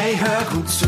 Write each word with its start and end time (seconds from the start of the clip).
Hey, 0.00 0.16
hör 0.16 0.44
gut 0.54 0.68
zu. 0.68 0.86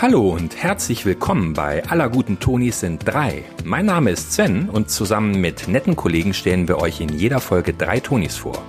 Hallo 0.00 0.30
und 0.30 0.56
herzlich 0.60 1.06
willkommen 1.06 1.52
bei 1.52 1.84
Aller 1.88 2.08
guten 2.08 2.40
Tonis 2.40 2.80
sind 2.80 3.06
drei. 3.06 3.44
Mein 3.62 3.86
Name 3.86 4.10
ist 4.10 4.32
Sven 4.32 4.68
und 4.68 4.90
zusammen 4.90 5.40
mit 5.40 5.68
netten 5.68 5.94
Kollegen 5.94 6.34
stellen 6.34 6.66
wir 6.66 6.78
euch 6.78 7.00
in 7.00 7.08
jeder 7.08 7.38
Folge 7.38 7.72
drei 7.72 8.00
Tonis 8.00 8.36
vor. 8.36 8.60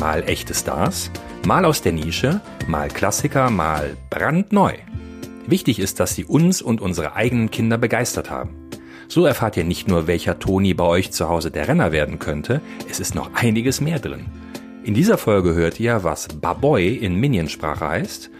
Mal 0.00 0.22
echte 0.26 0.54
Stars, 0.54 1.10
mal 1.44 1.66
aus 1.66 1.82
der 1.82 1.92
Nische, 1.92 2.40
mal 2.66 2.88
Klassiker, 2.88 3.50
mal 3.50 3.98
brandneu. 4.08 4.72
Wichtig 5.46 5.78
ist, 5.78 6.00
dass 6.00 6.14
sie 6.14 6.24
uns 6.24 6.62
und 6.62 6.80
unsere 6.80 7.16
eigenen 7.16 7.50
Kinder 7.50 7.76
begeistert 7.76 8.30
haben. 8.30 8.56
So 9.08 9.26
erfahrt 9.26 9.58
ihr 9.58 9.64
nicht 9.64 9.88
nur, 9.88 10.06
welcher 10.06 10.38
Toni 10.38 10.72
bei 10.72 10.84
euch 10.84 11.12
zu 11.12 11.28
Hause 11.28 11.50
der 11.50 11.68
Renner 11.68 11.92
werden 11.92 12.18
könnte, 12.18 12.62
es 12.90 12.98
ist 12.98 13.14
noch 13.14 13.34
einiges 13.34 13.82
mehr 13.82 13.98
drin. 13.98 14.24
In 14.84 14.92
dieser 14.92 15.16
Folge 15.16 15.54
hört 15.54 15.80
ihr, 15.80 16.04
was 16.04 16.28
Baboy 16.28 16.94
in 16.94 17.16
Minionsprache 17.16 17.88
heißt, 17.88 18.30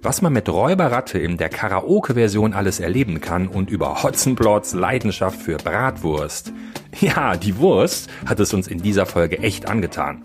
was 0.00 0.22
man 0.22 0.32
mit 0.32 0.48
Räuberratte 0.48 1.18
in 1.18 1.38
der 1.38 1.48
Karaoke-Version 1.48 2.52
alles 2.52 2.78
erleben 2.78 3.20
kann 3.20 3.48
und 3.48 3.68
über 3.68 4.04
Hotzenplotz 4.04 4.74
Leidenschaft 4.74 5.42
für 5.42 5.56
Bratwurst. 5.56 6.52
Ja, 7.00 7.36
die 7.36 7.58
Wurst 7.58 8.08
hat 8.26 8.38
es 8.38 8.54
uns 8.54 8.68
in 8.68 8.80
dieser 8.80 9.06
Folge 9.06 9.40
echt 9.40 9.68
angetan. 9.68 10.22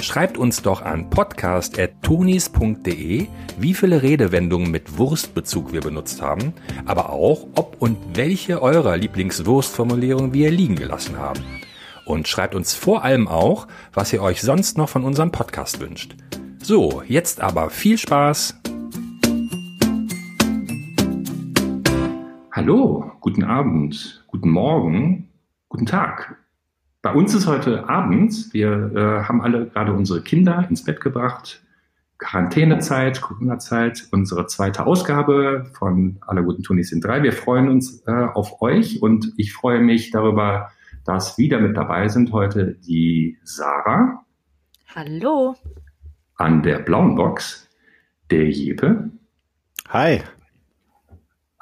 Schreibt 0.00 0.36
uns 0.36 0.62
doch 0.62 0.82
an 0.82 1.10
podcast.tonis.de, 1.10 3.28
wie 3.56 3.74
viele 3.74 4.02
Redewendungen 4.02 4.72
mit 4.72 4.98
Wurstbezug 4.98 5.72
wir 5.72 5.80
benutzt 5.80 6.22
haben, 6.22 6.54
aber 6.86 7.10
auch, 7.10 7.46
ob 7.54 7.76
und 7.78 7.98
welche 8.14 8.60
eurer 8.60 8.96
Lieblingswurstformulierungen 8.96 10.34
wir 10.34 10.50
liegen 10.50 10.74
gelassen 10.74 11.18
haben. 11.18 11.38
Und 12.04 12.28
schreibt 12.28 12.54
uns 12.54 12.74
vor 12.74 13.04
allem 13.04 13.28
auch, 13.28 13.66
was 13.92 14.12
ihr 14.12 14.22
euch 14.22 14.42
sonst 14.42 14.76
noch 14.76 14.88
von 14.88 15.04
unserem 15.04 15.32
Podcast 15.32 15.80
wünscht. 15.80 16.16
So, 16.58 17.02
jetzt 17.06 17.40
aber 17.40 17.70
viel 17.70 17.98
Spaß 17.98 18.60
Hallo, 22.56 23.10
guten 23.20 23.42
Abend, 23.42 24.24
guten 24.28 24.48
Morgen, 24.48 25.28
guten 25.68 25.86
Tag. 25.86 26.36
Bei 27.02 27.12
uns 27.12 27.34
ist 27.34 27.48
heute 27.48 27.88
Abend. 27.88 28.54
Wir 28.54 28.92
äh, 28.94 29.24
haben 29.24 29.42
alle 29.42 29.66
gerade 29.66 29.92
unsere 29.92 30.22
Kinder 30.22 30.64
ins 30.70 30.84
Bett 30.84 31.00
gebracht. 31.00 31.64
Quarantänezeit, 32.18 33.20
Corona-Zeit, 33.20 34.06
unsere 34.12 34.46
zweite 34.46 34.86
Ausgabe 34.86 35.66
von 35.76 36.18
Alle 36.20 36.44
guten 36.44 36.62
Tunis 36.62 36.90
sind 36.90 37.02
drei. 37.02 37.24
Wir 37.24 37.32
freuen 37.32 37.68
uns 37.68 38.04
äh, 38.06 38.12
auf 38.12 38.62
euch 38.62 39.02
und 39.02 39.32
ich 39.36 39.52
freue 39.52 39.80
mich 39.80 40.12
darüber, 40.12 40.70
dass 41.04 41.38
wieder 41.38 41.60
mit 41.60 41.76
dabei 41.76 42.08
sind 42.08 42.32
heute 42.32 42.74
die 42.86 43.38
Sarah. 43.42 44.24
Hallo. 44.94 45.54
An 46.36 46.62
der 46.62 46.80
blauen 46.80 47.14
Box 47.14 47.68
der 48.30 48.48
Jeppe. 48.50 49.10
Hi 49.88 50.22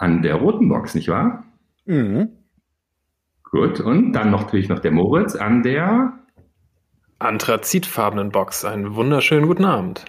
an 0.03 0.21
der 0.21 0.35
roten 0.35 0.69
Box, 0.69 0.97
nicht 0.97 1.09
wahr? 1.09 1.45
Mhm. 1.85 2.31
Gut, 3.45 3.79
und 3.79 4.13
dann 4.13 4.33
noch, 4.33 4.43
natürlich 4.43 4.69
noch 4.69 4.81
der 4.81 4.91
Moritz 4.91 5.37
an 5.37 5.63
der 5.63 6.19
anthrazitfarbenen 7.21 8.31
Box. 8.31 8.65
Einen 8.65 8.97
wunderschönen 8.97 9.47
guten 9.47 9.65
Abend. 9.65 10.07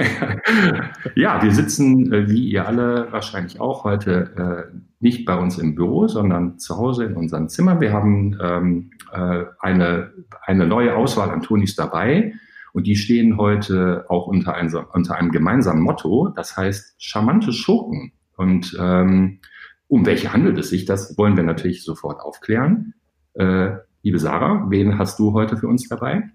ja, 1.14 1.42
wir 1.42 1.52
sitzen, 1.52 2.12
äh, 2.12 2.28
wie 2.28 2.48
ihr 2.48 2.66
alle 2.66 3.08
wahrscheinlich 3.10 3.60
auch, 3.60 3.84
heute 3.84 4.70
äh, 4.72 4.76
nicht 5.00 5.24
bei 5.24 5.36
uns 5.36 5.58
im 5.58 5.74
Büro, 5.74 6.08
sondern 6.08 6.58
zu 6.58 6.76
Hause 6.76 7.04
in 7.04 7.16
unserem 7.16 7.48
Zimmer. 7.48 7.80
Wir 7.80 7.92
haben 7.92 8.38
ähm, 8.42 8.90
äh, 9.12 9.44
eine, 9.58 10.12
eine 10.42 10.66
neue 10.66 10.96
Auswahl 10.96 11.30
an 11.30 11.42
Tonis 11.42 11.76
dabei 11.76 12.34
und 12.72 12.86
die 12.86 12.96
stehen 12.96 13.36
heute 13.36 14.06
auch 14.08 14.26
unter, 14.26 14.54
ein, 14.54 14.72
unter 14.92 15.16
einem 15.16 15.30
gemeinsamen 15.30 15.82
Motto, 15.82 16.28
das 16.28 16.56
heißt 16.56 16.94
charmante 16.98 17.52
Schurken. 17.52 18.12
Und 18.36 18.76
ähm, 18.80 19.40
um 19.88 20.06
welche 20.06 20.32
handelt 20.32 20.56
es 20.58 20.70
sich? 20.70 20.84
Das 20.84 21.18
wollen 21.18 21.36
wir 21.36 21.44
natürlich 21.44 21.84
sofort 21.84 22.20
aufklären. 22.20 22.94
Liebe 23.34 24.18
Sarah, 24.18 24.66
wen 24.70 24.98
hast 24.98 25.18
du 25.18 25.32
heute 25.32 25.56
für 25.56 25.68
uns 25.68 25.88
dabei? 25.88 26.30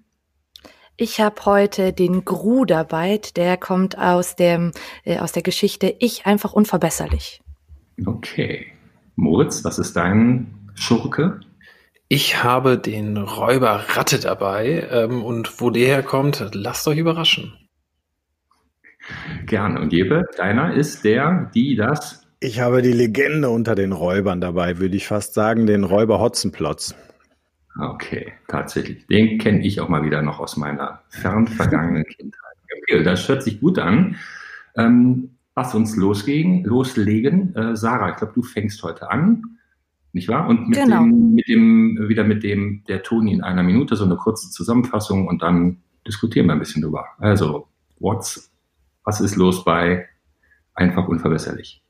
Ich 0.97 1.19
habe 1.19 1.43
heute 1.45 1.91
den 1.91 2.23
Gru 2.23 2.63
dabei, 2.63 3.19
der 3.35 3.57
kommt 3.57 3.97
aus, 3.97 4.37
dem, 4.37 4.71
äh, 5.03 5.19
aus 5.19 5.33
der 5.33 5.43
Geschichte 5.43 5.93
Ich 5.99 6.25
einfach 6.25 6.53
unverbesserlich. 6.53 7.41
Okay. 8.05 8.67
Moritz, 9.17 9.65
was 9.65 9.77
ist 9.77 9.97
dein 9.97 10.71
Schurke? 10.75 11.41
Ich 12.07 12.43
habe 12.43 12.77
den 12.77 13.17
Räuber 13.17 13.83
Ratte 13.89 14.19
dabei 14.19 14.87
ähm, 14.89 15.21
und 15.23 15.59
wo 15.59 15.69
der 15.69 15.87
herkommt, 15.87 16.49
lasst 16.53 16.87
euch 16.87 16.97
überraschen. 16.97 17.53
Gerne. 19.45 19.81
Und 19.81 19.91
Jebe, 19.91 20.23
deiner 20.37 20.73
ist 20.75 21.03
der, 21.03 21.51
die, 21.53 21.75
das? 21.75 22.25
Ich 22.39 22.61
habe 22.61 22.81
die 22.81 22.93
Legende 22.93 23.49
unter 23.49 23.75
den 23.75 23.91
Räubern 23.91 24.39
dabei, 24.39 24.77
würde 24.77 24.95
ich 24.95 25.07
fast 25.07 25.33
sagen, 25.33 25.67
den 25.67 25.83
Räuber 25.83 26.19
Hotzenplotz. 26.19 26.95
Okay, 27.77 28.33
tatsächlich. 28.47 29.05
Den 29.07 29.37
kenne 29.37 29.65
ich 29.65 29.81
auch 29.81 29.89
mal 29.89 30.03
wieder 30.03 30.21
noch 30.21 30.39
aus 30.39 30.57
meiner 30.57 31.01
fern 31.09 31.47
vergangenen 31.47 32.05
Kindheit. 32.05 33.05
Das 33.05 33.27
hört 33.27 33.43
sich 33.43 33.59
gut 33.59 33.79
an. 33.79 34.15
Ähm, 34.75 35.37
lass 35.55 35.75
uns 35.75 35.95
losgehen, 35.95 36.63
loslegen. 36.63 37.55
Äh, 37.55 37.75
Sarah, 37.75 38.11
ich 38.11 38.17
glaube, 38.17 38.33
du 38.33 38.43
fängst 38.43 38.81
heute 38.83 39.09
an, 39.09 39.41
nicht 40.13 40.29
wahr? 40.29 40.47
Und 40.47 40.69
mit, 40.69 40.79
genau. 40.79 41.03
dem, 41.03 41.33
mit 41.33 41.47
dem, 41.47 42.05
wieder 42.07 42.23
mit 42.23 42.43
dem, 42.43 42.83
der 42.87 43.03
Toni 43.03 43.33
in 43.33 43.41
einer 43.41 43.63
Minute, 43.63 43.95
so 43.95 44.05
eine 44.05 44.15
kurze 44.15 44.49
Zusammenfassung 44.49 45.27
und 45.27 45.41
dann 45.41 45.77
diskutieren 46.07 46.47
wir 46.47 46.53
ein 46.53 46.59
bisschen 46.59 46.81
drüber. 46.81 47.05
Also, 47.17 47.67
what's 47.99 48.51
was 49.05 49.21
ist 49.21 49.35
los 49.35 49.63
bei 49.63 50.07
einfach 50.73 51.07
unverbesserlich? 51.07 51.84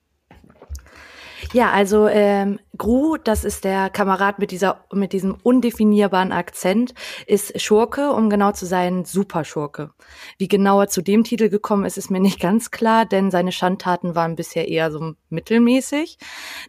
Ja, 1.55 1.71
also 1.71 2.09
ähm, 2.09 2.59
Gru, 2.77 3.15
das 3.15 3.45
ist 3.45 3.63
der 3.63 3.89
Kamerad 3.89 4.39
mit 4.39 4.51
dieser 4.51 4.83
mit 4.91 5.13
diesem 5.13 5.37
undefinierbaren 5.41 6.33
Akzent, 6.33 6.93
ist 7.27 7.61
Schurke, 7.61 8.11
um 8.11 8.29
genau 8.29 8.51
zu 8.51 8.65
sein, 8.65 9.05
Superschurke. 9.05 9.91
Wie 10.37 10.49
genauer 10.49 10.89
zu 10.89 11.01
dem 11.01 11.23
Titel 11.23 11.47
gekommen 11.47 11.85
ist, 11.85 11.97
ist 11.97 12.11
mir 12.11 12.19
nicht 12.19 12.41
ganz 12.41 12.71
klar, 12.71 13.05
denn 13.05 13.31
seine 13.31 13.53
Schandtaten 13.53 14.15
waren 14.15 14.35
bisher 14.35 14.67
eher 14.67 14.91
so 14.91 15.13
mittelmäßig. 15.29 16.17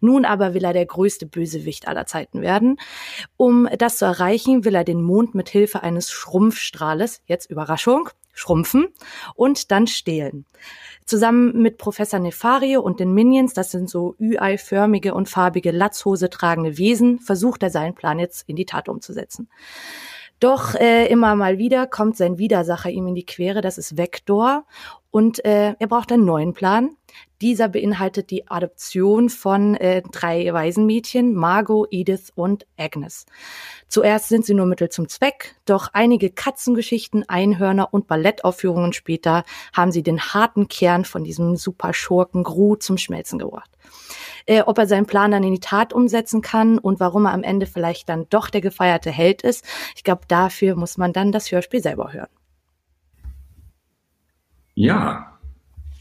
Nun 0.00 0.24
aber 0.24 0.54
will 0.54 0.62
er 0.62 0.72
der 0.72 0.86
größte 0.86 1.26
Bösewicht 1.26 1.88
aller 1.88 2.06
Zeiten 2.06 2.40
werden. 2.40 2.76
Um 3.36 3.68
das 3.78 3.98
zu 3.98 4.04
erreichen, 4.04 4.64
will 4.64 4.76
er 4.76 4.84
den 4.84 5.02
Mond 5.02 5.34
mit 5.34 5.48
Hilfe 5.48 5.82
eines 5.82 6.12
Schrumpfstrahles, 6.12 7.22
jetzt 7.26 7.50
Überraschung, 7.50 8.08
schrumpfen 8.36 8.86
und 9.34 9.72
dann 9.72 9.88
stehlen. 9.88 10.44
Zusammen 11.04 11.60
mit 11.60 11.78
Professor 11.78 12.20
Nefario 12.20 12.80
und 12.80 13.00
den 13.00 13.12
Minions, 13.12 13.54
das 13.54 13.70
sind 13.70 13.88
so 13.88 14.14
Ü-Ei-förmige 14.20 15.14
und 15.14 15.28
farbige 15.28 15.70
Latzhose 15.72 16.30
tragende 16.30 16.78
Wesen, 16.78 17.18
versucht 17.18 17.62
er 17.62 17.70
seinen 17.70 17.94
Plan 17.94 18.18
jetzt 18.18 18.48
in 18.48 18.56
die 18.56 18.66
Tat 18.66 18.88
umzusetzen. 18.88 19.48
Doch 20.38 20.74
äh, 20.74 21.06
immer 21.06 21.34
mal 21.34 21.58
wieder 21.58 21.86
kommt 21.86 22.16
sein 22.16 22.36
Widersacher 22.36 22.90
ihm 22.90 23.06
in 23.06 23.14
die 23.14 23.24
Quere, 23.24 23.62
das 23.62 23.78
ist 23.78 23.96
Vector. 23.96 24.66
Und 25.10 25.42
äh, 25.46 25.74
er 25.78 25.86
braucht 25.86 26.12
einen 26.12 26.26
neuen 26.26 26.52
Plan. 26.52 26.90
Dieser 27.40 27.68
beinhaltet 27.68 28.30
die 28.30 28.48
Adoption 28.48 29.28
von 29.28 29.74
äh, 29.74 30.02
drei 30.10 30.52
Waisenmädchen, 30.52 31.34
Margot, 31.34 31.88
Edith 31.90 32.32
und 32.34 32.66
Agnes. 32.78 33.26
Zuerst 33.88 34.28
sind 34.28 34.46
sie 34.46 34.54
nur 34.54 34.66
Mittel 34.66 34.88
zum 34.88 35.08
Zweck, 35.08 35.54
doch 35.64 35.88
einige 35.92 36.30
Katzengeschichten, 36.30 37.28
Einhörner 37.28 37.92
und 37.92 38.06
Ballettaufführungen 38.06 38.92
später 38.92 39.44
haben 39.72 39.92
sie 39.92 40.02
den 40.02 40.20
harten 40.20 40.68
Kern 40.68 41.04
von 41.04 41.24
diesem 41.24 41.56
Superschurken 41.56 42.42
Gru 42.42 42.76
zum 42.76 42.98
Schmelzen 42.98 43.38
gebracht 43.38 43.70
äh, 44.46 44.62
ob 44.62 44.78
er 44.78 44.86
seinen 44.86 45.06
Plan 45.06 45.30
dann 45.30 45.44
in 45.44 45.52
die 45.52 45.60
Tat 45.60 45.92
umsetzen 45.92 46.40
kann 46.40 46.78
und 46.78 47.00
warum 47.00 47.26
er 47.26 47.32
am 47.32 47.42
Ende 47.42 47.66
vielleicht 47.66 48.08
dann 48.08 48.26
doch 48.30 48.48
der 48.48 48.60
gefeierte 48.60 49.10
Held 49.10 49.42
ist. 49.42 49.64
Ich 49.94 50.04
glaube, 50.04 50.22
dafür 50.28 50.76
muss 50.76 50.96
man 50.96 51.12
dann 51.12 51.32
das 51.32 51.50
Hörspiel 51.50 51.82
selber 51.82 52.12
hören. 52.12 52.28
Ja, 54.74 55.35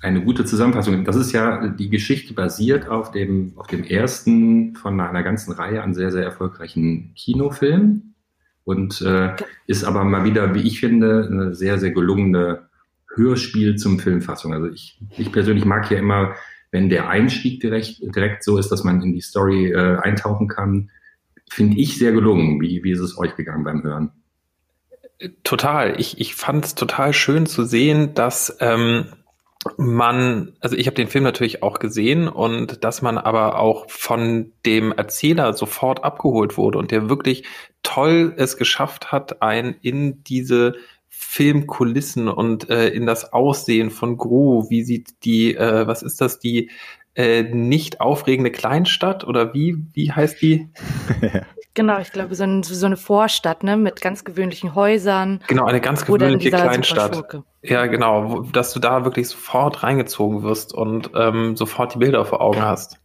eine 0.05 0.23
gute 0.23 0.45
Zusammenfassung. 0.45 1.03
Das 1.03 1.15
ist 1.15 1.31
ja 1.31 1.67
die 1.67 1.89
Geschichte 1.89 2.33
basiert 2.33 2.87
auf 2.87 3.11
dem, 3.11 3.53
auf 3.55 3.67
dem 3.67 3.83
ersten 3.83 4.75
von 4.75 4.99
einer 4.99 5.23
ganzen 5.23 5.51
Reihe 5.51 5.81
an 5.83 5.93
sehr, 5.93 6.11
sehr 6.11 6.23
erfolgreichen 6.23 7.13
Kinofilmen 7.15 8.15
und 8.63 9.01
äh, 9.01 9.35
ist 9.67 9.83
aber 9.83 10.03
mal 10.03 10.23
wieder, 10.23 10.55
wie 10.55 10.61
ich 10.61 10.79
finde, 10.79 11.27
eine 11.29 11.55
sehr, 11.55 11.79
sehr 11.79 11.91
gelungene 11.91 12.69
Hörspiel 13.13 13.75
zum 13.75 13.99
Filmfassung. 13.99 14.53
Also 14.53 14.67
ich, 14.67 14.99
ich 15.17 15.31
persönlich 15.31 15.65
mag 15.65 15.89
ja 15.91 15.97
immer 15.97 16.35
wenn 16.75 16.89
der 16.89 17.07
Einstieg 17.07 17.61
direkt, 17.61 18.01
direkt 18.01 18.43
so 18.43 18.57
ist, 18.57 18.69
dass 18.69 18.83
man 18.83 19.01
in 19.01 19.13
die 19.13 19.21
Story 19.21 19.71
äh, 19.71 19.95
eintauchen 19.95 20.49
kann, 20.49 20.89
finde 21.49 21.77
ich 21.77 21.97
sehr 21.97 22.11
gelungen. 22.11 22.59
Wie, 22.59 22.83
wie 22.83 22.91
ist 22.91 22.99
es 22.99 23.17
euch 23.17 23.33
gegangen 23.37 23.63
beim 23.63 23.81
Hören? 23.81 24.11
Total. 25.45 25.97
Ich, 25.97 26.19
ich 26.19 26.35
fand 26.35 26.65
es 26.65 26.75
total 26.75 27.13
schön 27.13 27.45
zu 27.45 27.63
sehen, 27.63 28.13
dass 28.13 28.57
ähm, 28.59 29.05
man, 29.77 30.53
also 30.59 30.75
ich 30.75 30.87
habe 30.87 30.95
den 30.95 31.07
Film 31.07 31.23
natürlich 31.23 31.63
auch 31.63 31.79
gesehen 31.79 32.27
und 32.27 32.83
dass 32.83 33.01
man 33.01 33.17
aber 33.17 33.59
auch 33.59 33.89
von 33.89 34.51
dem 34.65 34.91
Erzähler 34.91 35.53
sofort 35.53 36.03
abgeholt 36.03 36.57
wurde 36.57 36.77
und 36.77 36.91
der 36.91 37.09
wirklich 37.09 37.43
toll 37.83 38.33
es 38.37 38.57
geschafft 38.57 39.11
hat, 39.11 39.41
einen 39.41 39.75
in 39.81 40.23
diese 40.23 40.75
Filmkulissen 41.09 42.27
und 42.27 42.69
äh, 42.69 42.89
in 42.89 43.05
das 43.05 43.33
Aussehen 43.33 43.89
von 43.89 44.17
Gru. 44.17 44.69
Wie 44.69 44.83
sieht 44.83 45.23
die, 45.23 45.55
äh, 45.55 45.87
was 45.87 46.03
ist 46.03 46.21
das, 46.21 46.39
die 46.39 46.69
äh, 47.15 47.43
nicht 47.43 48.01
aufregende 48.01 48.51
Kleinstadt 48.51 49.23
oder 49.23 49.53
wie, 49.53 49.77
wie 49.93 50.11
heißt 50.11 50.41
die? 50.41 50.69
Genau, 51.75 51.99
ich 51.99 52.13
glaube, 52.13 52.33
so, 52.35 52.43
ein, 52.43 52.63
so, 52.63 52.85
eine 52.85 52.95
Vorstadt, 52.95 53.63
ne, 53.63 53.75
mit 53.75 53.99
ganz 53.99 54.23
gewöhnlichen 54.23 54.75
Häusern. 54.75 55.43
Genau, 55.47 55.65
eine 55.65 55.81
ganz 55.81 56.05
gewöhnliche 56.05 56.49
Kleinstadt. 56.49 57.43
Ja, 57.61 57.85
genau, 57.85 58.43
dass 58.43 58.71
du 58.73 58.79
da 58.79 59.03
wirklich 59.03 59.27
sofort 59.27 59.83
reingezogen 59.83 60.41
wirst 60.41 60.73
und 60.73 61.11
ähm, 61.15 61.57
sofort 61.57 61.93
die 61.93 61.97
Bilder 61.97 62.23
vor 62.23 62.39
Augen 62.39 62.61
hast. 62.61 62.97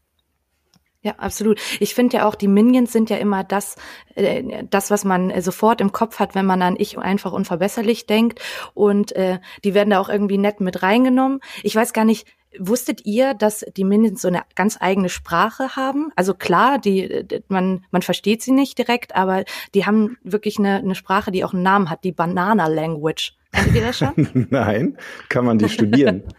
Ja, 1.02 1.14
absolut. 1.17 1.58
Ich 1.81 1.94
finde 1.94 2.19
ja 2.19 2.28
auch, 2.28 2.34
die 2.34 2.46
Minions 2.46 2.93
sind 2.93 3.08
ja 3.08 3.17
immer 3.17 3.43
das, 3.43 3.76
äh, 4.14 4.64
das, 4.69 4.90
was 4.90 5.05
man 5.05 5.31
äh, 5.31 5.40
sofort 5.40 5.81
im 5.81 5.93
Kopf 5.93 6.19
hat, 6.19 6.34
wenn 6.34 6.44
man 6.44 6.61
an 6.61 6.76
ich 6.78 6.99
einfach 6.99 7.32
unverbesserlich 7.32 8.06
denkt. 8.06 8.40
Und 8.75 9.12
äh, 9.12 9.40
die 9.64 9.73
werden 9.73 9.90
da 9.90 9.99
auch 9.99 10.11
irgendwie 10.11 10.37
nett 10.37 10.61
mit 10.61 10.82
reingenommen. 10.82 11.40
Ich 11.62 11.75
weiß 11.75 11.94
gar 11.94 12.05
nicht, 12.05 12.28
wusstet 12.58 13.05
ihr, 13.05 13.35
dass 13.35 13.64
die 13.76 13.85
Minions 13.85 14.23
so 14.23 14.29
eine 14.29 14.43
ganz 14.55 14.76
eigene 14.81 15.08
Sprache 15.08 15.76
haben? 15.76 16.11
Also 16.17 16.35
klar, 16.35 16.79
die, 16.79 17.26
man, 17.49 17.85
man 17.91 18.02
versteht 18.02 18.43
sie 18.43 18.52
nicht 18.52 18.79
direkt, 18.79 19.14
aber 19.14 19.44
die 19.75 19.87
haben 19.87 20.17
wirklich 20.23 20.58
eine, 20.58 20.76
eine 20.76 20.94
Sprache, 20.94 21.31
die 21.31 21.44
auch 21.44 21.55
einen 21.55 21.62
Namen 21.62 21.91
hat, 21.91 22.05
die 22.05 22.12
Banana 22.12 22.67
Language. 22.67 23.37
Kennt 23.52 23.75
ihr 23.75 23.82
das 23.82 23.99
schon? 23.99 24.47
Nein, 24.50 24.97
kann 25.29 25.44
man 25.44 25.58
die 25.58 25.69
studieren? 25.69 26.25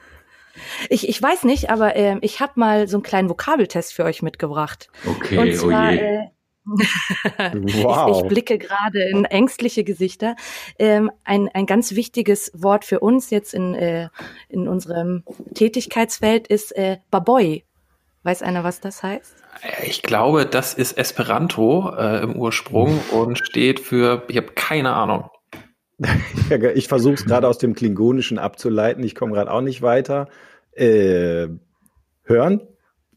Ich, 0.90 1.08
ich 1.08 1.22
weiß 1.22 1.46
nicht, 1.46 1.70
aber 1.70 1.96
äh, 1.96 2.18
ich 2.22 2.42
habe 2.42 2.54
mal 2.56 2.88
so 2.90 2.98
einen 2.98 3.04
kleinen 3.04 3.30
Vokabeltest 3.30 3.94
für 3.94 4.04
euch 4.04 4.22
mitgebracht. 4.22 4.90
Okay, 5.06 5.38
Und 5.38 5.56
zwar, 5.56 5.90
oh 5.90 5.94
je. 5.94 5.98
Äh, 5.98 6.28
wow. 6.72 8.10
ich, 8.18 8.24
ich, 8.24 8.28
blicke 8.28 8.58
gerade 8.58 9.04
in 9.04 9.26
ängstliche 9.26 9.84
Gesichter. 9.84 10.36
Ähm, 10.80 11.12
ein, 11.24 11.50
ein 11.54 11.66
ganz 11.66 11.96
wichtiges 11.96 12.52
Wort 12.54 12.86
für 12.86 13.00
uns 13.00 13.30
jetzt 13.30 13.54
in, 13.54 13.74
äh, 13.74 14.10
in 14.50 14.68
unserem 14.68 15.24
Tätigkeitsfeld 15.54 16.48
ist 16.48 16.76
äh, 16.76 16.98
Baboy. 17.10 17.64
Weiß 18.24 18.44
einer, 18.44 18.64
was 18.64 18.80
das 18.80 19.02
heißt? 19.02 19.36
Ich 19.84 20.04
glaube, 20.04 20.46
das 20.46 20.74
ist 20.74 20.98
Esperanto 20.98 21.94
äh, 21.96 22.22
im 22.24 22.36
Ursprung 22.36 23.00
und 23.12 23.38
steht 23.38 23.80
für, 23.80 24.24
ich 24.28 24.38
habe 24.38 24.54
keine 24.54 24.94
Ahnung. 24.94 25.30
ich 26.76 26.88
versuche 26.88 27.16
es 27.16 27.26
gerade 27.26 27.48
aus 27.48 27.58
dem 27.58 27.76
Klingonischen 27.76 28.40
abzuleiten. 28.40 29.04
Ich 29.04 29.16
komme 29.16 29.34
gerade 29.34 29.52
auch 29.52 29.62
nicht 29.62 29.82
weiter. 29.82 30.30
Äh, 30.72 31.48
hören? 32.24 32.62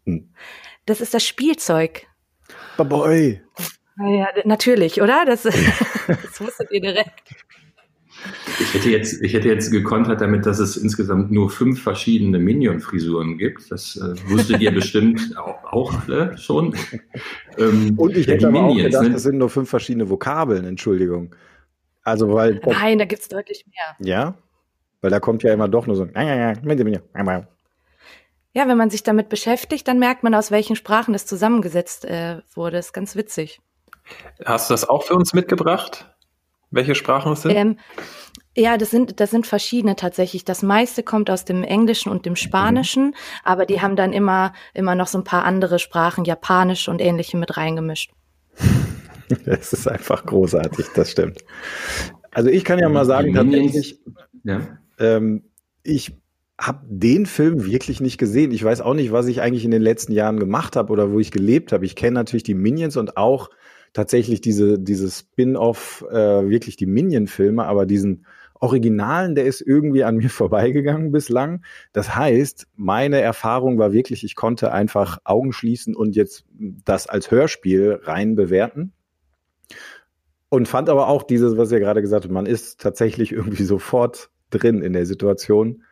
Hm. 0.04 0.34
Das 0.86 1.00
ist 1.00 1.14
das 1.14 1.24
Spielzeug. 1.24 2.06
Baboy. 2.76 3.40
Ja, 3.98 4.28
natürlich, 4.44 5.00
oder? 5.00 5.24
Das, 5.24 5.42
das 5.42 6.40
wusstet 6.40 6.70
ihr 6.72 6.80
direkt. 6.80 7.22
Ich 8.58 8.74
hätte 8.74 8.90
jetzt, 8.90 9.22
ich 9.22 9.34
hätte 9.34 9.48
jetzt 9.48 9.70
gekontert 9.70 10.20
damit, 10.20 10.46
dass 10.46 10.58
es 10.58 10.76
insgesamt 10.76 11.30
nur 11.30 11.50
fünf 11.50 11.82
verschiedene 11.82 12.38
Minion-Frisuren 12.38 13.36
gibt. 13.38 13.70
Das 13.70 13.96
äh, 13.96 14.14
wusstet 14.30 14.60
ihr 14.60 14.72
bestimmt 14.72 15.20
auch, 15.36 15.64
auch, 15.64 16.08
alle 16.08 16.36
schon. 16.38 16.74
Ähm, 17.58 17.94
Und 17.96 18.16
ich 18.16 18.26
hätte 18.26 18.48
aber 18.48 18.62
Minions, 18.62 18.80
auch 18.80 18.84
gedacht, 18.84 19.02
ne? 19.04 19.10
das 19.10 19.22
sind 19.24 19.38
nur 19.38 19.50
fünf 19.50 19.68
verschiedene 19.68 20.08
Vokabeln, 20.08 20.64
Entschuldigung. 20.64 21.34
Also, 22.02 22.32
weil. 22.32 22.60
Nein, 22.66 22.98
da 22.98 23.04
gibt 23.04 23.22
es 23.22 23.28
deutlich 23.28 23.64
mehr. 23.66 24.06
Ja? 24.06 24.38
Weil 25.00 25.10
da 25.10 25.20
kommt 25.20 25.42
ja 25.42 25.52
immer 25.52 25.68
doch 25.68 25.86
nur 25.86 25.96
so. 25.96 26.06
Ja, 26.06 26.54
wenn 28.54 28.78
man 28.78 28.90
sich 28.90 29.02
damit 29.02 29.28
beschäftigt, 29.28 29.86
dann 29.88 29.98
merkt 29.98 30.22
man, 30.22 30.34
aus 30.34 30.50
welchen 30.50 30.76
Sprachen 30.76 31.12
das 31.12 31.26
zusammengesetzt 31.26 32.04
äh, 32.04 32.38
wurde. 32.54 32.76
Das 32.76 32.86
ist 32.86 32.92
ganz 32.92 33.16
witzig. 33.16 33.60
Hast 34.44 34.70
du 34.70 34.74
das 34.74 34.88
auch 34.88 35.02
für 35.02 35.14
uns 35.14 35.34
mitgebracht? 35.34 36.14
Welche 36.70 36.94
Sprachen 36.94 37.32
es 37.32 37.42
sind? 37.42 37.54
Ähm, 37.54 37.78
ja, 38.56 38.76
das 38.76 38.90
sind, 38.90 39.18
das 39.20 39.30
sind 39.30 39.46
verschiedene 39.46 39.96
tatsächlich. 39.96 40.44
Das 40.44 40.62
meiste 40.62 41.02
kommt 41.02 41.30
aus 41.30 41.44
dem 41.44 41.64
Englischen 41.64 42.10
und 42.10 42.26
dem 42.26 42.36
Spanischen, 42.36 43.06
mhm. 43.06 43.14
aber 43.42 43.66
die 43.66 43.80
haben 43.80 43.96
dann 43.96 44.12
immer, 44.12 44.52
immer 44.72 44.94
noch 44.94 45.08
so 45.08 45.18
ein 45.18 45.24
paar 45.24 45.44
andere 45.44 45.78
Sprachen, 45.78 46.24
Japanisch 46.24 46.88
und 46.88 47.00
ähnliche 47.00 47.36
mit 47.36 47.56
reingemischt. 47.56 48.12
Es 49.46 49.72
ist 49.72 49.88
einfach 49.88 50.26
großartig, 50.26 50.84
das 50.94 51.10
stimmt. 51.10 51.42
Also 52.30 52.50
ich 52.50 52.62
kann 52.62 52.78
ja 52.78 52.90
mal 52.90 53.06
sagen, 53.06 53.32
tatsächlich, 53.32 53.98
ja. 54.44 54.60
ähm, 54.98 55.44
ich 55.82 56.14
habe 56.58 56.80
den 56.88 57.26
Film 57.26 57.66
wirklich 57.66 58.00
nicht 58.00 58.18
gesehen. 58.18 58.52
Ich 58.52 58.62
weiß 58.62 58.80
auch 58.80 58.94
nicht, 58.94 59.12
was 59.12 59.26
ich 59.26 59.40
eigentlich 59.40 59.64
in 59.64 59.70
den 59.70 59.82
letzten 59.82 60.12
Jahren 60.12 60.38
gemacht 60.38 60.76
habe 60.76 60.92
oder 60.92 61.10
wo 61.10 61.18
ich 61.18 61.30
gelebt 61.30 61.72
habe. 61.72 61.84
Ich 61.84 61.96
kenne 61.96 62.14
natürlich 62.14 62.44
die 62.44 62.54
Minions 62.54 62.96
und 62.96 63.16
auch 63.16 63.50
tatsächlich 63.92 64.40
diese, 64.40 64.78
diese 64.78 65.10
Spin-off, 65.10 66.04
äh, 66.10 66.48
wirklich 66.48 66.76
die 66.76 66.86
Minion-Filme, 66.86 67.64
aber 67.64 67.86
diesen 67.86 68.26
Originalen, 68.60 69.34
der 69.34 69.44
ist 69.44 69.60
irgendwie 69.60 70.04
an 70.04 70.16
mir 70.16 70.30
vorbeigegangen 70.30 71.12
bislang. 71.12 71.64
Das 71.92 72.14
heißt, 72.14 72.66
meine 72.76 73.20
Erfahrung 73.20 73.78
war 73.78 73.92
wirklich, 73.92 74.24
ich 74.24 74.36
konnte 74.36 74.72
einfach 74.72 75.18
Augen 75.24 75.52
schließen 75.52 75.94
und 75.96 76.14
jetzt 76.14 76.44
das 76.84 77.06
als 77.06 77.30
Hörspiel 77.30 78.00
rein 78.02 78.36
bewerten. 78.36 78.92
Und 80.48 80.68
fand 80.68 80.88
aber 80.88 81.08
auch 81.08 81.24
dieses, 81.24 81.56
was 81.56 81.72
ihr 81.72 81.80
gerade 81.80 82.00
gesagt 82.00 82.24
habt, 82.24 82.32
man 82.32 82.46
ist 82.46 82.80
tatsächlich 82.80 83.32
irgendwie 83.32 83.64
sofort 83.64 84.30
drin 84.50 84.82
in 84.82 84.92
der 84.92 85.06
Situation. 85.06 85.82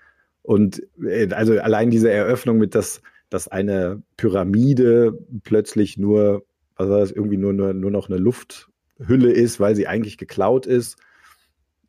Und 0.42 0.82
äh, 1.02 1.28
also 1.32 1.58
allein 1.58 1.90
diese 1.90 2.10
Eröffnung 2.10 2.58
mit, 2.58 2.74
dass, 2.74 3.02
dass 3.30 3.48
eine 3.48 4.02
Pyramide 4.16 5.18
plötzlich 5.44 5.96
nur, 5.96 6.44
was 6.76 6.88
war 6.88 6.98
das, 7.00 7.12
irgendwie 7.12 7.36
nur, 7.36 7.52
nur, 7.52 7.72
nur 7.72 7.90
noch 7.90 8.08
eine 8.08 8.18
Lufthülle 8.18 9.32
ist, 9.32 9.60
weil 9.60 9.74
sie 9.74 9.86
eigentlich 9.86 10.18
geklaut 10.18 10.66
ist. 10.66 10.98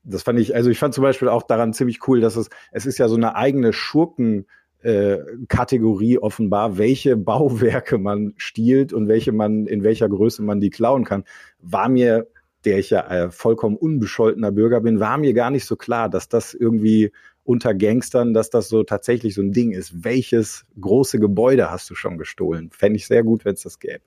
Das 0.03 0.23
fand 0.23 0.39
ich, 0.39 0.55
also 0.55 0.69
ich 0.69 0.79
fand 0.79 0.94
zum 0.94 1.01
Beispiel 1.01 1.29
auch 1.29 1.44
daran 1.44 1.73
ziemlich 1.73 2.07
cool, 2.07 2.21
dass 2.21 2.35
es, 2.35 2.50
es 2.71 2.85
ist 2.85 2.97
ja 2.97 3.07
so 3.07 3.15
eine 3.15 3.35
eigene 3.35 3.73
Schurken, 3.73 4.45
äh, 4.81 5.19
Kategorie 5.47 6.17
offenbar, 6.17 6.77
welche 6.77 7.15
Bauwerke 7.17 7.97
man 7.97 8.33
stiehlt 8.38 8.94
und 8.94 9.07
welche 9.07 9.31
man, 9.31 9.65
in 9.65 9.83
welcher 9.83 10.09
Größe 10.09 10.44
man 10.44 10.59
die 10.59 10.69
klauen 10.69 11.05
kann, 11.05 11.23
war 11.59 11.88
mir 11.88 12.27
der 12.65 12.79
ich 12.79 12.89
ja 12.89 13.07
äh, 13.09 13.31
vollkommen 13.31 13.75
unbescholtener 13.75 14.51
Bürger 14.51 14.81
bin, 14.81 15.00
war 15.00 15.17
mir 15.17 15.33
gar 15.33 15.51
nicht 15.51 15.65
so 15.65 15.75
klar, 15.75 16.09
dass 16.09 16.29
das 16.29 16.53
irgendwie 16.53 17.11
unter 17.44 17.74
Gangstern, 17.74 18.34
dass 18.34 18.50
das 18.50 18.69
so 18.69 18.84
tatsächlich 18.84 19.36
so 19.36 19.42
ein 19.42 19.51
Ding 19.51 19.72
ist. 19.72 20.04
Welches 20.04 20.66
große 20.80 21.19
Gebäude 21.19 21.69
hast 21.69 21.90
du 21.90 21.95
schon 21.95 22.18
gestohlen? 22.18 22.69
Fände 22.72 22.98
ich 22.98 23.07
sehr 23.07 23.24
gut, 23.24 23.45
wenn 23.45 23.54
es 23.54 23.63
das 23.63 23.80
gäbe. 23.80 24.01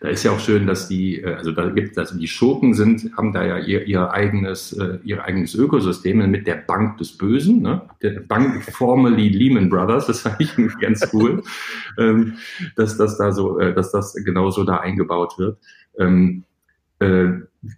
Da 0.00 0.08
ist 0.08 0.24
ja 0.24 0.32
auch 0.32 0.40
schön, 0.40 0.66
dass 0.66 0.88
die, 0.88 1.20
äh, 1.22 1.34
also 1.34 1.52
da 1.52 1.70
gibt 1.70 1.96
also 1.96 2.18
die 2.18 2.26
Schurken 2.26 2.74
sind, 2.74 3.16
haben 3.16 3.32
da 3.32 3.44
ja 3.44 3.58
ihr, 3.58 3.86
ihr 3.86 4.10
eigenes, 4.10 4.72
äh, 4.72 4.98
ihr 5.04 5.24
eigenes 5.24 5.54
Ökosystem 5.54 6.30
mit 6.30 6.46
der 6.46 6.56
Bank 6.56 6.98
des 6.98 7.16
Bösen, 7.16 7.62
ne? 7.62 7.82
Der 8.02 8.20
Bank 8.20 8.64
formerly 8.64 9.28
Lehman 9.28 9.70
Brothers, 9.70 10.06
das 10.06 10.20
fand 10.20 10.40
ich 10.40 10.54
ganz 10.80 11.08
cool, 11.12 11.42
ähm, 11.98 12.34
dass 12.74 12.98
das 12.98 13.16
da 13.16 13.32
so, 13.32 13.58
äh, 13.58 13.74
dass 13.74 13.92
das 13.92 14.14
genauso 14.14 14.64
da 14.64 14.78
eingebaut 14.78 15.38
wird. 15.38 15.58
Ähm, 15.98 16.44
äh, 16.98 17.28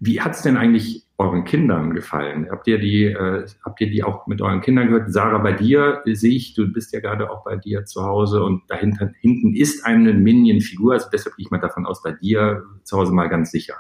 wie 0.01 0.21
hat's 0.21 0.43
denn 0.43 0.57
eigentlich 0.57 1.05
euren 1.19 1.45
Kindern 1.45 1.95
gefallen? 1.95 2.49
Habt 2.51 2.67
ihr 2.69 2.79
die, 2.79 3.07
äh, 3.07 3.47
habt 3.65 3.81
ihr 3.81 3.91
die 3.91 4.05
auch 4.05 4.27
mit 4.27 4.41
euren 4.41 4.61
Kindern 4.61 4.87
gehört? 4.87 5.13
Sarah, 5.13 5.39
bei 5.39 5.53
dir 5.53 6.01
sehe 6.07 6.35
ich, 6.35 6.55
du 6.55 6.73
bist 6.73 6.93
ja 6.93 7.01
gerade 7.01 7.31
auch 7.31 7.45
bei 7.45 7.57
dir 7.57 7.85
zu 7.85 8.05
Hause 8.05 8.43
und 8.43 8.63
dahinter 8.69 9.11
hinten 9.21 9.55
ist 9.55 9.85
eine 9.85 10.15
Minion-Figur, 10.15 10.95
also 10.95 11.09
deshalb 11.13 11.37
gehe 11.37 11.45
ich 11.45 11.51
mal 11.51 11.59
davon 11.59 11.87
aus, 11.87 12.03
bei 12.03 12.13
dir 12.13 12.63
zu 12.85 12.97
Hause 12.97 13.13
mal 13.13 13.29
ganz 13.29 13.51
sicher. 13.51 13.75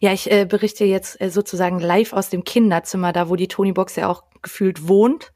Ja, 0.00 0.12
ich 0.12 0.30
äh, 0.30 0.44
berichte 0.44 0.84
jetzt 0.84 1.20
äh, 1.20 1.30
sozusagen 1.30 1.78
live 1.78 2.12
aus 2.12 2.30
dem 2.30 2.44
Kinderzimmer, 2.44 3.12
da 3.12 3.28
wo 3.28 3.36
die 3.36 3.48
Tony 3.48 3.72
Box 3.72 3.96
ja 3.96 4.08
auch 4.08 4.24
gefühlt 4.42 4.88
wohnt. 4.88 5.32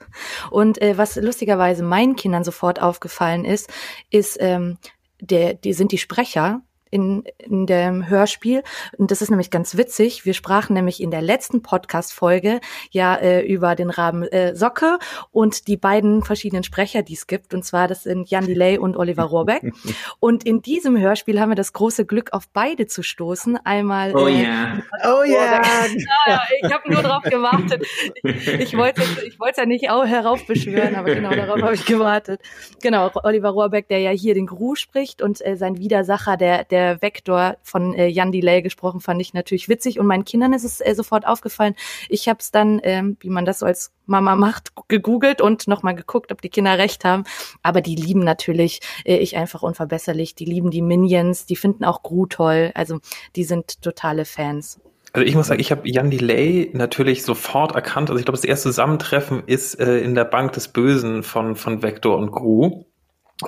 Und 0.50 0.81
äh, 0.81 0.97
was 0.99 1.16
lustigerweise 1.16 1.83
meinen 1.83 2.16
Kindern 2.16 2.45
sofort 2.45 2.81
aufgefallen 2.81 3.45
ist, 3.45 3.73
ist, 4.11 4.38
ähm, 4.40 4.78
der, 5.21 5.54
die 5.54 5.73
sind 5.73 5.92
die 5.92 5.99
Sprecher 5.99 6.62
in, 6.92 7.25
in 7.38 7.66
dem 7.66 8.06
Hörspiel. 8.06 8.62
Und 8.99 9.11
das 9.11 9.22
ist 9.22 9.30
nämlich 9.30 9.50
ganz 9.50 9.78
witzig. 9.78 10.26
Wir 10.26 10.34
sprachen 10.34 10.75
nämlich 10.75 11.02
in 11.02 11.11
der 11.11 11.22
letzten 11.22 11.62
Podcast-Folge 11.62 12.61
ja 12.90 13.16
äh, 13.16 13.40
über 13.40 13.75
den 13.75 13.88
Raben 13.88 14.25
äh, 14.25 14.54
Socke 14.54 14.99
und 15.30 15.68
die 15.68 15.78
beiden 15.78 16.22
verschiedenen 16.22 16.64
Sprecher, 16.64 17.02
die 17.02 17.14
es 17.14 17.26
gibt. 17.26 17.54
Und 17.54 17.64
zwar, 17.64 17.88
das 17.88 18.02
sind 18.02 18.28
Jan 18.28 18.46
Delay 18.46 18.76
und 18.76 18.99
Oliver 18.99 19.22
Rohrbeck. 19.22 19.72
und 20.20 20.44
in 20.44 20.61
diesem 20.61 20.99
Hörspiel 20.99 21.40
haben 21.40 21.49
wir 21.49 21.56
das 21.56 21.72
große 21.72 22.04
Glück, 22.04 22.34
auf 22.34 22.46
beide 22.52 22.87
zu 22.87 23.02
stoßen. 23.02 23.56
Einmal. 23.64 24.14
Oh 24.14 24.26
äh, 24.26 24.42
ja. 24.42 24.78
Oh 25.04 25.22
ja. 25.25 25.62
ja 26.26 26.42
ich 26.61 26.70
habe 26.70 26.92
nur 26.92 27.02
drauf 27.02 27.22
gewartet. 27.22 27.87
Ich, 28.22 28.49
ich 28.49 28.76
wollte 28.76 29.02
ich 29.26 29.40
wollte 29.40 29.62
ja 29.62 29.66
nicht 29.66 29.88
auch 29.88 30.04
heraufbeschwören, 30.04 30.94
aber 30.94 31.14
genau 31.14 31.30
darauf 31.30 31.62
habe 31.62 31.75
ich 31.75 31.87
gewartet. 31.87 32.42
Genau, 32.82 33.11
Oliver 33.22 33.49
Rohrbeck, 33.49 33.88
der 33.88 34.00
ja 34.00 34.11
hier 34.11 34.34
den 34.34 34.46
Gru 34.46 34.75
spricht 34.75 35.22
und 35.22 35.44
äh, 35.44 35.56
sein 35.56 35.78
Widersacher, 35.78 36.37
der, 36.37 36.64
der 36.64 36.81
der 36.82 37.02
Vektor 37.02 37.56
von 37.62 37.94
äh, 37.94 38.06
Jan 38.06 38.32
Delay 38.32 38.62
gesprochen, 38.62 39.00
fand 39.00 39.20
ich 39.20 39.34
natürlich 39.34 39.68
witzig. 39.68 39.98
Und 39.98 40.06
meinen 40.06 40.24
Kindern 40.24 40.52
ist 40.52 40.64
es 40.64 40.80
äh, 40.80 40.94
sofort 40.94 41.26
aufgefallen. 41.26 41.74
Ich 42.08 42.28
habe 42.28 42.40
es 42.40 42.50
dann, 42.50 42.80
ähm, 42.82 43.16
wie 43.20 43.30
man 43.30 43.44
das 43.44 43.60
so 43.60 43.66
als 43.66 43.92
Mama 44.06 44.34
macht, 44.34 44.72
gegoogelt 44.88 45.40
und 45.40 45.68
nochmal 45.68 45.94
geguckt, 45.94 46.32
ob 46.32 46.42
die 46.42 46.48
Kinder 46.48 46.76
recht 46.78 47.04
haben. 47.04 47.24
Aber 47.62 47.80
die 47.80 47.94
lieben 47.94 48.24
natürlich 48.24 48.80
äh, 49.04 49.16
ich 49.16 49.36
einfach 49.36 49.62
unverbesserlich. 49.62 50.34
Die 50.34 50.44
lieben 50.44 50.70
die 50.70 50.82
Minions, 50.82 51.46
die 51.46 51.56
finden 51.56 51.84
auch 51.84 52.02
Gru 52.02 52.26
toll. 52.26 52.72
Also 52.74 52.98
die 53.36 53.44
sind 53.44 53.80
totale 53.82 54.24
Fans. 54.24 54.80
Also 55.12 55.26
ich 55.26 55.34
muss 55.34 55.48
sagen, 55.48 55.60
ich 55.60 55.70
habe 55.70 55.88
Jan 55.88 56.10
Delay 56.10 56.70
natürlich 56.72 57.22
sofort 57.22 57.74
erkannt. 57.74 58.08
Also 58.08 58.18
ich 58.18 58.24
glaube, 58.24 58.38
das 58.38 58.46
erste 58.46 58.70
Zusammentreffen 58.70 59.42
ist 59.46 59.78
äh, 59.78 59.98
in 59.98 60.14
der 60.14 60.24
Bank 60.24 60.52
des 60.52 60.68
Bösen 60.68 61.22
von, 61.22 61.54
von 61.54 61.82
Vector 61.82 62.16
und 62.16 62.32
Gru. 62.32 62.84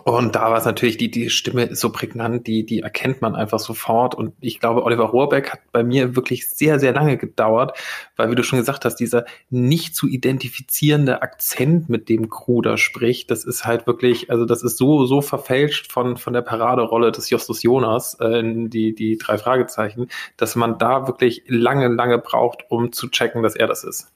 Und 0.05 0.35
da 0.35 0.51
war 0.51 0.59
es 0.59 0.65
natürlich, 0.65 0.97
die, 0.97 1.11
die 1.11 1.31
Stimme 1.31 1.65
ist 1.65 1.81
so 1.81 1.91
prägnant, 1.91 2.47
die, 2.47 2.67
die 2.67 2.81
erkennt 2.81 3.23
man 3.23 3.35
einfach 3.35 3.59
sofort. 3.59 4.15
Und 4.15 4.35
ich 4.41 4.59
glaube, 4.59 4.83
Oliver 4.83 5.05
Rohrbeck 5.05 5.53
hat 5.53 5.61
bei 5.73 5.83
mir 5.83 6.17
wirklich 6.17 6.49
sehr, 6.49 6.81
sehr 6.81 6.93
lange 6.93 7.17
gedauert, 7.17 7.79
weil, 8.17 8.31
wie 8.31 8.35
du 8.35 8.43
schon 8.43 8.59
gesagt 8.59 8.85
hast, 8.85 8.97
dieser 8.97 9.25
nicht 9.51 9.95
zu 9.95 10.09
identifizierende 10.09 11.23
Akzent, 11.23 11.89
mit 11.89 12.09
dem 12.09 12.31
Kruder 12.31 12.77
spricht, 12.77 13.31
das 13.31 13.45
ist 13.45 13.65
halt 13.65 13.87
wirklich, 13.87 14.31
also 14.31 14.45
das 14.45 14.63
ist 14.63 14.77
so, 14.77 15.07
so 15.07 15.21
verfälscht 15.21 15.93
von, 15.93 16.17
von 16.17 16.33
der 16.33 16.43
Paraderolle 16.43 17.13
des 17.13 17.31
Justus 17.31 17.63
Jonas, 17.63 18.15
äh, 18.21 18.43
die, 18.45 18.95
die 18.95 19.19
drei 19.19 19.39
Fragezeichen, 19.39 20.09
dass 20.37 20.57
man 20.57 20.79
da 20.79 21.07
wirklich 21.07 21.45
lange, 21.47 21.89
lange 21.89 22.19
braucht, 22.19 22.65
um 22.69 22.93
zu 22.93 23.09
checken, 23.09 23.43
dass 23.43 23.55
er 23.55 23.67
das 23.67 23.85
ist. 23.85 24.13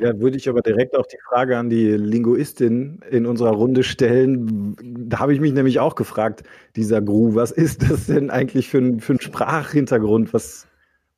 Ja, 0.00 0.18
würde 0.18 0.36
ich 0.36 0.48
aber 0.48 0.62
direkt 0.62 0.96
auch 0.96 1.06
die 1.06 1.18
Frage 1.28 1.58
an 1.58 1.68
die 1.70 1.88
Linguistin 1.88 3.00
in 3.10 3.26
unserer 3.26 3.50
Runde 3.50 3.82
stellen. 3.82 4.76
Da 4.82 5.18
habe 5.18 5.34
ich 5.34 5.40
mich 5.40 5.52
nämlich 5.52 5.80
auch 5.80 5.94
gefragt, 5.94 6.42
dieser 6.76 7.02
Gru, 7.02 7.34
was 7.34 7.50
ist 7.50 7.82
das 7.90 8.06
denn 8.06 8.30
eigentlich 8.30 8.68
für 8.68 8.78
ein, 8.78 9.00
für 9.00 9.14
ein 9.14 9.20
Sprachhintergrund? 9.20 10.32
Was, 10.32 10.66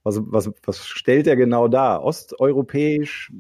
was, 0.03 0.21
was, 0.25 0.51
was 0.65 0.87
stellt 0.87 1.27
er 1.27 1.37
genau 1.37 1.69
dar? 1.69 2.03
Osteuropäisch? 2.03 3.33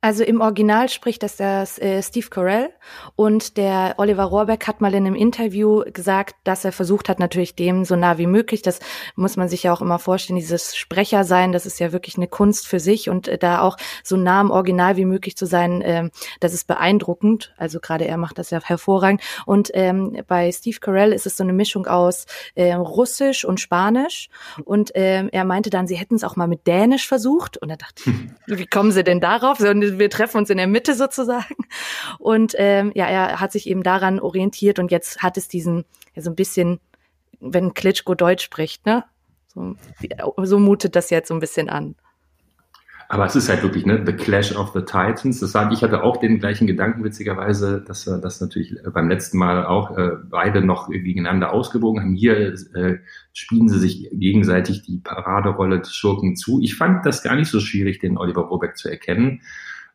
Also 0.00 0.22
im 0.22 0.40
Original 0.40 0.88
spricht 0.88 1.24
das 1.24 1.38
der 1.38 1.66
äh, 1.78 2.00
Steve 2.04 2.28
Carell 2.28 2.70
und 3.16 3.56
der 3.56 3.96
Oliver 3.96 4.22
Rohrbeck 4.22 4.68
hat 4.68 4.80
mal 4.80 4.94
in 4.94 5.04
einem 5.04 5.16
Interview 5.16 5.82
gesagt, 5.92 6.36
dass 6.44 6.64
er 6.64 6.70
versucht 6.70 7.08
hat, 7.08 7.18
natürlich 7.18 7.56
dem 7.56 7.84
so 7.84 7.96
nah 7.96 8.16
wie 8.16 8.28
möglich, 8.28 8.62
das 8.62 8.78
muss 9.16 9.36
man 9.36 9.48
sich 9.48 9.64
ja 9.64 9.72
auch 9.72 9.80
immer 9.80 9.98
vorstellen, 9.98 10.38
dieses 10.38 10.76
Sprecher 10.76 11.24
sein, 11.24 11.50
das 11.50 11.66
ist 11.66 11.80
ja 11.80 11.90
wirklich 11.90 12.16
eine 12.16 12.28
Kunst 12.28 12.68
für 12.68 12.78
sich 12.78 13.10
und 13.10 13.26
äh, 13.26 13.38
da 13.38 13.60
auch 13.60 13.76
so 14.04 14.16
nah 14.16 14.38
am 14.38 14.52
Original 14.52 14.96
wie 14.96 15.04
möglich 15.04 15.36
zu 15.36 15.46
sein, 15.46 15.82
äh, 15.82 16.10
das 16.38 16.54
ist 16.54 16.68
beeindruckend. 16.68 17.52
Also 17.56 17.80
gerade 17.80 18.06
er 18.06 18.18
macht 18.18 18.38
das 18.38 18.50
ja 18.50 18.62
hervorragend. 18.62 19.20
Und 19.46 19.72
ähm, 19.74 20.22
bei 20.28 20.52
Steve 20.52 20.78
Carell 20.78 21.12
ist 21.12 21.26
es 21.26 21.36
so 21.36 21.42
eine 21.42 21.52
Mischung 21.52 21.88
aus 21.88 22.26
äh, 22.54 22.72
Russisch 22.72 23.44
und 23.44 23.58
Spanisch 23.58 24.28
und 24.64 24.94
äh, 24.94 25.26
er 25.26 25.44
meinte 25.44 25.70
dann, 25.70 25.88
sie 25.88 25.96
hätten 25.96 26.14
es 26.14 26.22
auch 26.22 26.36
mal 26.36 26.46
mit 26.46 26.68
Dänisch 26.68 27.08
versucht 27.08 27.56
und 27.56 27.70
er 27.70 27.78
dachte, 27.78 28.04
wie 28.46 28.66
kommen 28.66 28.92
sie 28.92 29.02
denn 29.02 29.20
darauf? 29.20 29.58
So, 29.58 29.66
wir 29.96 30.10
treffen 30.10 30.38
uns 30.38 30.50
in 30.50 30.58
der 30.58 30.66
Mitte 30.66 30.94
sozusagen. 30.94 31.56
Und 32.18 32.54
ähm, 32.58 32.92
ja, 32.94 33.06
er 33.06 33.40
hat 33.40 33.52
sich 33.52 33.68
eben 33.68 33.82
daran 33.82 34.20
orientiert 34.20 34.78
und 34.78 34.90
jetzt 34.90 35.22
hat 35.22 35.36
es 35.36 35.48
diesen, 35.48 35.84
ja, 36.14 36.22
so 36.22 36.30
ein 36.30 36.36
bisschen, 36.36 36.80
wenn 37.40 37.74
Klitschko 37.74 38.14
Deutsch 38.14 38.44
spricht, 38.44 38.84
ne? 38.86 39.04
So, 39.46 39.76
so 40.42 40.58
mutet 40.58 40.94
das 40.94 41.10
jetzt 41.10 41.28
so 41.28 41.34
ein 41.34 41.40
bisschen 41.40 41.68
an. 41.68 41.94
Aber 43.10 43.24
es 43.24 43.34
ist 43.34 43.48
halt 43.48 43.62
wirklich, 43.62 43.86
ne, 43.86 44.02
The 44.04 44.12
Clash 44.12 44.54
of 44.54 44.72
the 44.74 44.80
Titans. 44.80 45.40
Das 45.40 45.54
war, 45.54 45.72
ich 45.72 45.82
hatte 45.82 46.02
auch 46.02 46.18
den 46.18 46.38
gleichen 46.38 46.66
Gedanken, 46.66 47.02
witzigerweise, 47.02 47.82
dass 47.86 48.06
wir 48.06 48.18
das 48.18 48.42
natürlich 48.42 48.76
beim 48.92 49.08
letzten 49.08 49.38
Mal 49.38 49.64
auch 49.64 49.96
äh, 49.96 50.10
beide 50.28 50.62
noch 50.62 50.90
gegeneinander 50.90 51.54
ausgewogen 51.54 52.02
haben. 52.02 52.14
Hier 52.14 52.52
äh, 52.74 52.98
spielen 53.32 53.70
sie 53.70 53.78
sich 53.78 54.10
gegenseitig 54.12 54.82
die 54.82 54.98
Paraderolle 54.98 55.80
des 55.80 55.94
Schurken 55.94 56.36
zu. 56.36 56.60
Ich 56.60 56.76
fand 56.76 57.06
das 57.06 57.22
gar 57.22 57.34
nicht 57.34 57.48
so 57.48 57.60
schwierig, 57.60 57.98
den 57.98 58.18
Oliver 58.18 58.42
Robeck 58.42 58.76
zu 58.76 58.90
erkennen. 58.90 59.40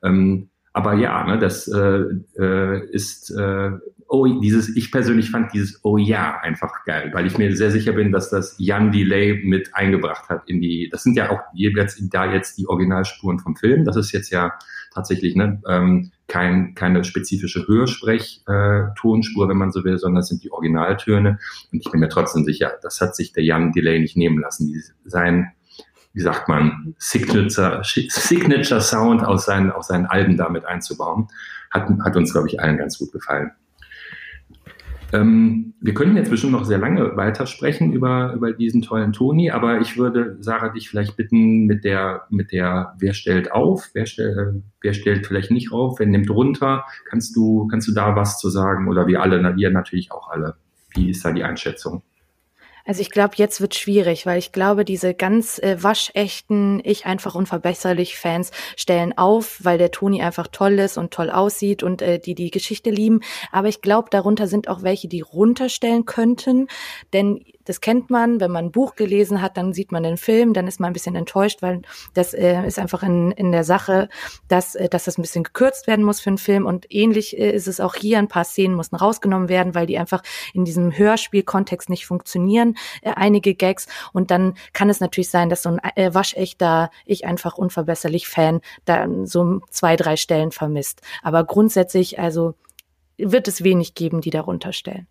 Ähm, 0.04 0.50
aber 0.74 0.96
ja, 0.96 1.24
ne, 1.26 1.38
das 1.38 1.68
äh, 1.68 2.04
äh, 2.40 2.86
ist, 2.90 3.30
äh, 3.30 3.72
oh, 4.08 4.26
dieses, 4.26 4.76
ich 4.76 4.92
persönlich 4.92 5.30
fand 5.30 5.54
dieses 5.54 5.80
Oh 5.84 5.98
ja 5.98 6.40
einfach 6.42 6.84
geil, 6.86 7.12
weil 7.14 7.28
ich 7.28 7.38
mir 7.38 7.56
sehr 7.56 7.70
sicher 7.70 7.94
bin, 7.94 8.12
dass 8.12 8.32
das 8.32 8.56
Jan 8.58 8.92
Delay 8.92 9.42
mit 9.44 9.76
eingebracht 9.76 10.30
hat 10.30 10.50
in 10.50 10.62
die, 10.62 10.90
das 10.92 11.04
sind 11.04 11.16
ja 11.16 11.30
auch 11.30 11.42
jeweils 11.54 11.98
da 12.10 12.32
jetzt 12.32 12.58
die 12.58 12.68
Originalspuren 12.68 13.40
vom 13.40 13.56
Film. 13.56 13.86
Das 13.86 13.96
ist 13.96 14.12
jetzt 14.12 14.32
ja 14.32 14.54
tatsächlich 14.94 15.36
ne, 15.36 15.62
ähm, 15.68 16.12
kein, 16.28 16.74
keine 16.74 17.04
spezifische 17.04 17.68
Hörsprech-Tonspur, 17.68 19.46
äh, 19.46 19.50
wenn 19.50 19.58
man 19.58 19.72
so 19.72 19.84
will, 19.84 20.00
sondern 20.00 20.22
es 20.22 20.30
sind 20.30 20.44
die 20.44 20.52
Originaltöne. 20.52 21.40
Und 21.72 21.86
ich 21.86 21.92
bin 21.92 22.00
mir 22.00 22.10
trotzdem 22.10 22.46
sicher, 22.46 22.74
das 22.82 23.00
hat 23.00 23.16
sich 23.16 23.32
der 23.34 23.44
Jan 23.44 23.72
Delay 23.74 24.00
nicht 24.00 24.18
nehmen 24.18 24.40
lassen. 24.40 24.68
Die, 24.68 24.82
sein 25.06 25.52
wie 26.14 26.22
sagt 26.22 26.48
man, 26.48 26.96
Signature, 26.98 27.82
Signature 27.84 28.82
Sound 28.82 29.24
aus 29.24 29.46
seinen, 29.46 29.72
aus 29.72 29.88
seinen 29.88 30.06
Alben 30.06 30.38
damit 30.38 30.66
einzubauen. 30.66 31.28
Hat, 31.72 31.90
hat 32.04 32.16
uns, 32.16 32.32
glaube 32.32 32.48
ich, 32.48 32.60
allen 32.60 32.78
ganz 32.78 33.00
gut 33.00 33.12
gefallen. 33.12 33.52
Ähm, 35.12 35.74
wir 35.80 35.94
können 35.94 36.18
jetzt 36.18 36.32
bestimmt 36.32 36.54
noch 36.54 36.66
sehr 36.66 36.80
lange 36.80 37.16
weitersprechen 37.16 37.94
über, 37.94 38.34
über 38.34 38.52
diesen 38.52 38.82
tollen 38.82 39.14
Toni, 39.14 39.52
aber 39.52 39.80
ich 39.80 39.98
würde 39.98 40.38
Sarah 40.40 40.70
dich 40.70 40.90
vielleicht 40.90 41.18
bitten 41.18 41.66
mit 41.66 41.84
der, 41.84 42.24
mit 42.30 42.52
der, 42.52 42.96
wer 42.98 43.14
stellt 43.14 43.52
auf, 43.52 43.90
wer, 43.94 44.08
stell, 44.08 44.64
wer 44.82 44.94
stellt 44.94 45.28
vielleicht 45.28 45.52
nicht 45.52 45.72
auf, 45.72 46.00
wer 46.00 46.08
nimmt 46.08 46.32
runter, 46.32 46.86
kannst 47.10 47.36
du, 47.36 47.68
kannst 47.68 47.88
du 47.88 47.94
da 47.94 48.16
was 48.16 48.40
zu 48.40 48.50
sagen 48.50 48.88
oder 48.88 49.06
wir 49.06 49.22
alle, 49.22 49.56
wir 49.56 49.70
natürlich 49.70 50.12
auch 50.12 50.30
alle. 50.32 50.56
Wie 50.96 51.12
ist 51.12 51.24
da 51.24 51.32
die 51.32 51.44
Einschätzung? 51.44 52.02
Also 52.86 53.02
ich 53.02 53.12
glaube, 53.12 53.36
jetzt 53.38 53.62
wird 53.62 53.76
schwierig, 53.76 54.26
weil 54.26 54.40
ich 54.40 54.52
glaube, 54.52 54.84
diese 54.84 55.14
ganz 55.14 55.58
äh, 55.60 55.82
waschechten, 55.82 56.82
ich 56.84 57.06
einfach 57.06 57.34
unverbesserlich 57.34 58.18
Fans 58.18 58.52
stellen 58.76 59.18
auf, 59.18 59.60
weil 59.64 59.78
der 59.78 59.92
Toni 59.92 60.22
einfach 60.22 60.48
toll 60.48 60.80
ist 60.80 60.98
und 60.98 61.12
toll 61.12 61.30
aussieht 61.30 61.82
und 61.82 62.02
äh, 62.02 62.20
die 62.20 62.36
die 62.36 62.52
Geschichte 62.52 62.90
lieben. 62.90 63.22
Aber 63.52 63.70
ich 63.70 63.82
glaube, 63.82 64.10
darunter 64.12 64.48
sind 64.48 64.68
auch 64.68 64.84
welche, 64.84 65.08
die 65.08 65.22
runterstellen 65.22 66.06
könnten, 66.06 66.68
denn 67.14 67.46
das 67.66 67.82
kennt 67.82 68.10
man, 68.10 68.40
wenn 68.40 68.52
man 68.52 68.66
ein 68.66 68.72
Buch 68.72 68.96
gelesen 68.96 69.42
hat, 69.42 69.58
dann 69.58 69.74
sieht 69.74 69.92
man 69.92 70.04
den 70.04 70.18
Film, 70.18 70.54
dann 70.54 70.68
ist 70.68 70.80
man 70.80 70.90
ein 70.90 70.94
bisschen 70.94 71.16
enttäuscht, 71.16 71.62
weil 71.62 71.82
das 72.14 72.34
äh, 72.34 72.66
ist 72.66 72.80
einfach 72.80 73.04
in, 73.04 73.32
in 73.32 73.52
der 73.52 73.64
Sache, 73.64 74.10
dass, 74.48 74.76
äh, 74.76 74.90
dass 74.90 75.06
das 75.06 75.18
ein 75.18 75.22
bisschen 75.22 75.44
gekürzt 75.44 75.88
werden 75.88 76.06
muss 76.06 76.20
für 76.20 76.30
einen 76.30 76.38
Film. 76.38 76.66
Und 76.66 76.86
ähnlich 76.90 77.38
äh, 77.38 77.52
ist 77.52 77.68
es 77.68 77.80
auch 77.80 77.96
hier, 77.96 78.20
ein 78.20 78.28
paar 78.28 78.44
Szenen 78.44 78.76
mussten 78.76 78.96
rausgenommen 78.96 79.50
werden, 79.50 79.76
weil 79.76 79.86
die 79.86 79.98
einfach 79.98 80.24
in 80.54 80.66
diesem 80.66 80.98
Hörspielkontext 80.98 81.90
nicht 81.90 82.06
funktionieren, 82.06 82.76
äh, 83.02 83.12
einige 83.16 83.56
Gags. 83.56 83.88
Und 84.12 84.32
dann 84.32 84.56
kann 84.74 84.90
es 84.90 85.00
natürlich 85.00 85.30
sein, 85.30 85.50
dass 85.50 85.64
so 85.64 85.70
ein 85.70 85.80
äh, 85.96 86.14
waschechter, 86.14 86.90
ich 87.06 87.26
einfach 87.26 87.58
unverbesserlich 87.58 88.28
Fan, 88.28 88.62
da 88.86 89.08
so 89.24 89.62
zwei, 89.70 89.96
drei 89.96 90.16
Stellen 90.16 90.52
vermisst. 90.52 91.02
Aber 91.22 91.44
grundsätzlich, 91.44 92.20
also 92.20 92.56
wird 93.18 93.48
es 93.48 93.64
wenig 93.64 93.96
geben, 93.96 94.22
die 94.22 94.30
darunter 94.30 94.74
stellen. 94.74 95.08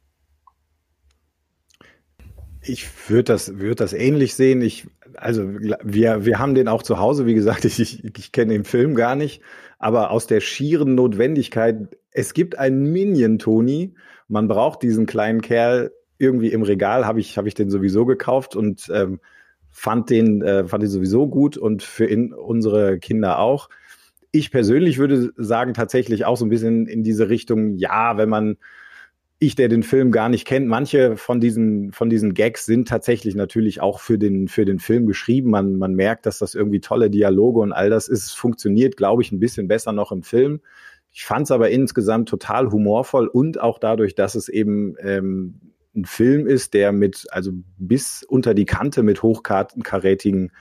Ich 2.64 2.88
würde 3.08 3.24
das, 3.24 3.58
würde 3.58 3.74
das 3.74 3.92
ähnlich 3.92 4.34
sehen. 4.34 4.62
Ich, 4.62 4.86
also 5.16 5.48
wir, 5.48 6.24
wir 6.24 6.38
haben 6.38 6.54
den 6.54 6.68
auch 6.68 6.82
zu 6.82 6.98
Hause. 6.98 7.26
Wie 7.26 7.34
gesagt, 7.34 7.64
ich, 7.66 7.80
ich, 7.80 8.04
ich 8.04 8.32
kenne 8.32 8.52
den 8.52 8.64
Film 8.64 8.94
gar 8.94 9.16
nicht, 9.16 9.42
aber 9.78 10.10
aus 10.10 10.26
der 10.26 10.40
schieren 10.40 10.94
Notwendigkeit, 10.94 11.88
es 12.12 12.34
gibt 12.34 12.58
einen 12.58 12.92
Minion 12.92 13.38
Tony. 13.38 13.94
Man 14.28 14.48
braucht 14.48 14.82
diesen 14.82 15.06
kleinen 15.06 15.40
Kerl 15.40 15.92
irgendwie 16.18 16.52
im 16.52 16.62
Regal. 16.62 17.06
Habe 17.06 17.20
ich, 17.20 17.36
habe 17.36 17.48
ich 17.48 17.54
den 17.54 17.70
sowieso 17.70 18.06
gekauft 18.06 18.54
und 18.54 18.90
ähm, 18.94 19.20
fand 19.70 20.10
den, 20.10 20.42
äh, 20.42 20.68
fand 20.68 20.82
den 20.82 20.90
sowieso 20.90 21.26
gut 21.26 21.56
und 21.56 21.82
für 21.82 22.04
in, 22.04 22.32
unsere 22.32 22.98
Kinder 22.98 23.38
auch. 23.38 23.68
Ich 24.30 24.50
persönlich 24.50 24.98
würde 24.98 25.32
sagen 25.36 25.74
tatsächlich 25.74 26.24
auch 26.24 26.36
so 26.36 26.46
ein 26.46 26.50
bisschen 26.50 26.86
in 26.86 27.02
diese 27.02 27.28
Richtung. 27.28 27.76
Ja, 27.76 28.16
wenn 28.16 28.28
man 28.28 28.56
ich, 29.42 29.54
der 29.54 29.68
den 29.68 29.82
Film 29.82 30.12
gar 30.12 30.28
nicht 30.28 30.46
kennt, 30.46 30.68
manche 30.68 31.16
von 31.16 31.40
diesen, 31.40 31.92
von 31.92 32.08
diesen 32.08 32.34
Gags 32.34 32.64
sind 32.64 32.88
tatsächlich 32.88 33.34
natürlich 33.34 33.80
auch 33.80 34.00
für 34.00 34.18
den, 34.18 34.48
für 34.48 34.64
den 34.64 34.78
Film 34.78 35.06
geschrieben. 35.06 35.50
Man, 35.50 35.76
man 35.76 35.94
merkt, 35.94 36.26
dass 36.26 36.38
das 36.38 36.54
irgendwie 36.54 36.80
tolle 36.80 37.10
Dialoge 37.10 37.60
und 37.60 37.72
all 37.72 37.90
das 37.90 38.08
ist, 38.08 38.32
funktioniert, 38.32 38.96
glaube 38.96 39.22
ich, 39.22 39.32
ein 39.32 39.40
bisschen 39.40 39.68
besser 39.68 39.92
noch 39.92 40.12
im 40.12 40.22
Film. 40.22 40.60
Ich 41.12 41.24
fand 41.24 41.44
es 41.44 41.50
aber 41.50 41.70
insgesamt 41.70 42.28
total 42.28 42.70
humorvoll 42.70 43.26
und 43.26 43.60
auch 43.60 43.78
dadurch, 43.78 44.14
dass 44.14 44.34
es 44.34 44.48
eben 44.48 44.94
ähm, 45.00 45.60
ein 45.94 46.04
Film 46.04 46.46
ist, 46.46 46.72
der 46.72 46.92
mit, 46.92 47.26
also 47.30 47.52
bis 47.78 48.22
unter 48.22 48.54
die 48.54 48.64
Kante 48.64 49.02
mit 49.02 49.22
hochkarätigen 49.22 50.52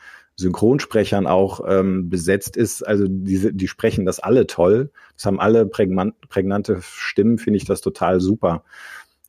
Synchronsprechern 0.42 1.28
auch 1.28 1.62
ähm, 1.68 2.10
besetzt 2.10 2.58
ist. 2.58 2.84
Also 2.84 3.06
diese, 3.08 3.54
die 3.54 3.68
sprechen 3.68 4.06
das 4.06 4.20
alle 4.20 4.48
toll. 4.48 4.92
Das 5.16 5.26
haben 5.26 5.40
alle 5.40 5.66
prägnante 5.66 6.80
Stimmen, 6.82 7.38
finde 7.38 7.58
ich 7.58 7.66
das 7.66 7.82
total 7.82 8.20
super. 8.20 8.64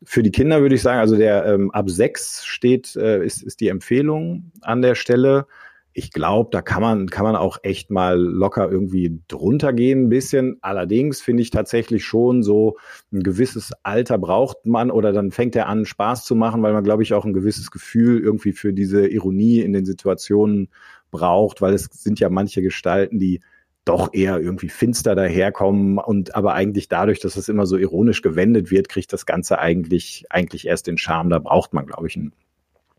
Für 0.05 0.23
die 0.23 0.33
Kinder 0.33 0.61
würde 0.63 0.75
ich 0.75 0.83
sagen, 0.83 0.99
also 0.99 1.17
der 1.17 1.47
ähm, 1.47 1.71
ab 1.71 1.89
sechs 1.89 2.45
steht, 2.45 2.97
äh, 2.97 3.25
ist, 3.25 3.43
ist 3.43 3.61
die 3.61 3.69
Empfehlung 3.69 4.51
an 4.61 4.83
der 4.83 4.97
Stelle. 4.97 5.47
Ich 5.95 6.11
glaube, 6.11 6.49
da 6.51 6.63
kann 6.63 6.81
man, 6.81 7.11
kann 7.11 7.25
man 7.25 7.37
auch 7.37 7.59
echt 7.63 7.91
mal 7.91 8.19
locker 8.19 8.71
irgendwie 8.71 9.21
drunter 9.29 9.73
gehen 9.75 10.05
ein 10.05 10.09
bisschen. 10.09 10.57
Allerdings 10.63 11.21
finde 11.21 11.43
ich 11.43 11.51
tatsächlich 11.51 12.05
schon 12.05 12.43
so 12.43 12.79
ein 13.13 13.23
gewisses 13.23 13.73
Alter 13.83 14.17
braucht 14.19 14.65
man 14.65 14.91
oder 14.91 15.13
dann 15.13 15.31
fängt 15.31 15.55
er 15.55 15.69
an 15.69 15.85
Spaß 15.85 16.25
zu 16.25 16.35
machen, 16.35 16.63
weil 16.63 16.73
man, 16.73 16.83
glaube 16.83 17.03
ich, 17.03 17.13
auch 17.13 17.27
ein 17.27 17.35
gewisses 17.35 17.71
Gefühl 17.71 18.21
irgendwie 18.21 18.53
für 18.53 18.73
diese 18.73 19.07
Ironie 19.07 19.61
in 19.61 19.75
den 19.75 19.85
Situationen 19.85 20.71
braucht, 21.13 21.61
weil 21.61 21.75
es 21.75 21.85
sind 21.85 22.19
ja 22.19 22.29
manche 22.29 22.63
Gestalten, 22.63 23.21
die 23.21 23.41
doch 23.85 24.13
eher 24.13 24.41
irgendwie 24.41 24.69
finster 24.69 25.15
daherkommen 25.15 25.99
und 25.99 26.35
aber 26.35 26.55
eigentlich 26.55 26.89
dadurch, 26.89 27.21
dass 27.21 27.37
es 27.37 27.49
immer 27.49 27.67
so 27.67 27.77
ironisch 27.77 28.23
gewendet 28.23 28.71
wird, 28.71 28.89
kriegt 28.89 29.13
das 29.13 29.27
Ganze 29.27 29.59
eigentlich, 29.59 30.25
eigentlich 30.31 30.67
erst 30.67 30.89
den 30.89 30.99
Charme. 30.99 31.31
Da 31.31 31.39
braucht 31.39 31.73
man, 31.73 31.87
glaube 31.87 32.07
ich, 32.07 32.17
ein, 32.17 32.33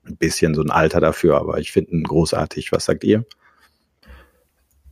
ein 0.05 0.17
bisschen 0.17 0.55
so 0.55 0.62
ein 0.62 0.72
Alter 0.72 1.00
dafür, 1.00 1.38
aber 1.38 1.60
ich 1.60 1.72
finde 1.72 1.91
ihn 1.91 2.03
großartig. 2.03 2.72
Was 2.72 2.86
sagt 2.86 3.03
ihr? 3.03 3.25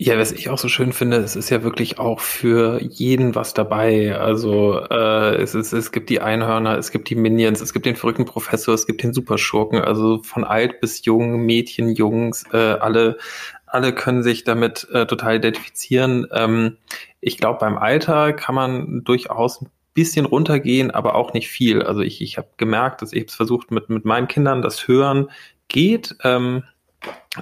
Ja, 0.04 0.18
was 0.18 0.32
ich 0.32 0.50
auch 0.50 0.58
so 0.58 0.68
schön 0.68 0.94
finde, 0.94 1.18
es 1.18 1.36
ist 1.36 1.52
ja 1.52 1.62
wirklich 1.62 2.00
auch 2.00 2.22
für 2.22 2.82
jeden 2.82 3.36
was 3.36 3.54
dabei. 3.54 4.18
Also 4.18 4.80
äh, 4.90 5.36
es, 5.36 5.54
ist, 5.54 5.74
es 5.74 5.92
gibt 5.92 6.10
die 6.10 6.20
Einhörner, 6.20 6.76
es 6.76 6.90
gibt 6.90 7.08
die 7.12 7.16
Minions, 7.16 7.62
es 7.62 7.72
gibt 7.72 7.86
den 7.86 7.96
verrückten 7.96 8.26
Professor, 8.26 8.74
es 8.74 8.88
gibt 8.88 9.04
den 9.04 9.14
Superschurken. 9.14 9.80
Also 9.80 10.24
von 10.24 10.44
alt 10.44 10.82
bis 10.82 11.06
jung, 11.06 11.46
Mädchen, 11.46 11.90
Jungs, 11.90 12.46
äh, 12.52 12.58
alle, 12.58 13.20
alle 13.68 13.94
können 13.94 14.24
sich 14.24 14.44
damit 14.44 14.88
äh, 14.92 15.06
total 15.06 15.36
identifizieren. 15.36 16.26
Ähm, 16.32 16.78
ich 17.20 17.38
glaube, 17.38 17.60
beim 17.60 17.78
Alter 17.78 18.34
kann 18.34 18.56
man 18.56 19.04
durchaus 19.04 19.62
ein 19.62 19.70
bisschen 19.94 20.26
runtergehen, 20.26 20.90
aber 20.90 21.14
auch 21.14 21.34
nicht 21.34 21.48
viel. 21.48 21.84
Also 21.84 22.02
ich, 22.02 22.24
ich 22.24 22.40
habe 22.40 22.48
gemerkt, 22.58 23.04
dass 23.04 23.14
ich 23.14 23.28
es 23.28 23.36
versucht 23.36 23.70
mit, 23.70 23.90
mit 23.90 24.04
meinen 24.04 24.28
Kindern, 24.28 24.64
das 24.64 24.88
Hören 24.88 25.30
geht. 25.68 26.16
Ähm, 26.24 26.64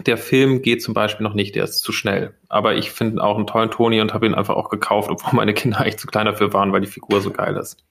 der 0.05 0.17
Film 0.17 0.61
geht 0.61 0.81
zum 0.81 0.93
Beispiel 0.93 1.23
noch 1.23 1.33
nicht, 1.33 1.55
der 1.55 1.63
ist 1.63 1.81
zu 1.81 1.91
schnell. 1.91 2.35
Aber 2.47 2.75
ich 2.75 2.91
finde 2.91 3.23
auch 3.23 3.37
einen 3.37 3.47
tollen 3.47 3.71
Toni 3.71 4.01
und 4.01 4.13
habe 4.13 4.25
ihn 4.25 4.35
einfach 4.35 4.55
auch 4.55 4.69
gekauft, 4.69 5.09
obwohl 5.09 5.35
meine 5.35 5.53
Kinder 5.53 5.79
eigentlich 5.81 5.97
zu 5.97 6.07
klein 6.07 6.25
dafür 6.25 6.53
waren, 6.53 6.71
weil 6.71 6.81
die 6.81 6.87
Figur 6.87 7.21
so 7.21 7.31
geil 7.31 7.55
ist. 7.57 7.83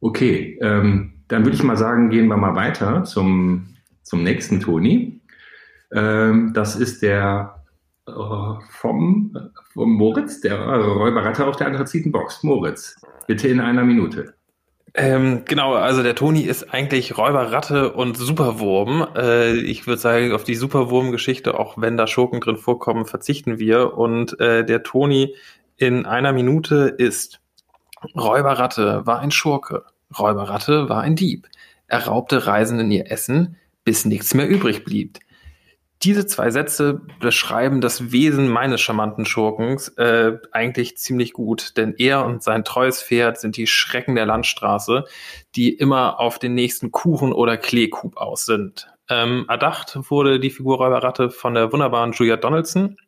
Okay, 0.00 0.58
ähm, 0.60 1.24
dann 1.28 1.44
würde 1.44 1.56
ich 1.56 1.62
mal 1.62 1.76
sagen, 1.76 2.10
gehen 2.10 2.28
wir 2.28 2.36
mal 2.36 2.54
weiter 2.54 3.04
zum, 3.04 3.76
zum 4.02 4.22
nächsten 4.22 4.60
Toni. 4.60 5.20
Ähm, 5.92 6.52
das 6.52 6.76
ist 6.76 7.02
der 7.02 7.64
äh, 8.06 8.12
vom, 8.68 9.36
vom 9.72 9.92
Moritz, 9.92 10.40
der 10.40 10.60
Räuberratte 10.60 11.46
auf 11.46 11.56
der 11.56 11.68
Anthrazitenbox. 11.68 12.42
Moritz, 12.42 12.96
bitte 13.26 13.48
in 13.48 13.60
einer 13.60 13.84
Minute. 13.84 14.35
Ähm, 14.98 15.42
genau, 15.44 15.74
also 15.74 16.02
der 16.02 16.14
Toni 16.14 16.40
ist 16.40 16.72
eigentlich 16.72 17.18
Räuber, 17.18 17.52
Ratte 17.52 17.92
und 17.92 18.16
Superwurm. 18.16 19.06
Äh, 19.14 19.52
ich 19.56 19.86
würde 19.86 20.00
sagen, 20.00 20.32
auf 20.32 20.42
die 20.42 20.54
Superwurm-Geschichte, 20.54 21.58
auch 21.58 21.76
wenn 21.76 21.98
da 21.98 22.06
Schurken 22.06 22.40
drin 22.40 22.56
vorkommen, 22.56 23.04
verzichten 23.04 23.58
wir. 23.58 23.92
Und 23.98 24.40
äh, 24.40 24.64
der 24.64 24.82
Toni 24.82 25.34
in 25.76 26.06
einer 26.06 26.32
Minute 26.32 26.94
ist 26.96 27.40
Räuberratte 28.14 29.04
war 29.04 29.20
ein 29.20 29.30
Schurke. 29.30 29.84
Räuberratte 30.18 30.88
war 30.88 31.02
ein 31.02 31.14
Dieb. 31.14 31.46
Er 31.88 32.06
raubte 32.06 32.46
Reisenden 32.46 32.90
ihr 32.90 33.10
Essen, 33.10 33.56
bis 33.84 34.06
nichts 34.06 34.32
mehr 34.32 34.48
übrig 34.48 34.84
blieb. 34.84 35.18
Diese 36.02 36.26
zwei 36.26 36.50
Sätze 36.50 37.00
beschreiben 37.20 37.80
das 37.80 38.12
Wesen 38.12 38.48
meines 38.48 38.80
charmanten 38.82 39.24
Schurkens 39.24 39.88
äh, 39.96 40.38
eigentlich 40.52 40.98
ziemlich 40.98 41.32
gut, 41.32 41.76
denn 41.76 41.94
er 41.96 42.26
und 42.26 42.42
sein 42.42 42.64
treues 42.64 43.02
Pferd 43.02 43.40
sind 43.40 43.56
die 43.56 43.66
Schrecken 43.66 44.14
der 44.14 44.26
Landstraße, 44.26 45.04
die 45.54 45.72
immer 45.72 46.20
auf 46.20 46.38
den 46.38 46.54
nächsten 46.54 46.92
Kuchen 46.92 47.32
oder 47.32 47.56
Kleekub 47.56 48.18
aus 48.18 48.44
sind. 48.44 48.88
Ähm, 49.08 49.46
erdacht 49.48 49.98
wurde 50.10 50.38
die 50.38 50.50
Figur 50.50 50.76
Räuberratte 50.76 51.30
von 51.30 51.54
der 51.54 51.72
wunderbaren 51.72 52.12
Julia 52.12 52.36
Donaldson, 52.36 52.98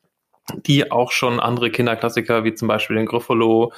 die 0.55 0.91
auch 0.91 1.13
schon 1.13 1.41
andere 1.41 1.71
Kinderklassiker 1.71 2.45
wie 2.45 2.55
zum 2.55 2.69
Beispiel 2.69 2.97
den 2.97 3.07
Gruffalo 3.07 3.73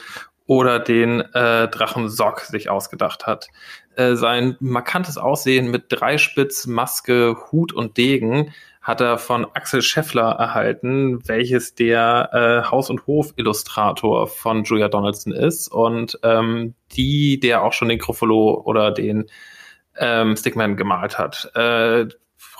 oder 0.46 0.78
den 0.78 1.20
äh, 1.20 1.68
Drachen 1.68 2.08
Sock 2.08 2.40
sich 2.40 2.70
ausgedacht 2.70 3.26
hat. 3.26 3.48
Äh, 3.96 4.14
sein 4.14 4.56
markantes 4.60 5.16
Aussehen 5.18 5.70
mit 5.70 5.84
Dreispitz, 5.88 6.66
Maske, 6.66 7.36
Hut 7.50 7.72
und 7.72 7.96
Degen 7.96 8.52
hat 8.80 9.00
er 9.00 9.18
von 9.18 9.46
Axel 9.54 9.82
Scheffler 9.82 10.30
erhalten, 10.32 11.20
welches 11.28 11.74
der 11.74 12.30
äh, 12.32 12.70
Haus- 12.70 12.88
und 12.88 13.06
Hof-Illustrator 13.06 14.26
von 14.26 14.64
Julia 14.64 14.88
Donaldson 14.88 15.32
ist 15.32 15.68
und 15.68 16.18
ähm, 16.22 16.74
die, 16.92 17.38
der 17.40 17.62
auch 17.62 17.74
schon 17.74 17.88
den 17.88 17.98
Gruffalo 17.98 18.62
oder 18.64 18.90
den 18.90 19.26
ähm, 19.98 20.36
Stickman 20.36 20.76
gemalt 20.76 21.18
hat. 21.18 21.50
Äh, 21.54 22.06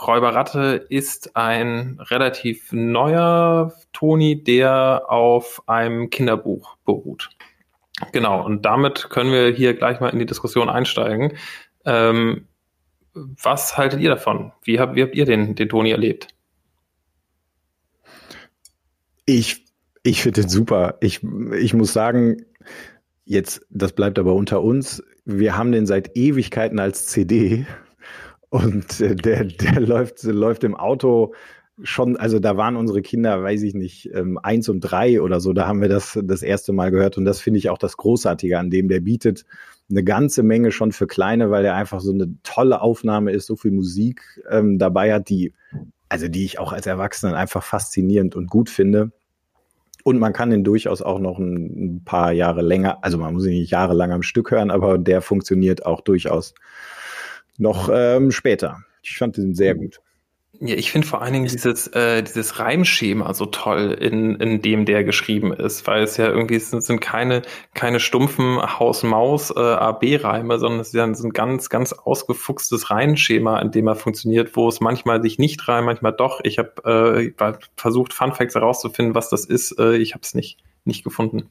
Räuberratte 0.06 0.86
ist 0.88 1.36
ein 1.36 1.98
relativ 2.00 2.72
neuer 2.72 3.72
Toni, 3.92 4.42
der 4.42 5.04
auf 5.08 5.62
einem 5.66 6.10
Kinderbuch 6.10 6.76
beruht. 6.84 7.30
Genau, 8.12 8.42
und 8.44 8.64
damit 8.64 9.10
können 9.10 9.32
wir 9.32 9.50
hier 9.50 9.74
gleich 9.74 10.00
mal 10.00 10.08
in 10.08 10.18
die 10.18 10.26
Diskussion 10.26 10.70
einsteigen. 10.70 11.36
Ähm, 11.84 12.48
was 13.42 13.76
haltet 13.76 14.00
ihr 14.00 14.10
davon? 14.10 14.52
Wie 14.62 14.78
habt, 14.78 14.94
wie 14.96 15.02
habt 15.02 15.14
ihr 15.14 15.24
den, 15.24 15.54
den 15.54 15.68
Toni 15.68 15.90
erlebt? 15.90 16.28
Ich, 19.26 19.64
ich 20.02 20.22
finde 20.22 20.42
den 20.42 20.50
super. 20.50 20.96
Ich, 21.00 21.20
ich 21.58 21.74
muss 21.74 21.92
sagen, 21.92 22.44
jetzt, 23.24 23.66
das 23.70 23.92
bleibt 23.92 24.18
aber 24.18 24.34
unter 24.34 24.62
uns. 24.62 25.02
Wir 25.24 25.56
haben 25.56 25.72
den 25.72 25.86
seit 25.86 26.16
Ewigkeiten 26.16 26.78
als 26.78 27.06
CD 27.06 27.66
und 28.48 29.00
äh, 29.00 29.14
der, 29.14 29.44
der 29.44 29.80
läuft, 29.80 30.22
läuft 30.24 30.64
im 30.64 30.74
Auto 30.74 31.34
schon, 31.82 32.16
also 32.16 32.38
da 32.38 32.56
waren 32.56 32.76
unsere 32.76 33.02
Kinder, 33.02 33.42
weiß 33.42 33.62
ich 33.62 33.74
nicht, 33.74 34.10
ähm, 34.12 34.38
eins 34.42 34.68
und 34.68 34.80
drei 34.80 35.20
oder 35.20 35.40
so, 35.40 35.52
da 35.52 35.66
haben 35.66 35.80
wir 35.80 35.88
das 35.88 36.18
das 36.22 36.42
erste 36.42 36.72
Mal 36.72 36.90
gehört 36.90 37.16
und 37.16 37.24
das 37.24 37.40
finde 37.40 37.58
ich 37.58 37.70
auch 37.70 37.78
das 37.78 37.96
Großartige 37.96 38.58
an 38.58 38.70
dem, 38.70 38.88
der 38.88 39.00
bietet 39.00 39.44
eine 39.90 40.04
ganze 40.04 40.42
Menge 40.42 40.72
schon 40.72 40.92
für 40.92 41.06
Kleine, 41.06 41.50
weil 41.50 41.64
er 41.64 41.74
einfach 41.74 42.00
so 42.00 42.12
eine 42.12 42.34
tolle 42.42 42.80
Aufnahme 42.80 43.32
ist, 43.32 43.46
so 43.46 43.56
viel 43.56 43.72
Musik 43.72 44.22
ähm, 44.48 44.78
dabei 44.78 45.12
hat, 45.12 45.28
die, 45.28 45.52
also 46.08 46.28
die 46.28 46.44
ich 46.44 46.58
auch 46.58 46.72
als 46.72 46.86
Erwachsener 46.86 47.36
einfach 47.36 47.62
faszinierend 47.62 48.36
und 48.36 48.48
gut 48.48 48.70
finde. 48.70 49.12
Und 50.02 50.18
man 50.18 50.32
kann 50.32 50.50
den 50.50 50.64
durchaus 50.64 51.02
auch 51.02 51.18
noch 51.18 51.38
ein, 51.38 51.96
ein 51.96 52.04
paar 52.04 52.32
Jahre 52.32 52.62
länger, 52.62 52.98
also 53.02 53.18
man 53.18 53.34
muss 53.34 53.44
ihn 53.44 53.52
nicht 53.52 53.70
jahrelang 53.70 54.12
am 54.12 54.22
Stück 54.22 54.50
hören, 54.50 54.70
aber 54.70 54.96
der 54.96 55.20
funktioniert 55.20 55.84
auch 55.84 56.00
durchaus 56.00 56.54
noch 57.58 57.90
ähm, 57.92 58.30
später. 58.30 58.78
Ich 59.02 59.18
fand 59.18 59.36
den 59.36 59.54
sehr 59.54 59.74
gut. 59.74 60.00
Ja, 60.58 60.74
ich 60.74 60.90
finde 60.90 61.06
vor 61.06 61.22
allen 61.22 61.32
Dingen 61.32 61.46
dieses, 61.46 61.86
äh, 61.88 62.22
dieses 62.22 62.58
Reimschema 62.58 63.32
so 63.34 63.46
toll, 63.46 63.96
in, 63.98 64.34
in 64.36 64.60
dem 64.60 64.84
der 64.84 65.04
geschrieben 65.04 65.52
ist, 65.52 65.86
weil 65.86 66.02
es 66.02 66.16
ja 66.16 66.26
irgendwie 66.26 66.56
es 66.56 66.70
sind, 66.70 67.00
keine, 67.00 67.42
keine 67.72 68.00
stumpfen 68.00 68.58
Haus-Maus 68.60 69.52
äh, 69.52 69.58
AB-Reime, 69.58 70.58
sondern 70.58 70.80
es 70.80 70.88
ist 70.88 70.94
ja 70.94 71.04
ein 71.04 71.30
ganz, 71.32 71.70
ganz 71.70 71.92
ausgefuchstes 71.92 72.90
Reimschema, 72.90 73.60
in 73.60 73.70
dem 73.70 73.86
er 73.86 73.94
funktioniert, 73.94 74.54
wo 74.56 74.68
es 74.68 74.80
manchmal 74.80 75.22
sich 75.22 75.38
nicht 75.38 75.66
reimt, 75.68 75.86
manchmal 75.86 76.12
doch. 76.12 76.40
Ich 76.42 76.58
habe 76.58 77.32
äh, 77.38 77.56
versucht, 77.76 78.12
Fun 78.12 78.32
Facts 78.32 78.54
herauszufinden, 78.54 79.14
was 79.14 79.30
das 79.30 79.44
ist. 79.44 79.78
Äh, 79.78 79.96
ich 79.96 80.14
habe 80.14 80.22
es 80.22 80.34
nicht, 80.34 80.58
nicht 80.84 81.04
gefunden. 81.04 81.48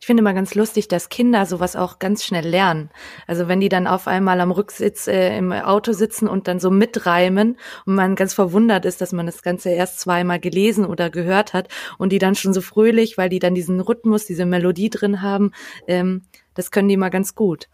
Ich 0.00 0.06
finde 0.06 0.20
immer 0.20 0.32
ganz 0.32 0.54
lustig, 0.54 0.86
dass 0.86 1.08
Kinder 1.08 1.44
sowas 1.44 1.74
auch 1.74 1.98
ganz 1.98 2.24
schnell 2.24 2.46
lernen. 2.46 2.90
Also 3.26 3.48
wenn 3.48 3.60
die 3.60 3.68
dann 3.68 3.88
auf 3.88 4.06
einmal 4.06 4.40
am 4.40 4.52
Rücksitz 4.52 5.08
äh, 5.08 5.36
im 5.36 5.50
Auto 5.50 5.92
sitzen 5.92 6.28
und 6.28 6.46
dann 6.46 6.60
so 6.60 6.70
mitreimen 6.70 7.58
und 7.84 7.94
man 7.96 8.14
ganz 8.14 8.32
verwundert 8.32 8.84
ist, 8.84 9.00
dass 9.00 9.12
man 9.12 9.26
das 9.26 9.42
Ganze 9.42 9.70
erst 9.70 9.98
zweimal 9.98 10.38
gelesen 10.38 10.86
oder 10.86 11.10
gehört 11.10 11.52
hat 11.52 11.68
und 11.98 12.12
die 12.12 12.20
dann 12.20 12.36
schon 12.36 12.54
so 12.54 12.60
fröhlich, 12.60 13.18
weil 13.18 13.28
die 13.28 13.40
dann 13.40 13.56
diesen 13.56 13.80
Rhythmus, 13.80 14.24
diese 14.24 14.46
Melodie 14.46 14.90
drin 14.90 15.20
haben, 15.20 15.50
ähm, 15.88 16.22
das 16.54 16.70
können 16.70 16.88
die 16.88 16.96
mal 16.96 17.10
ganz 17.10 17.34
gut. 17.34 17.68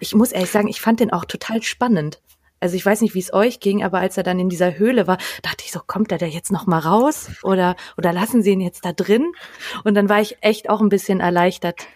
Ich 0.00 0.14
muss 0.14 0.32
ehrlich 0.32 0.50
sagen, 0.50 0.68
ich 0.68 0.80
fand 0.80 0.98
den 0.98 1.12
auch 1.12 1.24
total 1.24 1.62
spannend. 1.62 2.20
Also 2.60 2.76
ich 2.76 2.84
weiß 2.84 3.00
nicht, 3.00 3.14
wie 3.14 3.20
es 3.20 3.32
euch 3.32 3.60
ging, 3.60 3.84
aber 3.84 3.98
als 3.98 4.16
er 4.16 4.22
dann 4.22 4.38
in 4.40 4.48
dieser 4.48 4.78
Höhle 4.78 5.06
war, 5.06 5.18
dachte 5.42 5.64
ich 5.64 5.72
so, 5.72 5.80
kommt 5.86 6.12
er 6.12 6.18
da 6.18 6.26
jetzt 6.26 6.52
noch 6.52 6.66
mal 6.66 6.80
raus 6.80 7.30
oder 7.42 7.76
oder 7.96 8.12
lassen 8.12 8.42
sie 8.42 8.50
ihn 8.50 8.60
jetzt 8.60 8.84
da 8.84 8.92
drin? 8.92 9.32
Und 9.84 9.94
dann 9.94 10.08
war 10.08 10.20
ich 10.20 10.38
echt 10.40 10.68
auch 10.68 10.80
ein 10.80 10.88
bisschen 10.88 11.20
erleichtert. 11.20 11.86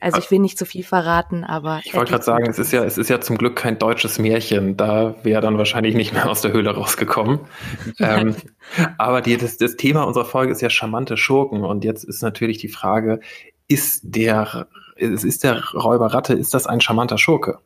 Also 0.00 0.18
ich 0.18 0.30
will 0.30 0.38
nicht 0.38 0.56
zu 0.56 0.64
viel 0.64 0.82
verraten, 0.82 1.44
aber 1.44 1.80
ich 1.84 1.94
wollte 1.94 2.12
gerade 2.12 2.24
sagen, 2.24 2.48
es 2.48 2.58
ist 2.58 2.72
ja 2.72 2.82
es 2.84 2.96
ist 2.96 3.10
ja 3.10 3.20
zum 3.20 3.36
Glück 3.36 3.56
kein 3.56 3.78
deutsches 3.78 4.18
Märchen. 4.18 4.76
Da 4.76 5.16
wäre 5.22 5.42
dann 5.42 5.58
wahrscheinlich 5.58 5.94
nicht 5.94 6.14
mehr 6.14 6.30
aus 6.30 6.40
der 6.40 6.52
Höhle 6.52 6.74
rausgekommen. 6.74 7.40
ähm, 7.98 8.34
aber 8.96 9.20
die, 9.20 9.36
das, 9.36 9.58
das 9.58 9.76
Thema 9.76 10.04
unserer 10.04 10.24
Folge 10.24 10.52
ist 10.52 10.62
ja 10.62 10.70
charmante 10.70 11.18
Schurken 11.18 11.64
und 11.64 11.84
jetzt 11.84 12.04
ist 12.04 12.22
natürlich 12.22 12.56
die 12.56 12.68
Frage: 12.68 13.20
Ist 13.68 14.00
der 14.04 14.68
ist 14.96 15.44
der 15.44 15.62
Räuber 15.74 16.06
Ratte 16.14 16.32
ist 16.32 16.54
das 16.54 16.66
ein 16.66 16.80
charmanter 16.80 17.18
Schurke? 17.18 17.58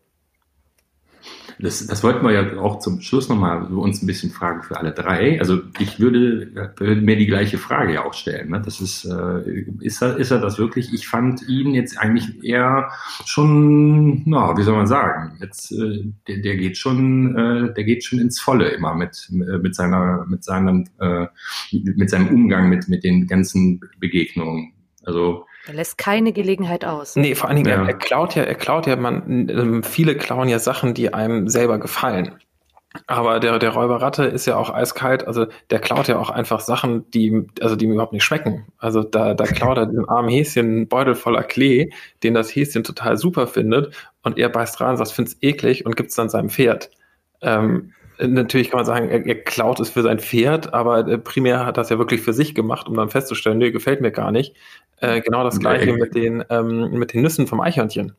Das, 1.59 1.87
das 1.87 2.03
wollten 2.03 2.25
wir 2.25 2.33
ja 2.33 2.59
auch 2.59 2.79
zum 2.81 3.01
Schluss 3.01 3.29
nochmal 3.29 3.65
uns 3.65 4.03
ein 4.03 4.07
bisschen 4.07 4.31
fragen 4.31 4.63
für 4.63 4.77
alle 4.77 4.93
drei. 4.93 5.39
Also 5.39 5.61
ich 5.79 6.01
würde, 6.01 6.73
würde 6.77 7.01
mir 7.01 7.17
die 7.17 7.27
gleiche 7.27 7.59
Frage 7.59 7.95
ja 7.95 8.05
auch 8.05 8.15
stellen. 8.15 8.51
Ne? 8.51 8.63
Das 8.65 8.81
ist, 8.81 9.05
äh, 9.05 9.65
ist, 9.81 10.03
er, 10.03 10.17
ist 10.17 10.31
er 10.31 10.41
das 10.41 10.59
wirklich? 10.59 10.93
Ich 10.93 11.07
fand 11.07 11.47
ihn 11.49 11.75
jetzt 11.75 11.99
eigentlich 11.99 12.43
eher 12.43 12.91
schon, 13.25 14.23
na, 14.27 14.57
wie 14.57 14.63
soll 14.63 14.77
man 14.77 14.87
sagen, 14.87 15.37
jetzt, 15.41 15.73
äh, 15.73 16.05
der, 16.29 16.39
der 16.39 16.57
geht 16.57 16.77
schon, 16.77 17.37
äh, 17.37 17.75
der 17.75 17.85
geht 17.85 18.05
schon 18.05 18.19
ins 18.19 18.41
Volle 18.41 18.69
immer 18.69 18.95
mit, 18.95 19.29
mit 19.31 19.75
seiner, 19.75 20.27
mit 20.29 20.45
seinem, 20.45 20.87
äh, 20.99 21.27
mit 21.73 22.11
seinem 22.11 22.29
Umgang 22.29 22.69
mit, 22.69 22.89
mit 22.89 23.05
den 23.05 23.27
ganzen 23.27 23.81
Begegnungen. 24.01 24.73
Also 25.05 25.47
er 25.67 25.75
lässt 25.75 25.97
keine 25.97 26.33
Gelegenheit 26.33 26.85
aus. 26.85 27.17
Nee, 27.17 27.35
vor 27.35 27.49
allen 27.49 27.57
Dingen, 27.57 27.71
ja. 27.71 27.83
er, 27.83 27.89
er, 27.89 27.95
klaut 27.95 28.35
ja, 28.35 28.43
er 28.43 28.55
klaut 28.55 28.87
ja, 28.87 28.97
man, 28.97 29.49
ähm, 29.49 29.83
viele 29.83 30.15
klauen 30.17 30.49
ja 30.49 30.59
Sachen, 30.59 30.93
die 30.93 31.15
einem 31.15 31.49
selber 31.49 31.79
gefallen. 31.79 32.39
Aber 33.07 33.41
der, 33.41 33.59
der 33.59 33.71
Räuberratte 33.71 34.25
ist 34.25 34.47
ja 34.47 34.57
auch 34.57 34.71
eiskalt, 34.71 35.27
also 35.27 35.47
der 35.71 35.81
klaut 35.81 36.07
ja 36.07 36.17
auch 36.17 36.31
einfach 36.31 36.61
Sachen, 36.61 37.11
die, 37.11 37.45
also 37.61 37.75
die 37.75 37.87
ihm 37.87 37.93
überhaupt 37.93 38.13
nicht 38.13 38.23
schmecken. 38.23 38.67
Also 38.79 39.03
da, 39.03 39.35
da 39.35 39.45
klaut 39.47 39.79
er 39.79 39.87
dem 39.87 40.09
armen 40.09 40.29
Häschen 40.29 40.67
einen 40.67 40.89
Beutel 40.89 41.17
voller 41.17 41.43
Klee, 41.43 41.91
den 42.23 42.35
das 42.35 42.55
Häschen 42.55 42.85
total 42.85 43.17
super 43.17 43.49
findet, 43.49 43.95
und 44.23 44.39
er 44.39 44.49
beißt 44.49 44.81
rein 44.81 44.91
und 44.91 44.97
sagt, 44.99 45.11
find's 45.11 45.37
eklig 45.41 45.87
und 45.87 45.97
gibt's 45.97 46.15
dann 46.15 46.29
seinem 46.29 46.51
Pferd. 46.51 46.91
Ähm, 47.43 47.93
natürlich 48.21 48.71
kann 48.71 48.79
man 48.79 48.87
sagen, 48.87 49.09
er, 49.09 49.27
er, 49.27 49.43
klaut 49.43 49.81
es 49.81 49.91
für 49.91 50.03
sein 50.03 50.21
Pferd, 50.21 50.73
aber 50.73 51.07
äh, 51.09 51.19
primär 51.19 51.67
hat 51.67 51.77
das 51.77 51.91
ja 51.91 51.99
wirklich 51.99 52.21
für 52.21 52.33
sich 52.33 52.55
gemacht, 52.55 52.89
um 52.89 52.95
dann 52.95 53.11
festzustellen, 53.11 53.59
nee, 53.59 53.73
gefällt 53.73 54.01
mir 54.01 54.13
gar 54.13 54.31
nicht. 54.31 54.55
Äh, 54.99 55.21
genau 55.21 55.45
das 55.45 55.59
gleiche 55.59 55.93
mit 55.93 56.15
den, 56.15 56.45
ähm, 56.51 56.93
mit 56.93 57.13
den 57.13 57.23
Nüssen 57.23 57.47
vom 57.47 57.61
Eichhörnchen. 57.61 58.15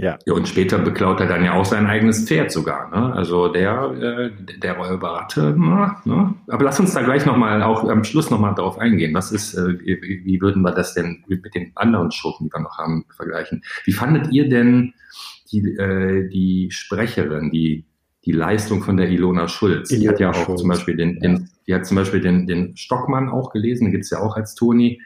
Ja. 0.00 0.18
ja, 0.24 0.32
und 0.32 0.48
später 0.48 0.78
beklaut 0.78 1.20
er 1.20 1.26
dann 1.26 1.44
ja 1.44 1.52
auch 1.52 1.66
sein 1.66 1.86
eigenes 1.86 2.26
Pferd 2.26 2.50
sogar. 2.50 2.88
Ne? 2.90 3.12
Also 3.12 3.48
der, 3.48 3.92
äh, 4.00 4.58
der 4.58 4.78
Räuberratte. 4.78 5.54
Ne? 5.58 6.34
Aber 6.48 6.64
lass 6.64 6.80
uns 6.80 6.94
da 6.94 7.02
gleich 7.02 7.26
nochmal, 7.26 7.62
auch 7.62 7.84
am 7.84 8.02
Schluss 8.04 8.30
nochmal 8.30 8.54
darauf 8.54 8.78
eingehen. 8.78 9.12
Was 9.12 9.30
ist, 9.30 9.54
äh, 9.54 9.78
wie, 9.80 10.22
wie, 10.24 10.40
würden 10.40 10.62
wir 10.62 10.72
das 10.72 10.94
denn 10.94 11.22
mit 11.28 11.54
den 11.54 11.72
anderen 11.74 12.10
Schurken, 12.12 12.46
die 12.46 12.54
wir 12.54 12.60
noch 12.60 12.78
haben, 12.78 13.04
vergleichen? 13.14 13.62
Wie 13.84 13.92
fandet 13.92 14.32
ihr 14.32 14.48
denn 14.48 14.94
die, 15.52 15.76
äh, 15.76 16.26
die 16.30 16.70
Sprecherin, 16.70 17.50
die, 17.50 17.84
die 18.24 18.32
Leistung 18.32 18.82
von 18.82 18.96
der 18.96 19.10
Ilona 19.10 19.48
Schulz? 19.48 19.90
Die 19.90 20.08
hat 20.08 20.18
ja 20.18 20.30
auch 20.30 20.46
Schulz. 20.46 20.60
zum 20.60 20.70
Beispiel 20.70 20.96
den, 20.96 21.20
den, 21.20 21.50
die 21.66 21.74
hat 21.74 21.84
zum 21.84 21.98
Beispiel 21.98 22.22
den, 22.22 22.46
den 22.46 22.74
Stockmann 22.74 23.28
auch 23.28 23.50
gelesen, 23.52 23.84
den 23.84 23.92
gibt's 23.92 24.08
ja 24.08 24.20
auch 24.20 24.34
als 24.34 24.54
Toni. 24.54 25.02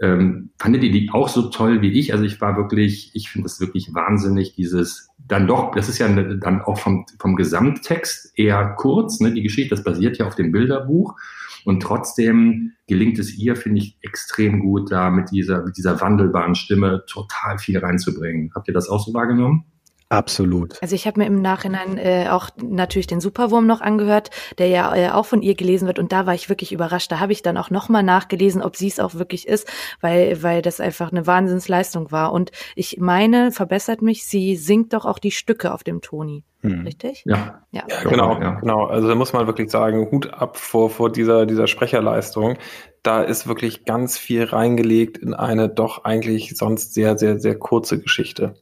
Ähm, 0.00 0.50
fandet 0.58 0.82
ihr 0.82 0.90
die 0.90 1.10
auch 1.12 1.28
so 1.28 1.50
toll 1.50 1.82
wie 1.82 1.92
ich? 1.92 2.12
Also 2.12 2.24
ich 2.24 2.40
war 2.40 2.56
wirklich, 2.56 3.10
ich 3.14 3.28
finde 3.28 3.44
das 3.44 3.60
wirklich 3.60 3.92
wahnsinnig, 3.92 4.54
dieses 4.54 5.10
dann 5.18 5.46
doch, 5.46 5.72
das 5.74 5.88
ist 5.88 5.98
ja 5.98 6.08
ne, 6.08 6.38
dann 6.38 6.62
auch 6.62 6.78
vom, 6.78 7.04
vom 7.18 7.36
Gesamttext 7.36 8.32
eher 8.36 8.74
kurz, 8.76 9.20
ne? 9.20 9.32
die 9.32 9.42
Geschichte, 9.42 9.74
das 9.74 9.84
basiert 9.84 10.18
ja 10.18 10.26
auf 10.26 10.34
dem 10.34 10.52
Bilderbuch. 10.52 11.16
Und 11.64 11.82
trotzdem 11.82 12.72
gelingt 12.86 13.18
es 13.18 13.36
ihr, 13.36 13.54
finde 13.54 13.82
ich, 13.82 13.98
extrem 14.00 14.60
gut, 14.60 14.90
da 14.90 15.10
mit 15.10 15.30
dieser, 15.30 15.62
mit 15.64 15.76
dieser 15.76 16.00
wandelbaren 16.00 16.54
Stimme 16.54 17.04
total 17.06 17.58
viel 17.58 17.78
reinzubringen. 17.78 18.50
Habt 18.54 18.68
ihr 18.68 18.74
das 18.74 18.88
auch 18.88 19.04
so 19.04 19.12
wahrgenommen? 19.12 19.66
Absolut. 20.10 20.76
Also 20.82 20.96
ich 20.96 21.06
habe 21.06 21.20
mir 21.20 21.26
im 21.26 21.40
Nachhinein 21.40 21.96
äh, 21.96 22.26
auch 22.30 22.50
natürlich 22.60 23.06
den 23.06 23.20
Superwurm 23.20 23.68
noch 23.68 23.80
angehört, 23.80 24.30
der 24.58 24.66
ja 24.66 24.92
äh, 24.92 25.10
auch 25.10 25.24
von 25.24 25.40
ihr 25.40 25.54
gelesen 25.54 25.86
wird 25.86 26.00
und 26.00 26.10
da 26.10 26.26
war 26.26 26.34
ich 26.34 26.48
wirklich 26.48 26.72
überrascht. 26.72 27.12
Da 27.12 27.20
habe 27.20 27.30
ich 27.30 27.42
dann 27.42 27.56
auch 27.56 27.70
nochmal 27.70 28.02
nachgelesen, 28.02 28.60
ob 28.60 28.74
sie 28.74 28.88
es 28.88 28.98
auch 28.98 29.14
wirklich 29.14 29.46
ist, 29.46 29.70
weil 30.00 30.42
weil 30.42 30.62
das 30.62 30.80
einfach 30.80 31.12
eine 31.12 31.28
Wahnsinnsleistung 31.28 32.10
war. 32.10 32.32
Und 32.32 32.50
ich 32.74 32.98
meine, 32.98 33.52
verbessert 33.52 34.02
mich, 34.02 34.26
sie 34.26 34.56
singt 34.56 34.94
doch 34.94 35.04
auch 35.04 35.20
die 35.20 35.30
Stücke 35.30 35.72
auf 35.72 35.84
dem 35.84 36.00
Toni. 36.00 36.42
Hm. 36.62 36.82
Richtig? 36.82 37.22
Ja. 37.24 37.62
ja. 37.70 37.84
ja 37.88 38.10
genau, 38.10 38.32
ja. 38.40 38.58
genau. 38.58 38.86
Also 38.86 39.06
da 39.06 39.14
muss 39.14 39.32
man 39.32 39.46
wirklich 39.46 39.70
sagen, 39.70 40.10
Hut 40.10 40.34
ab 40.34 40.56
vor, 40.56 40.90
vor 40.90 41.12
dieser, 41.12 41.46
dieser 41.46 41.68
Sprecherleistung. 41.68 42.58
Da 43.04 43.22
ist 43.22 43.46
wirklich 43.46 43.84
ganz 43.84 44.18
viel 44.18 44.42
reingelegt 44.42 45.18
in 45.18 45.34
eine 45.34 45.68
doch 45.68 46.04
eigentlich 46.04 46.56
sonst 46.56 46.94
sehr, 46.94 47.16
sehr, 47.16 47.38
sehr 47.38 47.56
kurze 47.56 48.00
Geschichte. 48.00 48.56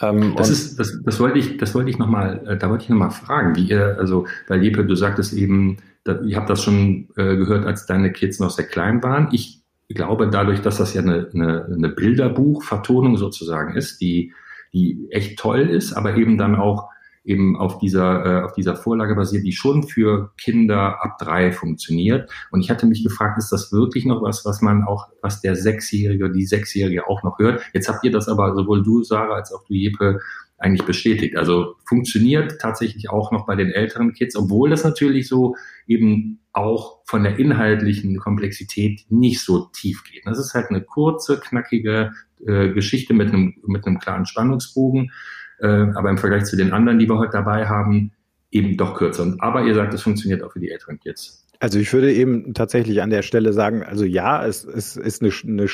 Ähm, 0.00 0.34
das 0.36 0.50
ist, 0.50 0.78
das, 0.78 1.02
das 1.04 1.20
wollte 1.20 1.38
ich, 1.38 1.56
das 1.58 1.74
wollte 1.74 1.90
ich 1.90 1.98
nochmal, 1.98 2.42
äh, 2.46 2.56
da 2.56 2.70
wollte 2.70 2.84
ich 2.84 2.90
nochmal 2.90 3.10
fragen, 3.10 3.56
wie 3.56 3.64
ihr, 3.64 3.96
also, 3.98 4.26
weil 4.48 4.62
Jeppe, 4.62 4.84
du 4.84 4.94
sagtest 4.94 5.32
eben, 5.34 5.78
da, 6.04 6.20
ihr 6.22 6.36
habt 6.36 6.48
das 6.48 6.62
schon 6.62 7.08
äh, 7.16 7.36
gehört, 7.36 7.66
als 7.66 7.86
deine 7.86 8.12
Kids 8.12 8.40
noch 8.40 8.50
sehr 8.50 8.66
klein 8.66 9.02
waren. 9.02 9.28
Ich 9.32 9.62
glaube, 9.88 10.28
dadurch, 10.28 10.62
dass 10.62 10.78
das 10.78 10.94
ja 10.94 11.02
eine, 11.02 11.28
eine, 11.34 11.64
eine 11.66 11.88
Bilderbuchvertonung 11.88 13.16
sozusagen 13.16 13.76
ist, 13.76 14.00
die, 14.00 14.32
die 14.72 15.08
echt 15.10 15.38
toll 15.38 15.60
ist, 15.60 15.92
aber 15.92 16.16
eben 16.16 16.38
dann 16.38 16.54
auch 16.54 16.88
eben 17.24 17.56
auf 17.56 17.78
dieser, 17.78 18.24
äh, 18.24 18.42
auf 18.42 18.52
dieser 18.52 18.76
Vorlage 18.76 19.14
basiert, 19.14 19.44
die 19.44 19.52
schon 19.52 19.82
für 19.82 20.32
Kinder 20.38 21.02
ab 21.02 21.18
drei 21.18 21.52
funktioniert. 21.52 22.30
Und 22.50 22.60
ich 22.60 22.70
hatte 22.70 22.86
mich 22.86 23.04
gefragt, 23.04 23.38
ist 23.38 23.52
das 23.52 23.72
wirklich 23.72 24.06
noch 24.06 24.22
was, 24.22 24.44
was 24.44 24.62
man 24.62 24.84
auch, 24.84 25.08
was 25.20 25.40
der 25.40 25.54
Sechsjährige, 25.54 26.30
die 26.30 26.46
Sechsjährige 26.46 27.06
auch 27.06 27.22
noch 27.22 27.38
hört? 27.38 27.62
Jetzt 27.74 27.88
habt 27.88 28.04
ihr 28.04 28.10
das 28.10 28.28
aber 28.28 28.54
sowohl 28.54 28.82
du, 28.82 29.02
Sarah, 29.02 29.34
als 29.34 29.52
auch 29.52 29.64
du, 29.64 29.74
Jeppe, 29.74 30.20
eigentlich 30.60 30.86
bestätigt. 30.86 31.36
Also 31.36 31.76
funktioniert 31.86 32.60
tatsächlich 32.60 33.10
auch 33.10 33.32
noch 33.32 33.46
bei 33.46 33.56
den 33.56 33.70
älteren 33.70 34.12
Kids, 34.12 34.36
obwohl 34.36 34.70
das 34.70 34.84
natürlich 34.84 35.26
so 35.26 35.56
eben 35.86 36.40
auch 36.52 37.00
von 37.06 37.22
der 37.22 37.38
inhaltlichen 37.38 38.18
Komplexität 38.18 39.06
nicht 39.08 39.40
so 39.40 39.70
tief 39.72 40.04
geht. 40.04 40.26
Das 40.26 40.38
ist 40.38 40.54
halt 40.54 40.68
eine 40.68 40.82
kurze, 40.82 41.40
knackige 41.40 42.12
äh, 42.46 42.68
Geschichte 42.70 43.14
mit 43.14 43.28
einem, 43.28 43.54
mit 43.66 43.86
einem 43.86 43.98
klaren 43.98 44.26
Spannungsbogen 44.26 45.12
äh, 45.60 45.66
aber 45.94 46.10
im 46.10 46.18
Vergleich 46.18 46.44
zu 46.44 46.56
den 46.56 46.72
anderen, 46.72 46.98
die 46.98 47.08
wir 47.08 47.18
heute 47.18 47.32
dabei 47.32 47.66
haben, 47.66 48.12
eben 48.50 48.76
doch 48.76 48.96
kürzer. 48.96 49.34
aber 49.38 49.62
ihr 49.62 49.74
sagt, 49.74 49.94
es 49.94 50.02
funktioniert 50.02 50.42
auch 50.42 50.52
für 50.52 50.60
die 50.60 50.70
älteren 50.70 50.98
Kids. 50.98 51.46
Also 51.60 51.78
ich 51.78 51.92
würde 51.92 52.12
eben 52.12 52.54
tatsächlich 52.54 53.02
an 53.02 53.10
der 53.10 53.22
Stelle 53.22 53.52
sagen, 53.52 53.82
also 53.82 54.04
ja, 54.04 54.46
es, 54.46 54.64
es 54.64 54.96
ist 54.96 55.22
eine, 55.22 55.30
eine 55.44 55.68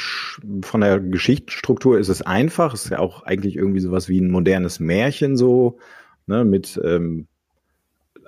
von 0.62 0.80
der 0.80 0.98
Geschichtsstruktur 0.98 1.98
ist 1.98 2.08
es 2.08 2.22
einfach, 2.22 2.74
es 2.74 2.86
ist 2.86 2.90
ja 2.90 2.98
auch 2.98 3.22
eigentlich 3.22 3.56
irgendwie 3.56 3.78
sowas 3.78 4.08
wie 4.08 4.20
ein 4.20 4.30
modernes 4.30 4.80
Märchen 4.80 5.36
so, 5.36 5.78
ne, 6.26 6.44
mit 6.44 6.78
ähm, 6.84 7.28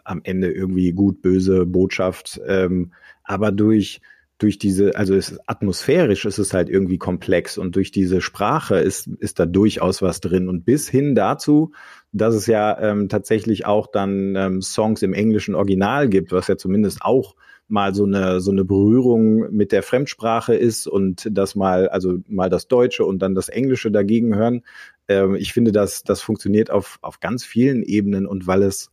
am 0.04 0.20
Ende 0.22 0.52
irgendwie 0.52 0.92
gut, 0.92 1.20
böse 1.20 1.66
Botschaft, 1.66 2.40
ähm, 2.46 2.92
aber 3.24 3.50
durch 3.50 4.00
durch 4.38 4.58
diese, 4.58 4.96
also 4.96 5.14
es 5.14 5.30
ist 5.30 5.40
atmosphärisch 5.48 6.24
ist 6.24 6.38
es 6.38 6.54
halt 6.54 6.68
irgendwie 6.68 6.98
komplex 6.98 7.58
und 7.58 7.74
durch 7.74 7.90
diese 7.90 8.20
Sprache 8.20 8.78
ist, 8.78 9.08
ist 9.18 9.40
da 9.40 9.46
durchaus 9.46 10.00
was 10.00 10.20
drin. 10.20 10.48
Und 10.48 10.64
bis 10.64 10.88
hin 10.88 11.16
dazu, 11.16 11.72
dass 12.12 12.34
es 12.34 12.46
ja 12.46 12.78
ähm, 12.80 13.08
tatsächlich 13.08 13.66
auch 13.66 13.88
dann 13.88 14.36
ähm, 14.36 14.62
Songs 14.62 15.02
im 15.02 15.12
englischen 15.12 15.56
Original 15.56 16.08
gibt, 16.08 16.30
was 16.30 16.46
ja 16.46 16.56
zumindest 16.56 17.02
auch 17.02 17.34
mal 17.66 17.94
so 17.94 18.04
eine 18.04 18.40
so 18.40 18.50
eine 18.50 18.64
Berührung 18.64 19.50
mit 19.54 19.72
der 19.72 19.82
Fremdsprache 19.82 20.54
ist 20.54 20.86
und 20.86 21.28
das 21.30 21.54
mal 21.54 21.88
also 21.88 22.14
mal 22.26 22.48
das 22.48 22.66
Deutsche 22.66 23.04
und 23.04 23.18
dann 23.18 23.34
das 23.34 23.48
Englische 23.50 23.90
dagegen 23.90 24.34
hören. 24.34 24.62
Ähm, 25.08 25.34
ich 25.34 25.52
finde, 25.52 25.72
dass 25.72 26.02
das 26.02 26.22
funktioniert 26.22 26.70
auf 26.70 26.98
auf 27.02 27.20
ganz 27.20 27.44
vielen 27.44 27.82
Ebenen 27.82 28.26
und 28.26 28.46
weil 28.46 28.62
es 28.62 28.90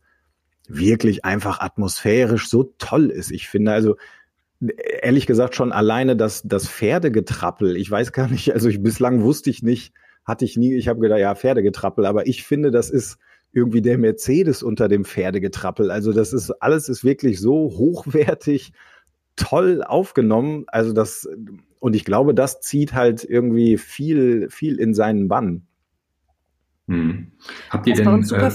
wirklich 0.68 1.24
einfach 1.24 1.60
atmosphärisch 1.60 2.48
so 2.48 2.74
toll 2.78 3.10
ist. 3.10 3.30
Ich 3.30 3.48
finde 3.48 3.72
also 3.72 3.96
ehrlich 4.60 5.26
gesagt 5.26 5.54
schon 5.54 5.72
alleine 5.72 6.16
das, 6.16 6.42
das 6.42 6.68
Pferdegetrappel. 6.68 7.76
Ich 7.76 7.90
weiß 7.90 8.12
gar 8.12 8.28
nicht, 8.28 8.52
also 8.52 8.68
ich, 8.68 8.82
bislang 8.82 9.22
wusste 9.22 9.50
ich 9.50 9.62
nicht, 9.62 9.92
hatte 10.24 10.44
ich 10.44 10.56
nie, 10.56 10.74
ich 10.74 10.88
habe 10.88 11.00
gedacht, 11.00 11.20
ja, 11.20 11.34
Pferdegetrappel, 11.34 12.06
aber 12.06 12.26
ich 12.26 12.44
finde, 12.44 12.70
das 12.70 12.90
ist 12.90 13.18
irgendwie 13.52 13.82
der 13.82 13.98
Mercedes 13.98 14.62
unter 14.62 14.88
dem 14.88 15.04
Pferdegetrappel. 15.04 15.90
Also 15.90 16.12
das 16.12 16.32
ist, 16.32 16.50
alles 16.62 16.88
ist 16.88 17.04
wirklich 17.04 17.40
so 17.40 17.54
hochwertig, 17.76 18.72
toll 19.36 19.82
aufgenommen. 19.82 20.64
Also 20.68 20.92
das, 20.92 21.28
und 21.78 21.94
ich 21.94 22.04
glaube, 22.04 22.34
das 22.34 22.60
zieht 22.60 22.92
halt 22.92 23.24
irgendwie 23.24 23.78
viel, 23.78 24.48
viel 24.50 24.78
in 24.78 24.94
seinen 24.94 25.28
Bann. 25.28 25.66
Hm. 26.88 27.32
Habt 27.70 27.86
ihr 27.86 27.94
das 27.94 28.04
denn, 28.04 28.22
super 28.22 28.48
äh, 28.48 28.50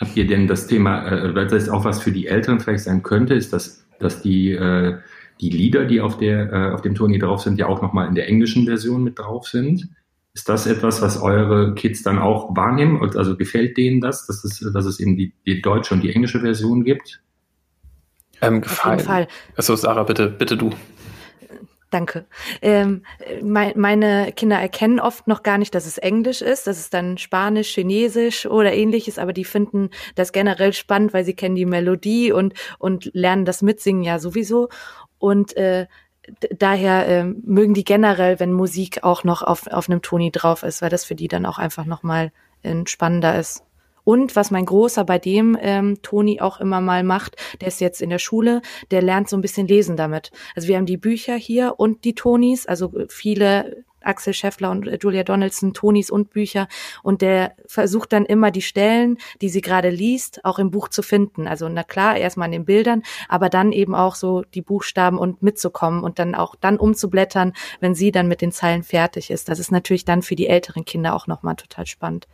habt 0.00 0.16
ihr 0.16 0.26
denn 0.26 0.46
das 0.46 0.66
Thema, 0.66 1.06
äh, 1.10 1.34
weil 1.34 1.46
das 1.46 1.68
auch 1.68 1.84
was 1.84 2.00
für 2.00 2.12
die 2.12 2.26
Eltern 2.26 2.60
vielleicht 2.60 2.84
sein 2.84 3.02
könnte, 3.02 3.34
ist 3.34 3.52
das 3.52 3.87
dass 3.98 4.22
die, 4.22 4.52
äh, 4.52 4.98
die 5.40 5.50
Lieder, 5.50 5.84
die 5.84 6.00
auf, 6.00 6.18
der, 6.18 6.52
äh, 6.52 6.70
auf 6.72 6.82
dem 6.82 6.94
Turnier 6.94 7.20
drauf 7.20 7.42
sind, 7.42 7.58
ja 7.58 7.66
auch 7.66 7.82
nochmal 7.82 8.08
in 8.08 8.14
der 8.14 8.28
englischen 8.28 8.64
Version 8.64 9.04
mit 9.04 9.18
drauf 9.18 9.46
sind. 9.46 9.88
Ist 10.34 10.48
das 10.48 10.66
etwas, 10.66 11.02
was 11.02 11.20
eure 11.20 11.74
Kids 11.74 12.02
dann 12.02 12.18
auch 12.18 12.54
wahrnehmen? 12.54 13.00
Also 13.16 13.36
gefällt 13.36 13.76
denen 13.76 14.00
das, 14.00 14.26
dass 14.26 14.44
es, 14.44 14.60
dass 14.72 14.84
es 14.84 15.00
eben 15.00 15.16
die, 15.16 15.32
die 15.46 15.60
deutsche 15.60 15.94
und 15.94 16.02
die 16.02 16.14
englische 16.14 16.40
Version 16.40 16.84
gibt? 16.84 17.20
Ähm, 18.40 18.60
gefallen. 18.60 18.94
Auf 18.94 19.00
jeden 19.00 19.06
Fall. 19.08 19.28
Achso, 19.56 19.74
Sarah, 19.74 20.04
bitte, 20.04 20.28
bitte 20.28 20.56
du. 20.56 20.70
Danke. 21.90 22.26
Ähm, 22.60 23.02
mein, 23.42 23.72
meine 23.76 24.32
Kinder 24.32 24.58
erkennen 24.58 25.00
oft 25.00 25.26
noch 25.26 25.42
gar 25.42 25.56
nicht, 25.56 25.74
dass 25.74 25.86
es 25.86 25.96
Englisch 25.96 26.42
ist. 26.42 26.66
Das 26.66 26.78
ist 26.78 26.92
dann 26.92 27.16
Spanisch, 27.16 27.72
Chinesisch 27.72 28.44
oder 28.44 28.74
ähnliches, 28.74 29.18
aber 29.18 29.32
die 29.32 29.44
finden 29.44 29.88
das 30.14 30.32
generell 30.32 30.74
spannend, 30.74 31.14
weil 31.14 31.24
sie 31.24 31.34
kennen 31.34 31.54
die 31.54 31.64
Melodie 31.64 32.30
und, 32.30 32.52
und 32.78 33.10
lernen 33.14 33.46
das 33.46 33.62
Mitsingen 33.62 34.02
ja 34.02 34.18
sowieso. 34.18 34.68
Und 35.18 35.56
äh, 35.56 35.86
daher 36.50 37.08
äh, 37.08 37.24
mögen 37.24 37.72
die 37.72 37.84
generell, 37.84 38.38
wenn 38.38 38.52
Musik 38.52 39.02
auch 39.02 39.24
noch 39.24 39.40
auf, 39.42 39.66
auf 39.68 39.88
einem 39.88 40.02
Toni 40.02 40.30
drauf 40.30 40.64
ist, 40.64 40.82
weil 40.82 40.90
das 40.90 41.06
für 41.06 41.14
die 41.14 41.28
dann 41.28 41.46
auch 41.46 41.58
einfach 41.58 41.86
nochmal 41.86 42.32
äh, 42.62 42.74
spannender 42.86 43.38
ist. 43.38 43.64
Und 44.08 44.36
was 44.36 44.50
mein 44.50 44.64
Großer 44.64 45.04
bei 45.04 45.18
dem 45.18 45.54
ähm, 45.60 46.00
Toni 46.00 46.40
auch 46.40 46.60
immer 46.60 46.80
mal 46.80 47.04
macht, 47.04 47.36
der 47.60 47.68
ist 47.68 47.78
jetzt 47.78 48.00
in 48.00 48.08
der 48.08 48.18
Schule, 48.18 48.62
der 48.90 49.02
lernt 49.02 49.28
so 49.28 49.36
ein 49.36 49.42
bisschen 49.42 49.68
lesen 49.68 49.98
damit. 49.98 50.30
Also 50.56 50.66
wir 50.66 50.78
haben 50.78 50.86
die 50.86 50.96
Bücher 50.96 51.34
hier 51.34 51.74
und 51.76 52.06
die 52.06 52.14
Tonis, 52.14 52.64
also 52.64 52.90
viele 53.10 53.84
Axel 54.00 54.32
Scheffler 54.32 54.70
und 54.70 54.88
Julia 55.02 55.24
Donaldson, 55.24 55.74
Tonis 55.74 56.08
und 56.10 56.30
Bücher. 56.30 56.68
Und 57.02 57.20
der 57.20 57.52
versucht 57.66 58.14
dann 58.14 58.24
immer 58.24 58.50
die 58.50 58.62
Stellen, 58.62 59.18
die 59.42 59.50
sie 59.50 59.60
gerade 59.60 59.90
liest, 59.90 60.42
auch 60.42 60.58
im 60.58 60.70
Buch 60.70 60.88
zu 60.88 61.02
finden. 61.02 61.46
Also 61.46 61.68
na 61.68 61.82
klar, 61.82 62.16
erstmal 62.16 62.46
in 62.48 62.52
den 62.52 62.64
Bildern, 62.64 63.02
aber 63.28 63.50
dann 63.50 63.72
eben 63.72 63.94
auch 63.94 64.14
so 64.14 64.42
die 64.54 64.62
Buchstaben 64.62 65.18
und 65.18 65.42
mitzukommen 65.42 66.02
und 66.02 66.18
dann 66.18 66.34
auch 66.34 66.54
dann 66.54 66.78
umzublättern, 66.78 67.52
wenn 67.80 67.94
sie 67.94 68.10
dann 68.10 68.26
mit 68.26 68.40
den 68.40 68.52
Zeilen 68.52 68.84
fertig 68.84 69.30
ist. 69.30 69.50
Das 69.50 69.58
ist 69.58 69.70
natürlich 69.70 70.06
dann 70.06 70.22
für 70.22 70.34
die 70.34 70.46
älteren 70.46 70.86
Kinder 70.86 71.14
auch 71.14 71.26
nochmal 71.26 71.56
total 71.56 71.84
spannend. 71.84 72.26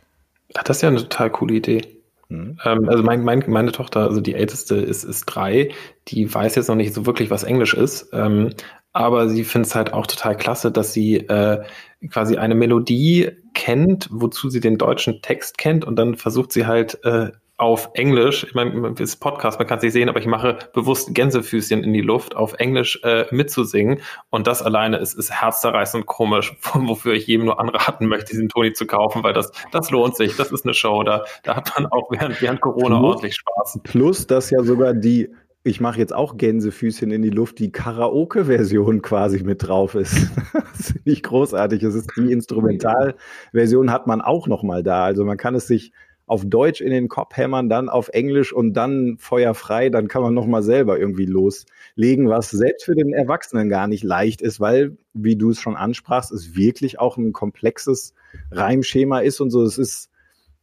Ach, 0.55 0.63
das 0.63 0.77
ist 0.77 0.81
ja 0.81 0.89
eine 0.89 0.99
total 0.99 1.29
coole 1.29 1.55
Idee. 1.55 1.81
Mhm. 2.29 2.57
Ähm, 2.65 2.89
also 2.89 3.03
mein, 3.03 3.23
mein, 3.23 3.43
meine 3.47 3.71
Tochter, 3.71 4.01
also 4.01 4.21
die 4.21 4.33
älteste 4.35 4.75
ist, 4.75 5.03
ist 5.03 5.25
drei, 5.25 5.69
die 6.07 6.33
weiß 6.33 6.55
jetzt 6.55 6.69
noch 6.69 6.75
nicht 6.75 6.93
so 6.93 7.05
wirklich, 7.05 7.29
was 7.29 7.43
Englisch 7.43 7.73
ist, 7.73 8.09
ähm, 8.13 8.49
aber 8.93 9.29
sie 9.29 9.43
findet 9.43 9.69
es 9.69 9.75
halt 9.75 9.93
auch 9.93 10.07
total 10.07 10.37
klasse, 10.37 10.71
dass 10.71 10.93
sie 10.93 11.17
äh, 11.17 11.63
quasi 12.09 12.37
eine 12.37 12.55
Melodie 12.55 13.31
kennt, 13.53 14.07
wozu 14.11 14.49
sie 14.49 14.59
den 14.61 14.77
deutschen 14.77 15.21
Text 15.21 15.57
kennt 15.57 15.85
und 15.85 15.97
dann 15.97 16.15
versucht 16.15 16.51
sie 16.51 16.65
halt 16.65 17.03
äh, 17.03 17.31
auf 17.57 17.91
Englisch, 17.93 18.43
ich 18.43 18.53
meine, 18.53 18.93
das 18.95 19.15
Podcast, 19.15 19.59
man 19.59 19.67
kann 19.67 19.77
es 19.77 19.83
nicht 19.83 19.93
sehen, 19.93 20.09
aber 20.09 20.19
ich 20.19 20.27
mache 20.27 20.57
bewusst 20.73 21.15
Gänsefüßchen 21.15 21.85
in 21.85 21.93
die 21.93 22.01
Luft, 22.01 22.35
auf 22.35 22.53
Englisch 22.55 22.99
äh, 23.03 23.25
mitzusingen. 23.31 24.01
Und 24.29 24.47
das 24.47 24.61
alleine 24.61 24.97
ist, 24.97 25.13
ist 25.13 25.31
herzzerreißend 25.31 26.05
komisch, 26.05 26.57
wofür 26.73 27.13
ich 27.13 27.27
jedem 27.27 27.45
nur 27.45 27.59
anraten 27.59 28.07
möchte, 28.07 28.31
diesen 28.31 28.49
Toni 28.49 28.73
zu 28.73 28.85
kaufen, 28.85 29.23
weil 29.23 29.33
das, 29.33 29.51
das 29.71 29.89
lohnt 29.89 30.17
sich. 30.17 30.35
Das 30.35 30.51
ist 30.51 30.65
eine 30.65 30.73
Show. 30.73 31.03
Da, 31.03 31.23
da 31.43 31.55
hat 31.55 31.71
man 31.75 31.85
auch 31.85 32.11
während, 32.11 32.41
während 32.41 32.59
Corona 32.59 32.97
plus, 32.97 33.09
ordentlich 33.09 33.35
Spaß. 33.35 33.79
Plus, 33.83 34.27
dass 34.27 34.49
ja 34.49 34.61
sogar 34.63 34.93
die, 34.93 35.29
ich 35.63 35.79
mache 35.79 35.99
jetzt 35.99 36.13
auch 36.13 36.35
Gänsefüßchen 36.35 37.09
in 37.09 37.21
die 37.21 37.29
Luft, 37.29 37.59
die 37.59 37.71
Karaoke-Version 37.71 39.01
quasi 39.01 39.41
mit 39.43 39.65
drauf 39.65 39.95
ist. 39.95 40.29
das 40.53 40.89
ist 40.89 41.05
nicht 41.05 41.23
großartig. 41.23 41.81
Es 41.83 41.95
ist 41.95 42.11
die 42.17 42.33
Instrumentalversion 42.33 43.93
hat 43.93 44.07
man 44.07 44.19
auch 44.19 44.47
noch 44.47 44.61
mal 44.61 44.83
da. 44.83 45.05
Also 45.05 45.23
man 45.23 45.37
kann 45.37 45.55
es 45.55 45.67
sich 45.67 45.93
auf 46.27 46.43
Deutsch 46.45 46.81
in 46.81 46.89
den 46.89 47.07
Kopf 47.07 47.37
hämmern, 47.37 47.69
dann 47.69 47.87
auf 47.87 48.09
Englisch 48.09 48.51
und 48.51 48.73
dann 48.73 49.17
feuerfrei, 49.19 49.89
dann 49.89 50.07
kann 50.07 50.23
man 50.23 50.33
noch 50.33 50.47
mal 50.47 50.63
selber 50.63 50.99
irgendwie 50.99 51.25
loslegen, 51.25 52.29
was 52.29 52.49
selbst 52.49 52.85
für 52.85 52.95
den 52.95 53.13
Erwachsenen 53.13 53.69
gar 53.69 53.87
nicht 53.87 54.03
leicht 54.03 54.41
ist, 54.41 54.59
weil, 54.59 54.97
wie 55.13 55.35
du 55.35 55.51
es 55.51 55.59
schon 55.59 55.75
ansprachst, 55.75 56.31
es 56.31 56.55
wirklich 56.55 56.99
auch 56.99 57.17
ein 57.17 57.31
komplexes 57.31 58.13
Reimschema 58.51 59.19
ist 59.19 59.39
und 59.39 59.51
so. 59.51 59.63
Es 59.63 59.77
ist 59.77 60.09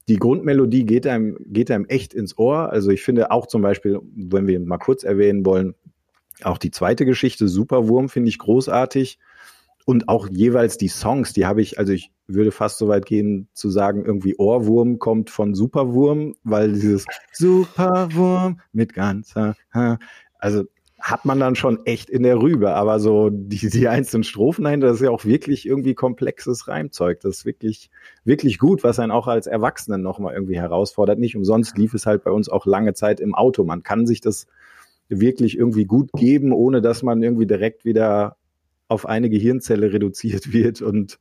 die 0.09 0.17
Grundmelodie 0.17 0.85
geht 0.85 1.07
einem, 1.07 1.37
geht 1.47 1.71
einem 1.71 1.85
echt 1.87 2.13
ins 2.13 2.37
Ohr. 2.37 2.71
Also 2.71 2.91
ich 2.91 3.03
finde 3.03 3.31
auch 3.31 3.47
zum 3.47 3.63
Beispiel, 3.63 4.01
wenn 4.17 4.49
wir 4.49 4.59
mal 4.59 4.79
kurz 4.79 5.05
erwähnen 5.05 5.47
wollen, 5.47 5.75
auch 6.43 6.59
die 6.59 6.73
zweite 6.73 7.05
Geschichte, 7.05 7.47
Superwurm, 7.47 8.09
finde 8.09 8.29
ich 8.29 8.39
großartig 8.39 9.19
und 9.85 10.09
auch 10.09 10.29
jeweils 10.31 10.79
die 10.79 10.89
Songs, 10.89 11.33
die 11.33 11.47
habe 11.47 11.63
ich, 11.63 11.79
also 11.79 11.93
ich 11.93 12.11
würde 12.27 12.53
fast 12.53 12.79
so 12.79 12.89
weit 12.89 13.07
gehen 13.07 13.49
zu 13.53 13.71
sagen, 13.71 14.05
irgendwie 14.05 14.37
Ohrwurm 14.37 14.99
kommt 14.99 15.31
von 15.31 15.55
Superwurm, 15.55 16.35
weil 16.45 16.73
dieses 16.73 17.05
Superwurm 17.33 18.61
mit 18.73 18.95
ganzer, 18.95 19.57
also 20.39 20.65
hat 21.03 21.25
man 21.25 21.41
dann 21.41 21.57
schon 21.57 21.85
echt 21.85 22.09
in 22.09 22.23
der 22.23 22.41
Rübe, 22.41 22.75
aber 22.75 23.01
so 23.01 23.29
die, 23.29 23.69
die 23.69 23.89
einzelnen 23.89 24.23
Strophen 24.23 24.65
dahinter, 24.65 24.87
das 24.87 24.99
ist 24.99 25.03
ja 25.03 25.11
auch 25.11 25.25
wirklich 25.25 25.67
irgendwie 25.67 25.95
komplexes 25.95 26.69
Reimzeug. 26.69 27.19
Das 27.21 27.39
ist 27.39 27.45
wirklich, 27.45 27.91
wirklich 28.25 28.61
gut, 28.61 28.85
was 28.85 29.01
einen 29.01 29.11
auch 29.11 29.27
als 29.27 29.49
Erwachsenen 29.49 30.01
nochmal 30.01 30.35
irgendwie 30.35 30.57
herausfordert. 30.57 31.19
Nicht 31.19 31.37
umsonst 31.37 31.77
lief 31.77 31.93
es 31.95 32.07
halt 32.07 32.23
bei 32.23 32.31
uns 32.31 32.49
auch 32.49 32.67
lange 32.67 32.95
Zeit 32.95 33.19
im 33.19 33.35
Auto. 33.35 33.65
Man 33.65 33.83
kann 33.83 34.07
sich 34.07 34.21
das 34.21 34.47
wirklich 35.09 35.59
irgendwie 35.59 35.87
gut 35.87 36.13
geben, 36.13 36.53
ohne 36.53 36.81
dass 36.81 37.03
man 37.03 37.21
irgendwie 37.21 37.47
direkt 37.47 37.85
wieder 37.85 38.37
auf 38.93 39.07
eine 39.07 39.31
Gehirnzelle 39.31 39.93
reduziert 39.93 40.53
wird 40.53 40.83
und 40.83 41.19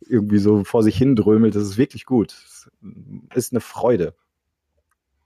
irgendwie 0.00 0.38
so 0.38 0.64
vor 0.64 0.82
sich 0.82 0.96
hin 0.96 1.16
drömelt. 1.16 1.54
Das 1.54 1.62
ist 1.62 1.78
wirklich 1.78 2.04
gut. 2.04 2.34
Das 2.50 2.68
ist 3.34 3.52
eine 3.52 3.60
Freude. 3.60 4.14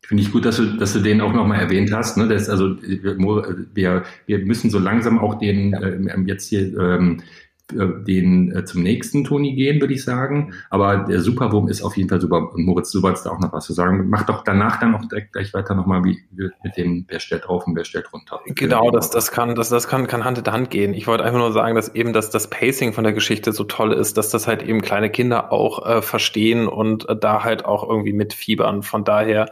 Finde 0.00 0.22
ich 0.22 0.32
gut, 0.32 0.44
dass 0.44 0.56
du, 0.56 0.76
dass 0.76 0.92
du 0.92 1.00
den 1.00 1.20
auch 1.20 1.32
nochmal 1.32 1.60
erwähnt 1.60 1.92
hast. 1.92 2.16
Ne? 2.16 2.28
Das, 2.28 2.48
also 2.48 2.76
wir, 2.80 4.04
wir 4.26 4.38
müssen 4.38 4.70
so 4.70 4.78
langsam 4.78 5.18
auch 5.18 5.38
den 5.38 5.74
äh, 5.74 6.18
jetzt 6.24 6.48
hier 6.48 6.78
ähm, 6.78 7.20
äh, 7.20 7.22
den 7.70 8.54
äh, 8.54 8.64
zum 8.64 8.82
nächsten 8.82 9.24
Toni 9.24 9.54
gehen, 9.54 9.80
würde 9.80 9.92
ich 9.92 10.02
sagen. 10.02 10.54
Aber 10.70 10.98
der 10.98 11.20
Superwurm 11.20 11.68
ist 11.68 11.82
auf 11.82 11.96
jeden 11.96 12.08
Fall 12.08 12.20
super. 12.20 12.52
Und 12.52 12.64
Moritz, 12.64 12.90
du 12.92 13.02
wolltest 13.02 13.26
da 13.26 13.30
auch 13.30 13.40
noch 13.40 13.52
was 13.52 13.66
zu 13.66 13.74
sagen. 13.74 14.08
Mach 14.08 14.24
doch 14.24 14.42
danach 14.42 14.80
dann 14.80 14.94
auch 14.94 15.04
direkt 15.06 15.32
gleich 15.32 15.52
weiter 15.52 15.74
nochmal 15.74 16.02
wie 16.04 16.18
mit 16.62 16.76
dem, 16.76 17.04
wer 17.08 17.20
stellt 17.20 17.46
drauf 17.46 17.66
und 17.66 17.76
wer 17.76 17.84
stellt 17.84 18.10
runter. 18.12 18.40
Genau, 18.46 18.90
das, 18.90 19.10
das 19.10 19.30
kann, 19.30 19.54
das, 19.54 19.68
das 19.68 19.86
kann, 19.86 20.06
kann 20.06 20.24
Hand 20.24 20.38
in 20.38 20.52
Hand 20.52 20.70
gehen. 20.70 20.94
Ich 20.94 21.06
wollte 21.06 21.24
einfach 21.24 21.38
nur 21.38 21.52
sagen, 21.52 21.74
dass 21.74 21.94
eben 21.94 22.12
das, 22.12 22.30
das 22.30 22.48
Pacing 22.48 22.92
von 22.94 23.04
der 23.04 23.12
Geschichte 23.12 23.52
so 23.52 23.64
toll 23.64 23.92
ist, 23.92 24.16
dass 24.16 24.30
das 24.30 24.46
halt 24.46 24.62
eben 24.62 24.80
kleine 24.80 25.10
Kinder 25.10 25.52
auch 25.52 25.86
äh, 25.86 26.02
verstehen 26.02 26.68
und 26.68 27.08
äh, 27.08 27.16
da 27.16 27.44
halt 27.44 27.66
auch 27.66 27.86
irgendwie 27.86 28.14
mitfiebern. 28.14 28.82
Von 28.82 29.04
daher 29.04 29.50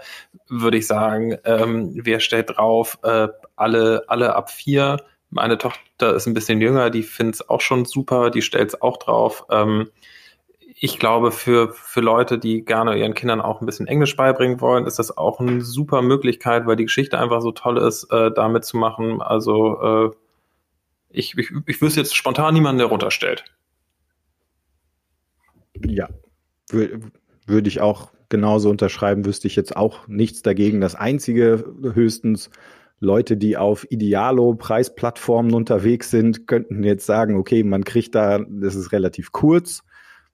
würde 0.49 0.79
ich 0.79 0.87
sagen, 0.87 1.37
ähm, 1.45 1.93
wer 1.95 2.21
stellt 2.21 2.57
drauf, 2.57 2.99
äh, 3.03 3.29
alle, 3.57 4.05
alle 4.09 4.35
ab 4.37 4.51
vier 4.51 4.99
meine 5.31 5.59
Tochter 5.59 6.15
ist 6.15 6.27
ein 6.27 6.35
bisschen 6.35 6.61
jünger, 6.61 6.91
die 6.91 7.03
findet 7.03 7.37
es 7.37 7.49
auch 7.49 7.61
schon 7.61 7.85
super, 7.85 8.31
die 8.31 8.43
stellt 8.43 8.69
es 8.69 8.83
auch 8.83 8.97
drauf. 8.97 9.45
Ähm, 9.51 9.91
ich 10.79 10.99
glaube, 10.99 11.33
für, 11.33 11.73
für 11.73 12.01
Leute, 12.01 12.39
die 12.39 12.65
gerne 12.65 12.97
ihren 12.97 13.15
Kindern 13.15 13.41
auch 13.41 13.61
ein 13.61 13.67
bisschen 13.67 13.87
Englisch 13.87 14.15
beibringen 14.15 14.61
wollen, 14.61 14.87
ist 14.87 14.99
das 14.99 15.17
auch 15.17 15.41
eine 15.41 15.63
super 15.63 16.03
Möglichkeit, 16.03 16.67
weil 16.67 16.77
die 16.77 16.85
Geschichte 16.85 17.19
einfach 17.19 17.41
so 17.41 17.53
toll 17.53 17.79
ist, 17.79 18.05
äh, 18.13 18.31
da 18.31 18.49
mitzumachen. 18.49 19.23
Also 19.23 19.81
äh, 19.83 20.11
ich, 21.09 21.37
ich, 21.39 21.51
ich 21.67 21.81
wüsste 21.81 22.01
jetzt 22.01 22.15
spontan 22.15 22.53
niemanden, 22.53 22.79
der 22.79 22.89
runterstellt. 22.89 23.45
Ja, 25.85 26.09
würde 26.71 27.69
ich 27.69 27.81
auch 27.81 28.11
genauso 28.29 28.69
unterschreiben, 28.69 29.25
wüsste 29.25 29.47
ich 29.47 29.57
jetzt 29.57 29.77
auch 29.77 30.07
nichts 30.09 30.43
dagegen. 30.43 30.81
Das 30.81 30.95
Einzige 30.95 31.65
höchstens, 31.95 32.51
Leute, 32.99 33.37
die 33.37 33.57
auf 33.57 33.87
Idealo-Preisplattformen 33.91 35.55
unterwegs 35.55 36.11
sind, 36.11 36.47
könnten 36.47 36.83
jetzt 36.83 37.07
sagen, 37.07 37.37
okay, 37.37 37.63
man 37.63 37.85
kriegt 37.85 38.15
da, 38.15 38.39
das 38.49 38.75
ist 38.75 38.93
relativ 38.93 39.33
kurz 39.33 39.83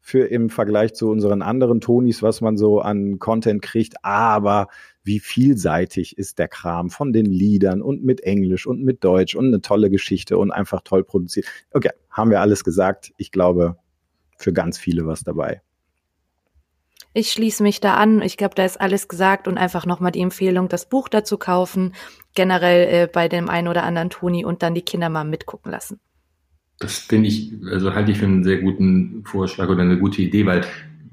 für 0.01 0.27
im 0.27 0.51
Vergleich 0.51 0.95
zu 0.95 1.09
unseren 1.11 1.43
anderen 1.43 1.81
Tonis, 1.81 2.23
was 2.23 2.41
man 2.41 2.57
so 2.57 2.81
an 2.81 3.21
Content 3.21 3.63
kriegt, 3.63 4.05
aber 4.05 4.67
wie 5.05 5.21
vielseitig 5.21 6.19
ist 6.19 6.39
der 6.39 6.49
Kram 6.49 6.91
von 6.91 7.13
den 7.13 7.27
Liedern 7.27 7.83
und 7.83 8.05
mit 8.05 8.21
Englisch 8.23 8.67
und 8.67 8.83
mit 8.83 9.05
Deutsch 9.05 9.35
und 9.35 9.47
eine 9.47 9.61
tolle 9.61 9.91
Geschichte 9.91 10.39
und 10.39 10.51
einfach 10.51 10.83
toll 10.83 11.05
produziert. 11.05 11.47
Okay, 11.73 11.91
haben 12.11 12.31
wir 12.31 12.41
alles 12.41 12.65
gesagt. 12.65 13.13
Ich 13.17 13.31
glaube, 13.31 13.77
für 14.37 14.53
ganz 14.53 14.77
viele 14.77 15.07
was 15.07 15.23
dabei. 15.23 15.63
Ich 17.15 17.33
schließe 17.33 17.63
mich 17.63 17.81
da 17.81 17.95
an. 17.95 18.23
Ich 18.23 18.37
glaube, 18.37 18.55
da 18.55 18.65
ist 18.65 18.81
alles 18.81 19.09
gesagt 19.09 19.47
und 19.47 19.59
einfach 19.59 19.85
nochmal 19.85 20.13
die 20.13 20.21
Empfehlung, 20.21 20.69
das 20.69 20.89
Buch 20.89 21.09
dazu 21.09 21.37
kaufen, 21.37 21.95
generell 22.35 22.89
äh, 22.89 23.07
bei 23.07 23.29
dem 23.29 23.51
einen 23.51 23.69
oder 23.69 23.83
anderen 23.85 24.11
Toni 24.11 24.45
und 24.45 24.63
dann 24.63 24.75
die 24.75 24.83
Kinder 24.83 25.11
mal 25.11 25.25
mitgucken 25.25 25.71
lassen. 25.71 26.01
Das 26.79 26.99
finde 26.99 27.29
ich, 27.29 27.53
also 27.71 27.95
halte 27.95 28.13
ich 28.13 28.19
für 28.19 28.25
einen 28.25 28.45
sehr 28.45 28.59
guten 28.59 29.23
Vorschlag 29.25 29.69
oder 29.69 29.83
eine 29.83 29.99
gute 29.99 30.23
Idee, 30.23 30.47
weil 30.47 30.63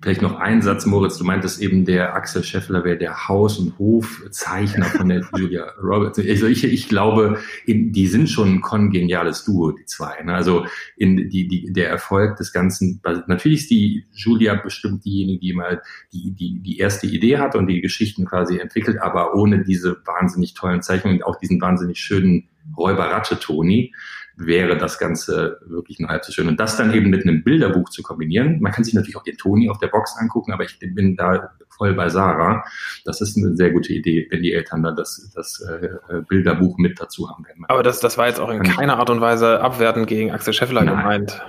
Vielleicht 0.02 0.22
noch 0.22 0.40
ein 0.40 0.62
Satz, 0.62 0.86
Moritz. 0.86 1.18
Du 1.18 1.26
meintest 1.26 1.62
eben, 1.62 1.84
der 1.84 2.16
Axel 2.16 2.42
Scheffler 2.44 2.86
wäre 2.86 2.98
der 2.98 3.28
Haus- 3.28 3.60
und 3.60 3.78
Hofzeichner 3.78 4.86
von 4.86 5.10
der 5.10 5.28
Julia 5.38 5.74
Roberts. 5.82 6.18
Also 6.18 6.48
ich, 6.48 6.64
ich 6.64 6.88
glaube, 6.88 7.40
in, 7.66 7.92
die 7.92 8.08
sind 8.08 8.30
schon 8.30 8.48
ein 8.48 8.62
kongeniales 8.62 9.44
Duo, 9.44 9.72
die 9.72 9.86
zwei. 9.86 10.22
Ne? 10.24 10.34
Also 10.34 10.66
in 10.96 11.30
die, 11.30 11.50
die, 11.50 11.74
der 11.74 11.90
Erfolg 11.90 12.38
des 12.38 12.54
Ganzen, 12.54 13.02
natürlich 13.28 13.62
ist 13.62 13.72
die 13.72 14.06
Julia 14.14 14.56
bestimmt 14.56 15.04
diejenige, 15.04 15.40
die 15.40 15.54
mal 15.54 15.82
die, 16.14 16.32
die, 16.32 16.62
die 16.62 16.78
erste 16.78 17.06
Idee 17.06 17.38
hat 17.38 17.56
und 17.56 17.68
die 17.68 17.82
Geschichten 17.82 18.26
quasi 18.26 18.58
entwickelt, 18.58 19.02
aber 19.02 19.36
ohne 19.36 19.64
diese 19.66 19.98
wahnsinnig 20.06 20.54
tollen 20.54 20.82
Zeichnungen 20.82 21.18
und 21.18 21.24
auch 21.26 21.38
diesen 21.40 21.60
wahnsinnig 21.60 22.00
schönen 22.00 22.48
Räuber-Ratte-Toni 22.78 23.94
wäre 24.40 24.78
das 24.78 24.98
Ganze 24.98 25.60
wirklich 25.66 26.00
nur 26.00 26.10
halb 26.10 26.24
so 26.24 26.32
schön. 26.32 26.48
Und 26.48 26.60
das 26.60 26.78
dann 26.78 26.94
eben 26.94 27.10
mit 27.10 27.24
einem 27.24 27.44
Bilderbuch 27.44 27.90
zu 27.90 28.02
kombinieren. 28.02 28.62
Man 28.62 28.72
kann 28.72 28.86
sich 28.86 28.94
natürlich 28.94 29.18
auch 29.18 29.24
den 29.24 29.38
Toni 29.38 29.70
auf 29.70 29.80
der 29.80 29.88
Box 29.88 30.16
angucken, 30.18 30.54
aber 30.54 30.64
ich 30.64 30.80
bin 30.80 31.18
da 31.18 31.52
voll 31.70 31.94
bei 31.94 32.10
Sarah. 32.10 32.64
Das 33.04 33.20
ist 33.20 33.38
eine 33.38 33.56
sehr 33.56 33.72
gute 33.72 33.94
Idee, 33.94 34.28
wenn 34.30 34.42
die 34.42 34.54
Eltern 34.54 34.82
da 34.82 34.92
das, 34.92 35.32
das 35.36 35.62
äh, 35.62 36.22
Bilderbuch 36.28 36.78
mit 36.78 37.00
dazu 37.00 37.30
haben 37.30 37.46
werden. 37.46 37.66
Aber 37.68 37.84
das, 37.84 38.00
das 38.00 38.18
war 38.18 38.28
jetzt 38.28 38.40
auch 38.40 38.50
in 38.50 38.64
keiner 38.64 38.98
Art 38.98 39.10
und 39.10 39.20
Weise 39.20 39.60
abwertend 39.60 40.08
gegen 40.08 40.32
Axel 40.32 40.54
Scheffler 40.54 40.84
Nein. 40.84 40.98
gemeint. 40.98 41.42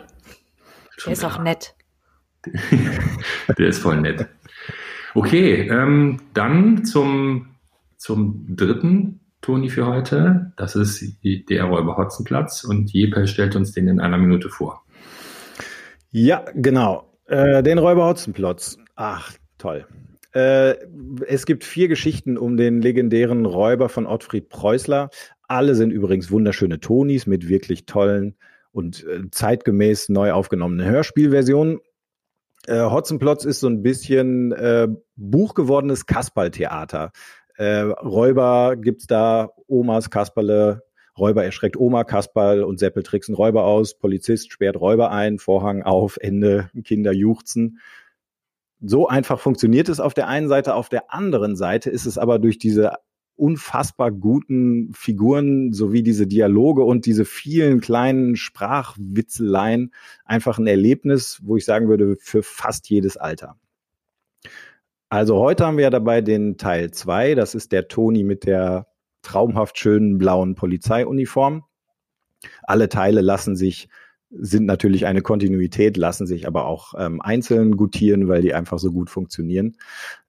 Der 1.06 1.12
ist 1.12 1.24
auch 1.24 1.38
nett. 1.38 1.74
der 3.58 3.68
ist 3.68 3.78
voll 3.78 4.00
nett. 4.00 4.26
Okay, 5.14 5.68
ähm, 5.68 6.20
dann 6.34 6.84
zum, 6.84 7.54
zum 7.96 8.46
dritten 8.56 9.19
Toni, 9.40 9.70
für 9.70 9.86
heute. 9.86 10.52
Das 10.56 10.76
ist 10.76 11.02
der 11.22 11.64
Räuber 11.64 11.96
Hotzenplatz 11.96 12.64
und 12.64 12.92
Jepe 12.92 13.26
stellt 13.26 13.56
uns 13.56 13.72
den 13.72 13.88
in 13.88 14.00
einer 14.00 14.18
Minute 14.18 14.48
vor. 14.48 14.84
Ja, 16.10 16.44
genau. 16.54 17.10
Äh, 17.26 17.62
den 17.62 17.78
Räuber 17.78 18.06
Hotzenplotz. 18.06 18.76
Ach, 18.96 19.32
toll. 19.56 19.86
Äh, 20.32 20.74
es 21.26 21.46
gibt 21.46 21.64
vier 21.64 21.88
Geschichten 21.88 22.36
um 22.36 22.56
den 22.56 22.82
legendären 22.82 23.46
Räuber 23.46 23.88
von 23.88 24.06
Ottfried 24.06 24.48
Preußler. 24.48 25.10
Alle 25.48 25.74
sind 25.74 25.90
übrigens 25.90 26.30
wunderschöne 26.30 26.80
Tonis 26.80 27.26
mit 27.26 27.48
wirklich 27.48 27.86
tollen 27.86 28.36
und 28.72 29.04
äh, 29.06 29.30
zeitgemäß 29.30 30.08
neu 30.08 30.32
aufgenommenen 30.32 30.86
Hörspielversionen. 30.86 31.80
Äh, 32.66 32.80
Hotzenplotz 32.80 33.44
ist 33.44 33.60
so 33.60 33.68
ein 33.68 33.82
bisschen 33.82 34.52
äh, 34.52 34.88
Buch 35.16 35.54
gewordenes 35.54 36.06
Kasperltheater. 36.06 37.10
Äh, 37.60 37.80
Räuber 37.82 38.74
gibt's 38.74 39.06
da, 39.06 39.50
Omas 39.66 40.08
Kasperle, 40.08 40.82
Räuber 41.18 41.44
erschreckt 41.44 41.76
Oma 41.76 42.04
Kasperl 42.04 42.62
und 42.62 42.78
Seppel 42.78 43.02
tricksen 43.02 43.34
Räuber 43.34 43.64
aus, 43.64 43.98
Polizist 43.98 44.50
sperrt 44.50 44.80
Räuber 44.80 45.10
ein, 45.10 45.38
Vorhang 45.38 45.82
auf, 45.82 46.16
Ende, 46.18 46.70
Kinder 46.84 47.12
juchzen. 47.12 47.78
So 48.80 49.08
einfach 49.08 49.38
funktioniert 49.38 49.90
es 49.90 50.00
auf 50.00 50.14
der 50.14 50.26
einen 50.26 50.48
Seite, 50.48 50.74
auf 50.74 50.88
der 50.88 51.12
anderen 51.12 51.54
Seite 51.54 51.90
ist 51.90 52.06
es 52.06 52.16
aber 52.16 52.38
durch 52.38 52.56
diese 52.56 52.94
unfassbar 53.36 54.10
guten 54.10 54.94
Figuren 54.94 55.74
sowie 55.74 56.02
diese 56.02 56.26
Dialoge 56.26 56.82
und 56.82 57.04
diese 57.04 57.26
vielen 57.26 57.82
kleinen 57.82 58.36
Sprachwitzeleien 58.36 59.92
einfach 60.24 60.56
ein 60.56 60.66
Erlebnis, 60.66 61.42
wo 61.42 61.58
ich 61.58 61.66
sagen 61.66 61.90
würde, 61.90 62.16
für 62.20 62.42
fast 62.42 62.88
jedes 62.88 63.18
Alter. 63.18 63.58
Also 65.10 65.38
heute 65.40 65.66
haben 65.66 65.76
wir 65.76 65.82
ja 65.82 65.90
dabei 65.90 66.20
den 66.20 66.56
Teil 66.56 66.92
2. 66.92 67.34
Das 67.34 67.56
ist 67.56 67.72
der 67.72 67.88
Toni 67.88 68.22
mit 68.22 68.46
der 68.46 68.86
traumhaft 69.22 69.76
schönen 69.76 70.18
blauen 70.18 70.54
Polizeiuniform. 70.54 71.64
Alle 72.62 72.88
Teile 72.88 73.20
lassen 73.20 73.56
sich, 73.56 73.88
sind 74.30 74.66
natürlich 74.66 75.06
eine 75.06 75.20
Kontinuität, 75.20 75.96
lassen 75.96 76.28
sich 76.28 76.46
aber 76.46 76.66
auch 76.66 76.94
ähm, 76.96 77.20
einzeln 77.20 77.76
gutieren, 77.76 78.28
weil 78.28 78.40
die 78.40 78.54
einfach 78.54 78.78
so 78.78 78.92
gut 78.92 79.10
funktionieren. 79.10 79.76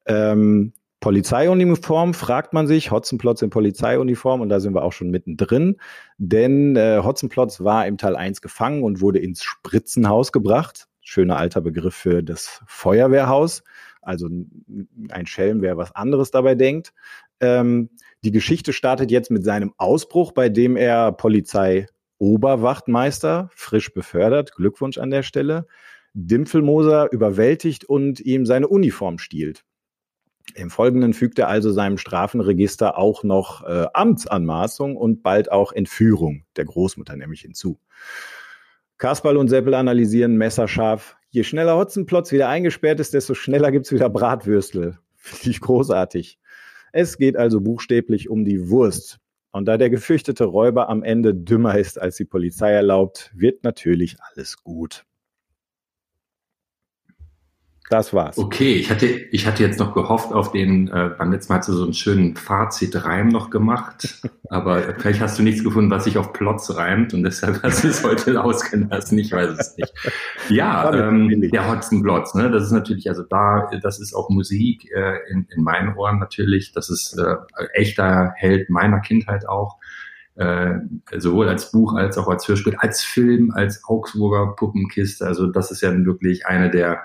Ähm, 0.07 0.73
Polizeiuniform 0.99 2.15
fragt 2.15 2.53
man 2.53 2.65
sich, 2.65 2.89
Hotzenplotz 2.89 3.43
in 3.43 3.51
Polizeiuniform 3.51 4.41
und 4.41 4.49
da 4.49 4.59
sind 4.59 4.73
wir 4.73 4.83
auch 4.83 4.93
schon 4.93 5.11
mittendrin, 5.11 5.77
denn 6.17 6.75
äh, 6.75 7.01
Hotzenplotz 7.03 7.61
war 7.61 7.85
im 7.85 7.99
Teil 7.99 8.15
1 8.15 8.41
gefangen 8.41 8.81
und 8.81 8.99
wurde 8.99 9.19
ins 9.19 9.43
Spritzenhaus 9.43 10.31
gebracht. 10.31 10.87
Schöner 11.01 11.37
alter 11.37 11.61
Begriff 11.61 11.95
für 11.95 12.23
das 12.23 12.61
Feuerwehrhaus. 12.65 13.63
Also 14.01 14.27
ein 14.27 15.25
Schelm, 15.25 15.61
wer 15.61 15.77
was 15.77 15.95
anderes 15.95 16.31
dabei 16.31 16.55
denkt. 16.55 16.93
Ähm, 17.39 17.89
die 18.23 18.31
Geschichte 18.31 18.73
startet 18.73 19.11
jetzt 19.11 19.31
mit 19.31 19.43
seinem 19.43 19.73
Ausbruch, 19.77 20.31
bei 20.31 20.49
dem 20.49 20.75
er 20.75 21.11
Polizei 21.11 21.87
Oberwachtmeister, 22.17 23.49
frisch 23.55 23.93
befördert, 23.93 24.55
Glückwunsch 24.55 24.99
an 24.99 25.09
der 25.09 25.23
Stelle, 25.23 25.65
Dimpfelmoser 26.13 27.11
überwältigt 27.11 27.85
und 27.85 28.19
ihm 28.19 28.45
seine 28.45 28.67
Uniform 28.67 29.17
stiehlt. 29.17 29.63
Im 30.55 30.69
Folgenden 30.69 31.13
fügt 31.13 31.39
er 31.39 31.47
also 31.47 31.71
seinem 31.71 31.97
Strafenregister 31.97 32.97
auch 32.97 33.23
noch 33.23 33.63
äh, 33.63 33.87
Amtsanmaßung 33.93 34.97
und 34.97 35.23
bald 35.23 35.51
auch 35.51 35.71
Entführung 35.71 36.43
der 36.57 36.65
Großmutter 36.65 37.15
nämlich 37.15 37.41
hinzu. 37.41 37.79
Kasperl 38.97 39.37
und 39.37 39.47
Seppel 39.47 39.73
analysieren 39.73 40.37
messerscharf. 40.37 41.17
Je 41.33 41.43
schneller 41.43 41.77
Hotzenplotz 41.77 42.33
wieder 42.33 42.49
eingesperrt 42.49 42.99
ist, 42.99 43.13
desto 43.13 43.35
schneller 43.35 43.71
gibt's 43.71 43.93
wieder 43.93 44.09
Bratwürstel. 44.09 44.99
Finde 45.15 45.49
ich 45.49 45.61
großartig. 45.61 46.37
Es 46.91 47.17
geht 47.17 47.37
also 47.37 47.61
buchstäblich 47.61 48.29
um 48.29 48.43
die 48.43 48.69
Wurst. 48.69 49.19
Und 49.51 49.65
da 49.65 49.77
der 49.77 49.89
gefürchtete 49.89 50.43
Räuber 50.43 50.89
am 50.89 51.03
Ende 51.03 51.33
dümmer 51.33 51.77
ist, 51.77 52.01
als 52.01 52.17
die 52.17 52.25
Polizei 52.25 52.71
erlaubt, 52.71 53.31
wird 53.33 53.63
natürlich 53.63 54.17
alles 54.19 54.61
gut. 54.61 55.05
Das 57.91 58.13
war's. 58.13 58.37
Okay, 58.37 58.75
ich 58.75 58.89
hatte, 58.89 59.05
ich 59.05 59.45
hatte 59.45 59.63
jetzt 59.63 59.77
noch 59.77 59.93
gehofft 59.93 60.31
auf 60.31 60.53
den, 60.53 60.87
äh, 60.87 61.09
beim 61.17 61.29
letzten 61.29 61.51
Mal 61.51 61.59
hast 61.59 61.67
du 61.67 61.73
so 61.73 61.83
einen 61.83 61.93
schönen 61.93 62.37
Fazit-Reim 62.37 63.27
noch 63.27 63.49
gemacht, 63.49 64.21
aber 64.49 64.81
vielleicht 64.97 65.19
hast 65.19 65.37
du 65.37 65.43
nichts 65.43 65.61
gefunden, 65.61 65.91
was 65.91 66.05
sich 66.05 66.17
auf 66.17 66.31
Plots 66.31 66.73
reimt 66.77 67.13
und 67.13 67.23
deshalb 67.23 67.61
hast 67.63 67.83
du 67.83 67.89
es 67.89 68.01
heute 68.01 68.41
ausgelassen, 68.45 69.17
ich 69.17 69.33
weiß 69.33 69.49
es 69.59 69.75
nicht. 69.75 69.93
Ja, 70.47 71.09
ähm, 71.09 71.41
der 71.51 71.69
Hotzenplotz, 71.69 72.33
ne, 72.33 72.49
das 72.49 72.63
ist 72.63 72.71
natürlich, 72.71 73.09
also 73.09 73.23
da, 73.23 73.69
das 73.83 73.99
ist 73.99 74.13
auch 74.13 74.29
Musik 74.29 74.89
äh, 74.95 75.17
in, 75.29 75.45
in 75.53 75.61
meinen 75.61 75.93
Ohren 75.97 76.17
natürlich, 76.17 76.71
das 76.71 76.89
ist 76.89 77.19
äh, 77.19 77.35
echter 77.73 78.31
Held 78.37 78.69
meiner 78.69 79.01
Kindheit 79.01 79.49
auch. 79.49 79.75
Äh, 80.35 80.75
sowohl 81.17 81.49
als 81.49 81.73
Buch 81.73 81.95
als 81.95 82.17
auch 82.17 82.29
als 82.29 82.47
Hörspiel, 82.47 82.77
als 82.77 83.03
Film, 83.03 83.51
als 83.51 83.83
Augsburger 83.83 84.55
Puppenkiste. 84.55 85.27
Also 85.27 85.47
das 85.47 85.71
ist 85.71 85.81
ja 85.81 85.93
wirklich 86.05 86.45
eine 86.45 86.69
der 86.71 87.03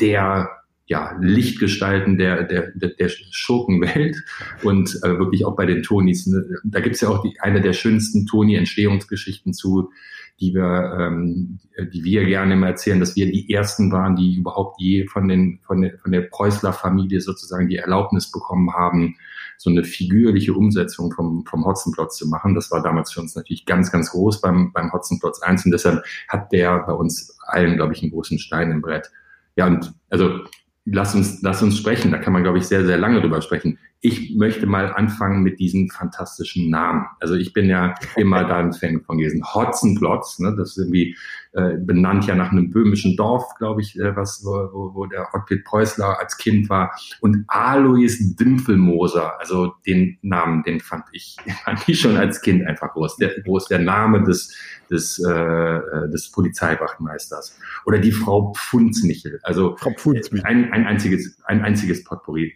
der 0.00 0.50
ja, 0.88 1.16
Lichtgestalten 1.20 2.16
der, 2.16 2.44
der, 2.44 2.70
der 2.74 3.08
Schurkenwelt 3.08 4.16
und 4.62 5.00
äh, 5.02 5.18
wirklich 5.18 5.44
auch 5.44 5.56
bei 5.56 5.66
den 5.66 5.82
Tonis. 5.82 6.26
Ne, 6.26 6.44
da 6.62 6.80
gibt's 6.80 7.00
ja 7.00 7.08
auch 7.08 7.22
die, 7.22 7.40
eine 7.40 7.60
der 7.60 7.72
schönsten 7.72 8.26
Toni-Entstehungsgeschichten 8.26 9.52
zu, 9.52 9.90
die 10.38 10.54
wir, 10.54 10.96
ähm, 10.98 11.58
die 11.92 12.04
wir 12.04 12.24
gerne 12.24 12.54
immer 12.54 12.68
erzählen, 12.68 13.00
dass 13.00 13.16
wir 13.16 13.26
die 13.26 13.50
ersten 13.50 13.90
waren, 13.90 14.14
die 14.14 14.36
überhaupt 14.36 14.80
je 14.80 15.06
von, 15.06 15.26
den, 15.26 15.58
von, 15.66 15.82
der, 15.82 15.98
von 15.98 16.12
der 16.12 16.22
Preußler-Familie 16.22 17.20
sozusagen 17.20 17.68
die 17.68 17.76
Erlaubnis 17.76 18.30
bekommen 18.30 18.72
haben, 18.72 19.16
so 19.58 19.70
eine 19.70 19.82
figürliche 19.82 20.54
Umsetzung 20.54 21.10
vom, 21.12 21.44
vom 21.46 21.64
Hotzenplotz 21.64 22.18
zu 22.18 22.28
machen. 22.28 22.54
Das 22.54 22.70
war 22.70 22.82
damals 22.82 23.12
für 23.12 23.20
uns 23.20 23.34
natürlich 23.34 23.64
ganz, 23.64 23.90
ganz 23.90 24.10
groß 24.10 24.40
beim, 24.40 24.72
beim 24.72 24.92
Hotzenplotz 24.92 25.40
1 25.40 25.64
und 25.64 25.72
deshalb 25.72 26.04
hat 26.28 26.52
der 26.52 26.80
bei 26.80 26.92
uns 26.92 27.36
allen, 27.40 27.76
glaube 27.76 27.94
ich, 27.94 28.02
einen 28.02 28.12
großen 28.12 28.38
Stein 28.38 28.70
im 28.70 28.82
Brett. 28.82 29.10
Ja, 29.56 29.66
und 29.66 29.92
also 30.10 30.40
lass 30.86 31.14
uns, 31.14 31.42
lass 31.42 31.62
uns 31.62 31.76
sprechen. 31.76 32.10
Da 32.10 32.18
kann 32.18 32.32
man, 32.32 32.42
glaube 32.42 32.58
ich, 32.58 32.66
sehr, 32.66 32.86
sehr 32.86 32.96
lange 32.96 33.20
drüber 33.20 33.42
sprechen. 33.42 33.78
Ich 34.00 34.34
möchte 34.36 34.66
mal 34.66 34.92
anfangen 34.94 35.42
mit 35.42 35.58
diesen 35.58 35.90
fantastischen 35.90 36.70
Namen. 36.70 37.06
Also 37.20 37.34
ich 37.34 37.52
bin 37.52 37.68
ja 37.68 37.94
immer 38.16 38.44
da 38.44 38.58
ein 38.58 38.72
Fan 38.72 39.00
von 39.00 39.18
gewesen. 39.18 39.42
Hotzenplotz, 39.54 40.38
ne, 40.38 40.54
das 40.56 40.70
ist 40.70 40.78
irgendwie 40.78 41.16
äh, 41.56 41.78
benannt 41.78 42.26
ja 42.26 42.34
nach 42.34 42.52
einem 42.52 42.70
böhmischen 42.70 43.16
Dorf, 43.16 43.54
glaube 43.56 43.80
ich, 43.80 43.98
äh, 43.98 44.14
was, 44.14 44.44
wo, 44.44 44.50
wo, 44.74 44.94
wo 44.94 45.06
der 45.06 45.34
Ottfried 45.34 45.64
Preußler 45.64 46.20
als 46.20 46.36
Kind 46.36 46.68
war. 46.68 46.94
Und 47.22 47.44
Alois 47.48 48.18
Dimpfelmoser, 48.38 49.40
also 49.40 49.72
den 49.86 50.18
Namen, 50.20 50.64
den 50.64 50.80
fand 50.80 51.04
ich, 51.12 51.34
fand 51.64 51.88
ich 51.88 51.98
schon 51.98 52.18
als 52.18 52.42
Kind 52.42 52.66
einfach 52.66 52.92
groß. 52.92 53.16
Der, 53.16 53.40
groß 53.40 53.68
der 53.68 53.78
Name 53.78 54.22
des, 54.22 54.54
des, 54.90 55.18
äh, 55.18 55.32
äh 55.32 56.10
des 56.10 56.30
Polizeiwachtmeisters. 56.30 57.58
Oder 57.86 58.00
die 58.00 58.12
Frau 58.12 58.52
Pfunzmichel. 58.52 59.40
Also 59.42 59.76
Frau 59.78 59.92
Pfunzmichel. 59.96 60.46
Ein, 60.46 60.70
ein 60.74 60.86
einziges, 60.86 61.40
ein 61.46 61.62
einziges 61.62 62.04
Potpourri. 62.04 62.54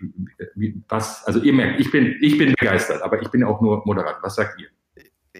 Was, 0.90 1.24
also 1.24 1.40
ihr 1.40 1.54
merkt, 1.54 1.80
ich 1.80 1.90
bin, 1.90 2.16
ich 2.20 2.36
bin 2.36 2.54
begeistert, 2.58 3.00
aber 3.00 3.22
ich 3.22 3.30
bin 3.30 3.44
auch 3.44 3.62
nur 3.62 3.82
moderat. 3.86 4.18
Was 4.20 4.34
sagt 4.34 4.60
ihr? 4.60 4.68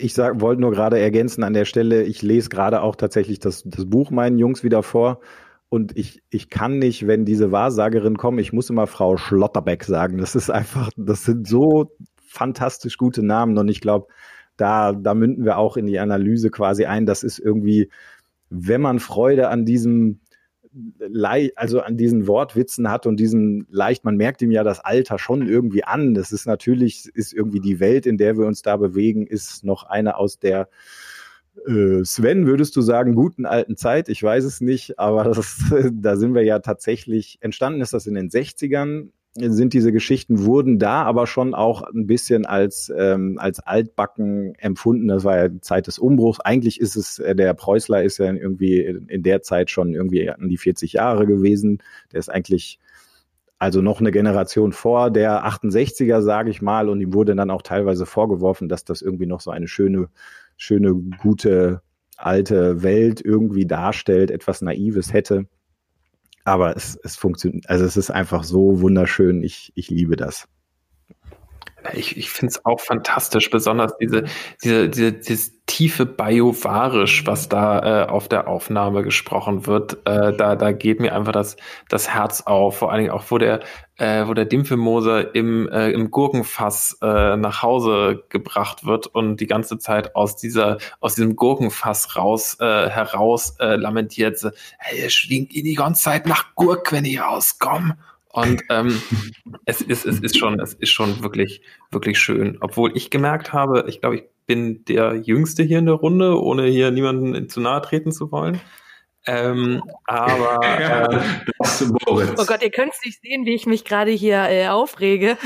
Ich 0.00 0.16
wollte 0.18 0.60
nur 0.60 0.70
gerade 0.70 0.98
ergänzen 0.98 1.44
an 1.44 1.52
der 1.52 1.64
Stelle, 1.64 2.02
ich 2.02 2.22
lese 2.22 2.48
gerade 2.48 2.82
auch 2.82 2.96
tatsächlich 2.96 3.38
das, 3.38 3.62
das 3.64 3.86
Buch 3.86 4.10
meinen 4.10 4.38
Jungs 4.38 4.64
wieder 4.64 4.82
vor. 4.82 5.20
Und 5.68 5.96
ich, 5.96 6.22
ich 6.30 6.50
kann 6.50 6.78
nicht, 6.78 7.06
wenn 7.06 7.24
diese 7.24 7.52
Wahrsagerin 7.52 8.16
kommt, 8.16 8.40
ich 8.40 8.52
muss 8.52 8.70
immer 8.70 8.88
Frau 8.88 9.16
Schlotterbeck 9.16 9.84
sagen. 9.84 10.18
Das 10.18 10.34
ist 10.34 10.50
einfach, 10.50 10.90
das 10.96 11.24
sind 11.24 11.46
so 11.46 11.92
fantastisch 12.16 12.98
gute 12.98 13.22
Namen. 13.24 13.56
Und 13.56 13.68
ich 13.68 13.80
glaube, 13.80 14.08
da, 14.56 14.92
da 14.92 15.14
münden 15.14 15.44
wir 15.44 15.58
auch 15.58 15.76
in 15.76 15.86
die 15.86 16.00
Analyse 16.00 16.50
quasi 16.50 16.86
ein. 16.86 17.06
Das 17.06 17.22
ist 17.22 17.38
irgendwie, 17.38 17.90
wenn 18.50 18.80
man 18.80 18.98
Freude 18.98 19.48
an 19.48 19.64
diesem, 19.64 20.20
also 21.56 21.80
an 21.80 21.96
diesen 21.96 22.26
Wortwitzen 22.26 22.90
hat 22.90 23.06
und 23.06 23.18
diesen 23.18 23.66
leicht, 23.70 24.04
man 24.04 24.16
merkt 24.16 24.40
ihm 24.42 24.50
ja 24.50 24.62
das 24.62 24.80
Alter 24.80 25.18
schon 25.18 25.46
irgendwie 25.46 25.84
an. 25.84 26.14
Das 26.14 26.32
ist 26.32 26.46
natürlich, 26.46 27.08
ist 27.14 27.32
irgendwie 27.32 27.60
die 27.60 27.80
Welt, 27.80 28.06
in 28.06 28.18
der 28.18 28.36
wir 28.36 28.46
uns 28.46 28.62
da 28.62 28.76
bewegen, 28.76 29.26
ist 29.26 29.64
noch 29.64 29.84
eine 29.84 30.16
aus 30.16 30.38
der 30.38 30.68
äh, 31.66 32.04
Sven, 32.04 32.46
würdest 32.46 32.76
du 32.76 32.80
sagen, 32.80 33.14
guten 33.14 33.46
alten 33.46 33.76
Zeit? 33.76 34.08
Ich 34.08 34.22
weiß 34.22 34.44
es 34.44 34.60
nicht, 34.60 34.98
aber 34.98 35.24
das, 35.24 35.58
da 35.92 36.16
sind 36.16 36.34
wir 36.34 36.44
ja 36.44 36.60
tatsächlich, 36.60 37.38
entstanden 37.40 37.80
ist 37.80 37.92
das 37.92 38.06
in 38.06 38.14
den 38.14 38.30
60ern, 38.30 39.08
sind 39.48 39.72
diese 39.72 39.92
Geschichten, 39.92 40.44
wurden 40.44 40.78
da 40.78 41.02
aber 41.02 41.26
schon 41.26 41.54
auch 41.54 41.82
ein 41.82 42.06
bisschen 42.06 42.46
als, 42.46 42.92
ähm, 42.96 43.38
als 43.38 43.60
altbacken 43.60 44.54
empfunden. 44.56 45.08
Das 45.08 45.24
war 45.24 45.36
ja 45.36 45.48
die 45.48 45.60
Zeit 45.60 45.86
des 45.86 45.98
Umbruchs. 45.98 46.40
Eigentlich 46.40 46.80
ist 46.80 46.96
es, 46.96 47.18
äh, 47.18 47.34
der 47.34 47.54
Preußler 47.54 48.02
ist 48.02 48.18
ja 48.18 48.32
irgendwie 48.32 48.80
in 48.80 49.22
der 49.22 49.42
Zeit 49.42 49.70
schon 49.70 49.94
irgendwie 49.94 50.30
an 50.30 50.48
die 50.48 50.58
40 50.58 50.94
Jahre 50.94 51.26
gewesen. 51.26 51.82
Der 52.12 52.20
ist 52.20 52.28
eigentlich 52.28 52.78
also 53.58 53.82
noch 53.82 54.00
eine 54.00 54.10
Generation 54.10 54.72
vor 54.72 55.10
der 55.10 55.44
68er, 55.44 56.22
sage 56.22 56.50
ich 56.50 56.62
mal, 56.62 56.88
und 56.88 57.00
ihm 57.00 57.12
wurde 57.12 57.36
dann 57.36 57.50
auch 57.50 57.62
teilweise 57.62 58.06
vorgeworfen, 58.06 58.68
dass 58.68 58.84
das 58.84 59.02
irgendwie 59.02 59.26
noch 59.26 59.40
so 59.40 59.50
eine 59.50 59.68
schöne, 59.68 60.08
schöne, 60.56 60.94
gute 60.94 61.82
alte 62.16 62.82
Welt 62.82 63.20
irgendwie 63.22 63.66
darstellt, 63.66 64.30
etwas 64.30 64.62
Naives 64.62 65.12
hätte. 65.12 65.46
Aber 66.50 66.76
es, 66.76 66.98
es 67.04 67.14
funktioniert, 67.14 67.70
also 67.70 67.84
es 67.84 67.96
ist 67.96 68.10
einfach 68.10 68.42
so 68.42 68.80
wunderschön. 68.80 69.44
Ich, 69.44 69.70
ich 69.76 69.88
liebe 69.88 70.16
das. 70.16 70.48
Ich, 71.94 72.16
ich 72.16 72.30
finde 72.30 72.52
es 72.52 72.64
auch 72.64 72.80
fantastisch, 72.80 73.50
besonders 73.50 73.96
diese, 73.98 74.24
diese, 74.62 74.88
diese, 74.88 75.12
dieses 75.12 75.60
tiefe 75.66 76.04
Biovarisch, 76.04 77.26
was 77.26 77.48
da 77.48 78.02
äh, 78.02 78.06
auf 78.08 78.26
der 78.26 78.48
Aufnahme 78.48 79.04
gesprochen 79.04 79.66
wird. 79.66 79.98
Äh, 80.04 80.36
da, 80.36 80.56
da 80.56 80.72
geht 80.72 80.98
mir 80.98 81.14
einfach 81.14 81.32
das, 81.32 81.56
das 81.88 82.12
Herz 82.12 82.42
auf. 82.42 82.78
Vor 82.78 82.90
allen 82.90 83.02
Dingen 83.02 83.12
auch, 83.12 83.24
wo 83.28 83.38
der, 83.38 83.60
äh, 83.96 84.26
wo 84.26 84.34
der 84.34 84.46
Dimpfelmoser 84.46 85.34
im, 85.34 85.68
äh, 85.68 85.90
im 85.90 86.10
Gurkenfass 86.10 86.98
äh, 87.02 87.36
nach 87.36 87.62
Hause 87.62 88.24
gebracht 88.30 88.84
wird 88.84 89.06
und 89.06 89.36
die 89.36 89.46
ganze 89.46 89.78
Zeit 89.78 90.16
aus 90.16 90.36
dieser, 90.36 90.78
aus 90.98 91.14
diesem 91.14 91.36
Gurkenfass 91.36 92.16
raus, 92.16 92.56
äh, 92.58 92.88
heraus 92.90 93.54
äh, 93.60 93.76
lamentiert. 93.76 94.44
Hey, 94.78 95.08
schwingt 95.08 95.52
die 95.52 95.74
ganze 95.74 96.02
Zeit 96.02 96.26
nach 96.26 96.54
Gurk, 96.56 96.90
wenn 96.90 97.04
ich 97.04 97.20
rauskomme. 97.20 97.96
Und 98.32 98.62
ähm, 98.70 99.00
es, 99.64 99.80
ist, 99.80 100.06
es 100.06 100.20
ist 100.20 100.38
schon, 100.38 100.60
es 100.60 100.74
ist 100.74 100.90
schon 100.90 101.22
wirklich, 101.22 101.62
wirklich 101.90 102.18
schön. 102.18 102.58
Obwohl 102.60 102.96
ich 102.96 103.10
gemerkt 103.10 103.52
habe, 103.52 103.84
ich 103.88 104.00
glaube, 104.00 104.16
ich 104.16 104.24
bin 104.46 104.84
der 104.84 105.14
Jüngste 105.14 105.62
hier 105.62 105.78
in 105.78 105.86
der 105.86 105.94
Runde, 105.94 106.40
ohne 106.40 106.66
hier 106.66 106.90
niemanden 106.90 107.48
zu 107.48 107.60
nahe 107.60 107.80
treten 107.82 108.12
zu 108.12 108.32
wollen. 108.32 108.60
Ähm, 109.26 109.82
aber 110.06 110.60
äh, 111.10 111.20
oh 112.06 112.44
Gott, 112.46 112.62
ihr 112.62 112.70
könnt 112.70 112.92
nicht 113.04 113.20
sehen, 113.20 113.44
wie 113.44 113.54
ich 113.54 113.66
mich 113.66 113.84
gerade 113.84 114.10
hier 114.10 114.48
äh, 114.48 114.68
aufrege. 114.68 115.36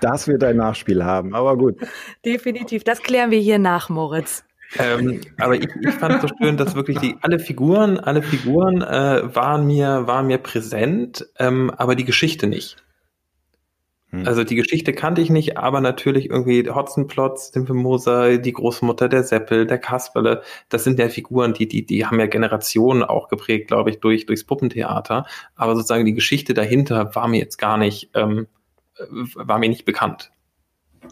Das 0.00 0.28
wird 0.28 0.44
ein 0.44 0.56
Nachspiel 0.56 1.04
haben, 1.04 1.34
aber 1.34 1.56
gut. 1.56 1.76
Definitiv, 2.24 2.84
das 2.84 3.02
klären 3.02 3.30
wir 3.30 3.40
hier 3.40 3.58
nach, 3.58 3.88
Moritz. 3.88 4.44
Ähm, 4.78 5.20
aber 5.38 5.54
ich, 5.56 5.68
ich 5.80 5.94
fand 5.94 6.20
so 6.20 6.28
schön, 6.40 6.56
dass 6.56 6.74
wirklich 6.74 6.98
die 6.98 7.16
alle 7.20 7.38
Figuren, 7.38 7.98
alle 7.98 8.22
Figuren 8.22 8.82
äh, 8.82 9.34
waren 9.34 9.66
mir 9.66 10.06
waren 10.06 10.26
mir 10.26 10.38
präsent, 10.38 11.26
ähm, 11.38 11.70
aber 11.70 11.94
die 11.94 12.04
Geschichte 12.04 12.46
nicht. 12.46 12.76
Hm. 14.14 14.26
Also 14.26 14.44
die 14.44 14.54
Geschichte 14.54 14.92
kannte 14.92 15.20
ich 15.20 15.30
nicht, 15.30 15.56
aber 15.58 15.80
natürlich 15.80 16.30
irgendwie 16.30 16.68
Hotzenplotz, 16.70 17.54
Nymphemosa, 17.54 18.36
die 18.36 18.52
Großmutter, 18.52 19.08
der 19.08 19.24
Seppel, 19.24 19.66
der 19.66 19.78
Kasperle, 19.78 20.42
das 20.68 20.84
sind 20.84 20.98
ja 20.98 21.08
Figuren, 21.08 21.52
die, 21.54 21.66
die, 21.66 21.84
die 21.84 22.06
haben 22.06 22.20
ja 22.20 22.26
Generationen 22.26 23.02
auch 23.02 23.28
geprägt, 23.28 23.68
glaube 23.68 23.90
ich, 23.90 24.00
durch, 24.00 24.26
durchs 24.26 24.44
Puppentheater. 24.44 25.26
Aber 25.56 25.74
sozusagen 25.74 26.04
die 26.04 26.14
Geschichte 26.14 26.54
dahinter 26.54 27.14
war 27.14 27.28
mir 27.28 27.38
jetzt 27.38 27.58
gar 27.58 27.76
nicht, 27.76 28.10
ähm, 28.14 28.46
war 29.34 29.58
mir 29.58 29.68
nicht 29.68 29.84
bekannt. 29.84 30.30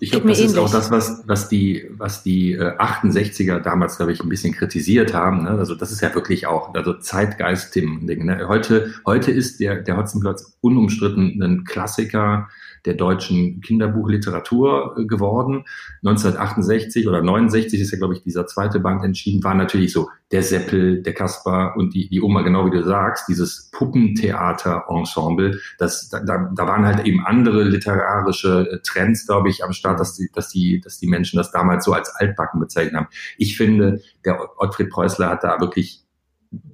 Ich 0.01 0.11
glaube, 0.11 0.29
das 0.29 0.41
ist 0.41 0.59
auch 0.59 0.71
das, 0.71 0.91
was, 0.91 1.23
was 1.27 1.49
die, 1.49 1.89
was 1.97 2.23
die 2.23 2.53
äh, 2.53 2.77
68er 2.79 3.61
damals, 3.61 3.97
glaube 3.97 4.13
ich, 4.13 4.21
ein 4.21 4.29
bisschen 4.29 4.53
kritisiert 4.53 5.15
haben. 5.15 5.45
Ne? 5.45 5.51
Also 5.51 5.75
das 5.75 5.93
ist 5.93 6.01
ja 6.01 6.15
wirklich 6.15 6.47
auch, 6.47 6.75
also 6.75 6.95
Zeitgeist-Ding. 6.95 8.05
Ne? 8.25 8.49
Heute, 8.49 8.95
heute 9.07 9.31
ist 9.31 9.61
der, 9.61 9.83
der 9.83 9.97
Hotzenplotz 9.97 10.57
unumstritten 10.61 11.43
ein 11.43 11.65
Klassiker 11.65 12.49
der 12.85 12.95
deutschen 12.95 13.61
Kinderbuchliteratur 13.61 14.97
äh, 14.99 15.05
geworden. 15.05 15.65
1968 16.05 17.09
oder 17.09 17.23
69 17.23 17.81
ist 17.81 17.93
ja, 17.93 17.99
glaube 17.99 18.15
ich, 18.15 18.23
dieser 18.23 18.47
zweite 18.47 18.81
Band 18.81 19.05
entschieden, 19.05 19.45
war 19.45 19.55
natürlich 19.55 19.93
so 19.93 20.09
der 20.31 20.43
Seppel, 20.43 21.03
der 21.03 21.13
Kaspar 21.13 21.77
und 21.77 21.95
die, 21.95 22.09
die 22.09 22.23
Oma, 22.23 22.43
genau 22.43 22.67
wie 22.67 22.71
du 22.71 22.83
sagst, 22.83 23.29
dieses 23.29 23.71
Puppentheater-Ensemble, 23.73 25.61
das, 25.79 26.09
da, 26.09 26.21
da 26.21 26.67
waren 26.67 26.87
halt 26.87 27.07
eben 27.07 27.25
andere 27.25 27.65
literarische 27.65 28.69
äh, 28.71 28.79
Trends, 28.83 29.27
glaube 29.27 29.51
ich, 29.51 29.63
am 29.63 29.73
Start, 29.73 30.01
dass 30.01 30.15
die, 30.15 30.31
dass 30.33 30.49
die, 30.49 30.81
dass 30.81 30.99
die 30.99 31.07
Menschen 31.07 31.37
das 31.37 31.53
damals 31.53 31.85
so 31.85 31.93
als 31.93 32.15
altbacken 32.17 32.61
bezeichnet 32.61 32.95
haben. 32.95 33.09
Ich 33.37 33.57
finde, 33.57 34.01
der 34.25 34.39
Ottfried 34.59 34.91
Preußler 34.91 35.29
hat 35.29 35.45
da 35.45 35.61
wirklich 35.61 36.02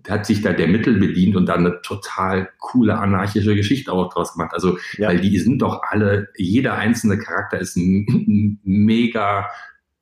hat 0.08 0.26
sich 0.26 0.42
da 0.42 0.52
der 0.52 0.68
Mittel 0.68 0.98
bedient 0.98 1.36
und 1.36 1.46
dann 1.46 1.66
eine 1.66 1.80
total 1.82 2.48
coole 2.58 2.98
anarchische 2.98 3.54
Geschichte 3.54 3.92
auch 3.92 4.12
draus 4.12 4.32
gemacht. 4.32 4.52
Also, 4.52 4.78
ja. 4.96 5.08
weil 5.08 5.20
die 5.20 5.38
sind 5.38 5.60
doch 5.60 5.82
alle, 5.82 6.28
jeder 6.36 6.74
einzelne 6.74 7.18
Charakter 7.18 7.58
ist 7.58 7.76
mega 7.76 9.48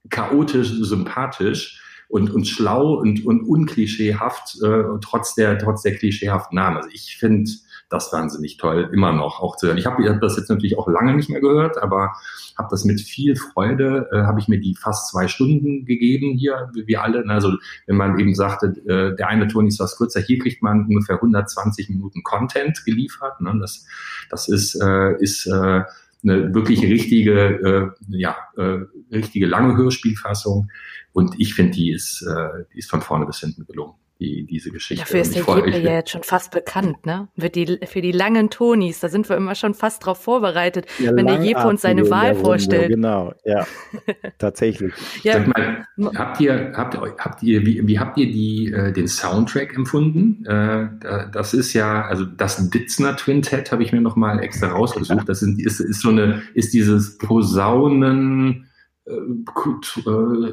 chaotisch, 0.08 0.68
sympathisch 0.68 1.82
und, 2.08 2.30
und 2.30 2.46
schlau 2.46 2.94
und, 2.94 3.26
und 3.26 3.42
unklischeehaft, 3.42 4.62
äh, 4.62 4.84
trotz 5.02 5.34
der, 5.34 5.58
trotz 5.58 5.82
der 5.82 5.96
klischeehaften 5.96 6.56
Namen. 6.56 6.78
Also 6.78 6.88
ich 6.92 7.16
finde, 7.18 7.50
das 7.88 8.12
wahnsinnig 8.12 8.56
toll, 8.56 8.90
immer 8.92 9.12
noch 9.12 9.40
auch 9.40 9.56
zu 9.56 9.68
hören. 9.68 9.78
Ich 9.78 9.86
habe 9.86 10.08
hab 10.08 10.20
das 10.20 10.36
jetzt 10.36 10.50
natürlich 10.50 10.76
auch 10.78 10.88
lange 10.88 11.14
nicht 11.14 11.30
mehr 11.30 11.40
gehört, 11.40 11.80
aber 11.80 12.14
habe 12.58 12.68
das 12.70 12.84
mit 12.84 13.00
viel 13.00 13.36
Freude, 13.36 14.08
äh, 14.12 14.22
habe 14.22 14.40
ich 14.40 14.48
mir 14.48 14.58
die 14.58 14.74
fast 14.74 15.10
zwei 15.10 15.28
Stunden 15.28 15.84
gegeben 15.84 16.36
hier, 16.36 16.70
wie 16.74 16.86
wir 16.86 17.02
alle. 17.02 17.24
Also 17.28 17.52
wenn 17.86 17.96
man 17.96 18.18
eben 18.18 18.34
sagte, 18.34 18.66
äh, 18.86 19.14
der 19.16 19.28
eine 19.28 19.46
Ton 19.46 19.66
ist 19.66 19.78
was 19.78 19.96
kürzer, 19.96 20.20
hier 20.20 20.38
kriegt 20.38 20.62
man 20.62 20.86
ungefähr 20.86 21.16
120 21.16 21.90
Minuten 21.90 22.22
Content 22.22 22.84
geliefert. 22.84 23.40
Ne? 23.40 23.56
Das, 23.60 23.86
das 24.30 24.48
ist, 24.48 24.74
äh, 24.82 25.16
ist 25.22 25.46
äh, 25.46 25.82
eine 26.22 26.54
wirklich 26.54 26.82
richtige, 26.82 27.94
äh, 28.10 28.18
ja, 28.18 28.36
äh, 28.56 28.80
richtige 29.12 29.46
lange 29.46 29.76
Hörspielfassung. 29.76 30.70
Und 31.12 31.38
ich 31.38 31.54
finde, 31.54 31.72
die 31.72 31.92
ist, 31.92 32.22
äh, 32.22 32.64
die 32.74 32.78
ist 32.78 32.90
von 32.90 33.00
vorne 33.00 33.26
bis 33.26 33.38
hinten 33.38 33.64
gelungen 33.64 33.94
die, 34.18 34.46
diese 34.46 34.70
Geschichte. 34.70 35.04
Dafür 35.04 35.20
ist 35.20 35.34
der 35.34 35.42
Jeppe 35.42 35.78
ja 35.78 35.92
jetzt 35.92 36.10
schon 36.10 36.22
fast 36.22 36.50
bekannt, 36.50 37.04
ne? 37.04 37.28
Für 37.38 37.50
die, 37.50 37.78
für 37.86 38.00
die 38.00 38.12
langen 38.12 38.48
Tonis, 38.48 39.00
da 39.00 39.08
sind 39.08 39.28
wir 39.28 39.36
immer 39.36 39.54
schon 39.54 39.74
fast 39.74 40.04
drauf 40.04 40.22
vorbereitet, 40.22 40.86
ja, 40.98 41.14
wenn 41.14 41.26
der 41.26 41.42
Jeppe 41.42 41.68
uns 41.68 41.82
seine 41.82 42.08
Wahl 42.08 42.34
vorstellt. 42.34 42.88
Genau, 42.88 43.34
ja, 43.44 43.66
tatsächlich. 44.38 44.94
ja. 45.22 45.34
Sag 45.34 45.48
mal, 45.48 45.86
habt 46.14 46.40
ihr, 46.40 46.72
habt, 46.74 46.96
habt 46.96 47.42
ihr, 47.42 47.66
wie, 47.66 47.86
wie 47.86 47.98
habt 47.98 48.16
ihr 48.16 48.26
die, 48.26 48.72
äh, 48.72 48.92
den 48.92 49.06
Soundtrack 49.06 49.76
empfunden? 49.76 50.44
Äh, 50.46 50.88
das 51.32 51.52
ist 51.52 51.74
ja, 51.74 52.06
also 52.06 52.24
das 52.24 52.70
Ditzner 52.70 53.16
Twintet 53.16 53.70
habe 53.70 53.82
ich 53.82 53.92
mir 53.92 54.00
nochmal 54.00 54.40
extra 54.42 54.68
rausgesucht. 54.68 55.28
Das 55.28 55.40
sind, 55.40 55.60
ist, 55.60 55.80
ist 55.80 56.00
so 56.00 56.08
eine, 56.08 56.42
ist 56.54 56.72
dieses 56.72 57.18
Posaunen, 57.18 58.66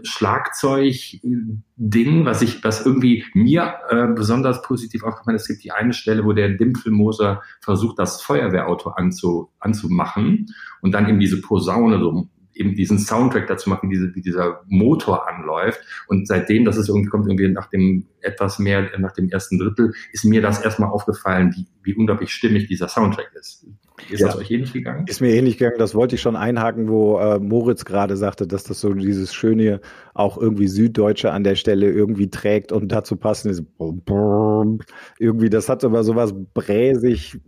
Schlagzeug-Ding, 0.04 2.26
was 2.26 2.42
ich, 2.42 2.64
was 2.64 2.86
irgendwie 2.86 3.26
mir 3.34 3.76
äh, 3.90 4.08
besonders 4.14 4.62
positiv 4.62 5.04
aufgefallen 5.04 5.36
ist. 5.36 5.44
Es 5.44 5.48
gibt 5.48 5.64
die 5.64 5.72
eine 5.72 5.94
Stelle, 5.94 6.24
wo 6.24 6.34
der 6.34 6.50
Dimpfelmoser 6.50 7.42
versucht, 7.62 7.98
das 7.98 8.22
Feuerwehrauto 8.22 8.92
anzu, 8.92 9.50
anzumachen 9.60 10.54
und 10.82 10.92
dann 10.92 11.10
eben 11.10 11.20
diese 11.20 11.42
Posaune 11.42 12.00
so 12.00 12.30
eben 12.56 12.76
diesen 12.76 13.00
Soundtrack 13.00 13.48
dazu 13.48 13.70
machen, 13.70 13.90
wie, 13.90 13.96
diese, 13.96 14.16
wie 14.16 14.22
dieser 14.22 14.62
Motor 14.68 15.28
anläuft. 15.28 15.82
Und 16.08 16.28
seitdem, 16.28 16.66
das 16.66 16.78
ist 16.78 16.90
irgendwie, 16.90 17.10
kommt 17.10 17.28
irgendwie 17.28 17.50
nach 17.50 17.70
dem 17.70 18.06
etwas 18.22 18.60
mehr, 18.60 18.90
nach 19.00 19.14
dem 19.14 19.30
ersten 19.30 19.60
Drittel, 19.60 19.94
ist 20.12 20.26
mir 20.26 20.42
das 20.42 20.62
erstmal 20.62 20.90
aufgefallen, 20.90 21.54
wie, 21.56 21.68
wie 21.84 21.96
unglaublich 21.96 22.32
stimmig 22.32 22.68
dieser 22.68 22.88
Soundtrack 22.88 23.32
ist. 23.34 23.66
Ist 24.10 24.20
ja. 24.20 24.28
das 24.28 24.38
euch 24.38 24.52
ähnlich 24.52 24.74
gegangen? 24.74 25.06
Ist 25.08 25.22
mir 25.22 25.34
ähnlich 25.34 25.58
gegangen. 25.58 25.78
Das 25.80 25.96
wollte 25.96 26.16
ich 26.16 26.22
schon 26.22 26.36
einhaken, 26.36 26.90
wo 26.90 27.18
äh, 27.18 27.40
Moritz 27.40 27.86
gerade 27.86 28.18
sagte, 28.18 28.48
dass 28.48 28.64
das 28.64 28.80
so 28.80 28.94
dieses 28.94 29.34
schöne, 29.34 29.82
auch 30.14 30.38
irgendwie 30.38 30.68
Süddeutsche 30.68 31.32
an 31.32 31.44
der 31.44 31.56
Stelle 31.56 31.90
irgendwie 31.92 32.30
trägt 32.30 32.72
und 32.72 32.92
dazu 32.92 33.16
passen 33.16 33.50
ist. 33.50 33.64
Irgendwie, 35.20 35.50
das 35.50 35.70
hat 35.70 35.84
aber 35.84 36.04
sowas 36.04 36.34
bräsig, 36.54 37.40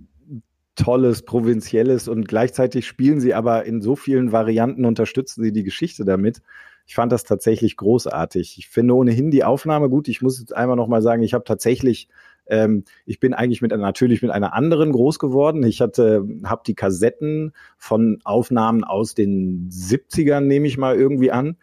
tolles, 0.75 1.23
provinzielles 1.23 2.07
und 2.07 2.27
gleichzeitig 2.27 2.85
spielen 2.85 3.19
sie 3.19 3.33
aber 3.33 3.65
in 3.65 3.81
so 3.81 3.95
vielen 3.95 4.31
Varianten, 4.31 4.85
unterstützen 4.85 5.43
sie 5.43 5.51
die 5.51 5.63
Geschichte 5.63 6.05
damit. 6.05 6.41
Ich 6.87 6.95
fand 6.95 7.11
das 7.11 7.23
tatsächlich 7.23 7.77
großartig. 7.77 8.57
Ich 8.59 8.69
finde 8.69 8.93
ohnehin 8.93 9.31
die 9.31 9.43
Aufnahme 9.43 9.89
gut. 9.89 10.07
Ich 10.07 10.21
muss 10.21 10.39
jetzt 10.39 10.55
einmal 10.55 10.75
noch 10.75 10.87
mal 10.87 11.01
sagen, 11.01 11.23
ich 11.23 11.33
habe 11.33 11.43
tatsächlich 11.43 12.09
ähm, 12.47 12.83
ich 13.05 13.19
bin 13.19 13.33
eigentlich 13.33 13.61
mit 13.61 13.71
natürlich 13.71 14.21
mit 14.21 14.31
einer 14.31 14.53
anderen 14.53 14.91
groß 14.91 15.19
geworden. 15.19 15.63
Ich 15.63 15.81
hatte, 15.81 16.25
habe 16.43 16.63
die 16.65 16.75
Kassetten 16.75 17.53
von 17.77 18.19
Aufnahmen 18.23 18.83
aus 18.83 19.13
den 19.15 19.69
70ern, 19.69 20.41
nehme 20.41 20.67
ich 20.67 20.77
mal 20.77 20.95
irgendwie 20.95 21.31
an, 21.31 21.57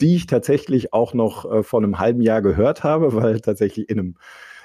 die 0.00 0.16
ich 0.16 0.26
tatsächlich 0.26 0.92
auch 0.92 1.14
noch 1.14 1.50
äh, 1.50 1.62
vor 1.62 1.80
einem 1.80 1.98
halben 1.98 2.22
Jahr 2.22 2.42
gehört 2.42 2.84
habe, 2.84 3.12
weil 3.14 3.40
tatsächlich 3.40 3.88
in 3.88 3.98
einem 3.98 4.14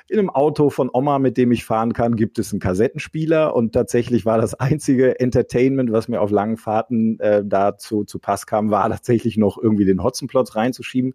in 0.10 0.20
einem 0.20 0.30
Auto 0.30 0.70
von 0.70 0.90
Oma, 0.92 1.18
mit 1.18 1.38
dem 1.38 1.54
ich 1.54 1.64
fahren 1.64 1.94
kann, 1.94 2.18
gibt 2.18 2.38
es 2.38 2.52
einen 2.52 2.60
Kassettenspieler 2.60 3.56
und 3.56 3.72
tatsächlich 3.72 4.26
war 4.26 4.38
das 4.38 4.54
einzige 4.54 5.18
Entertainment, 5.20 5.94
was 5.94 6.10
mir 6.10 6.20
auf 6.20 6.30
langen 6.30 6.58
Fahrten 6.58 7.20
äh, 7.22 7.42
dazu 7.46 8.04
zu 8.04 8.20
Pass 8.20 8.46
kam, 8.46 8.70
war 8.70 8.90
tatsächlich 8.90 9.38
noch 9.38 9.58
irgendwie 9.58 9.86
den 9.86 10.04
Hotzenplotz 10.04 10.58
reinzuschieben. 10.58 11.14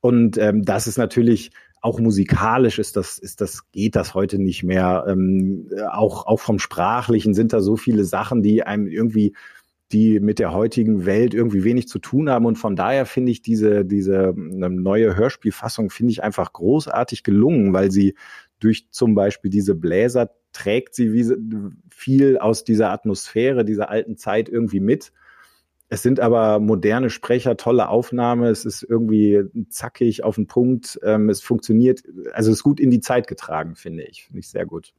Und 0.00 0.36
ähm, 0.38 0.64
das 0.64 0.86
ist 0.86 0.98
natürlich 0.98 1.50
auch 1.80 2.00
musikalisch 2.00 2.78
ist 2.78 2.96
das, 2.96 3.18
ist 3.18 3.40
das, 3.40 3.70
geht 3.70 3.96
das 3.96 4.14
heute 4.14 4.38
nicht 4.38 4.62
mehr. 4.64 5.04
Ähm, 5.08 5.68
auch, 5.90 6.26
auch 6.26 6.40
vom 6.40 6.58
Sprachlichen 6.58 7.34
sind 7.34 7.52
da 7.52 7.60
so 7.60 7.76
viele 7.76 8.04
Sachen, 8.04 8.42
die 8.42 8.62
einem 8.62 8.86
irgendwie, 8.86 9.34
die 9.92 10.20
mit 10.20 10.38
der 10.38 10.52
heutigen 10.52 11.06
Welt 11.06 11.34
irgendwie 11.34 11.64
wenig 11.64 11.88
zu 11.88 11.98
tun 11.98 12.28
haben. 12.28 12.46
Und 12.46 12.56
von 12.56 12.76
daher 12.76 13.06
finde 13.06 13.32
ich 13.32 13.42
diese, 13.42 13.84
diese 13.84 14.34
ähm, 14.36 14.82
neue 14.82 15.16
Hörspielfassung 15.16 15.90
finde 15.90 16.12
ich 16.12 16.22
einfach 16.22 16.52
großartig 16.52 17.22
gelungen, 17.22 17.72
weil 17.72 17.90
sie 17.90 18.14
durch 18.60 18.88
zum 18.90 19.14
Beispiel 19.14 19.50
diese 19.50 19.74
Bläser 19.74 20.30
trägt 20.52 20.94
sie 20.94 21.12
wie, 21.12 21.24
viel 21.90 22.38
aus 22.38 22.64
dieser 22.64 22.90
Atmosphäre 22.90 23.64
dieser 23.64 23.90
alten 23.90 24.16
Zeit 24.16 24.48
irgendwie 24.48 24.80
mit 24.80 25.12
es 25.88 26.02
sind 26.02 26.20
aber 26.20 26.58
moderne 26.60 27.10
Sprecher, 27.10 27.56
tolle 27.56 27.88
Aufnahme, 27.88 28.48
es 28.48 28.64
ist 28.64 28.82
irgendwie 28.82 29.42
zackig 29.70 30.22
auf 30.22 30.34
den 30.34 30.46
Punkt, 30.46 30.98
ähm, 31.02 31.30
es 31.30 31.42
funktioniert, 31.42 32.02
also 32.32 32.50
es 32.50 32.58
ist 32.58 32.62
gut 32.62 32.78
in 32.78 32.90
die 32.90 33.00
Zeit 33.00 33.26
getragen, 33.26 33.74
finde 33.74 34.04
ich. 34.04 34.24
Finde 34.24 34.40
ich 34.40 34.48
sehr 34.48 34.66
gut. 34.66 34.92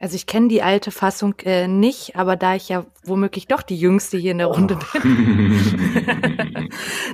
Also 0.00 0.16
ich 0.16 0.26
kenne 0.26 0.48
die 0.48 0.62
alte 0.62 0.90
Fassung 0.90 1.34
äh, 1.44 1.68
nicht, 1.68 2.16
aber 2.16 2.36
da 2.36 2.54
ich 2.54 2.68
ja 2.68 2.84
womöglich 3.04 3.46
doch 3.46 3.62
die 3.62 3.76
Jüngste 3.76 4.16
hier 4.16 4.32
in 4.32 4.38
der 4.38 4.48
Runde 4.48 4.78
oh. 4.78 4.98
bin. 4.98 6.68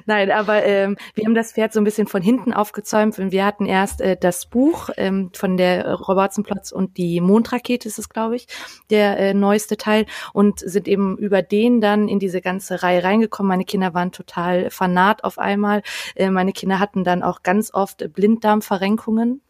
Nein, 0.07 0.31
aber 0.31 0.65
ähm, 0.65 0.97
wir 1.15 1.25
haben 1.25 1.35
das 1.35 1.53
Pferd 1.53 1.73
so 1.73 1.81
ein 1.81 1.85
bisschen 1.85 2.07
von 2.07 2.23
hinten 2.23 2.53
aufgezäumt 2.53 3.19
und 3.19 3.33
wir 3.33 3.45
hatten 3.45 3.67
erst 3.67 4.01
äh, 4.01 4.17
das 4.19 4.47
Buch 4.47 4.91
ähm, 4.97 5.31
von 5.35 5.57
der 5.57 5.95
Robertsenplatz 5.95 6.73
und 6.73 6.97
die 6.97 7.21
Mondrakete 7.21 7.89
ist 7.89 7.99
es, 7.99 8.09
glaube 8.09 8.37
ich, 8.37 8.47
der 8.91 9.19
äh, 9.19 9.35
neueste 9.35 9.77
Teil 9.77 10.07
und 10.33 10.61
sind 10.61 10.89
eben 10.89 11.17
über 11.19 11.43
den 11.43 11.81
dann 11.81 12.09
in 12.09 12.19
diese 12.19 12.41
ganze 12.41 12.83
Reihe 12.83 13.05
reingekommen. 13.05 13.49
Meine 13.49 13.65
Kinder 13.65 13.95
waren 13.95 14.13
total 14.13 14.71
fanat 14.71 15.25
auf 15.25 15.39
einmal. 15.39 15.83
Äh, 16.15 16.31
meine 16.31 16.53
Kinder 16.53 16.79
hatten 16.79 17.05
dann 17.05 17.23
auch 17.23 17.43
ganz 17.43 17.73
oft 17.73 18.13
Blinddarmverrenkungen 18.13 19.43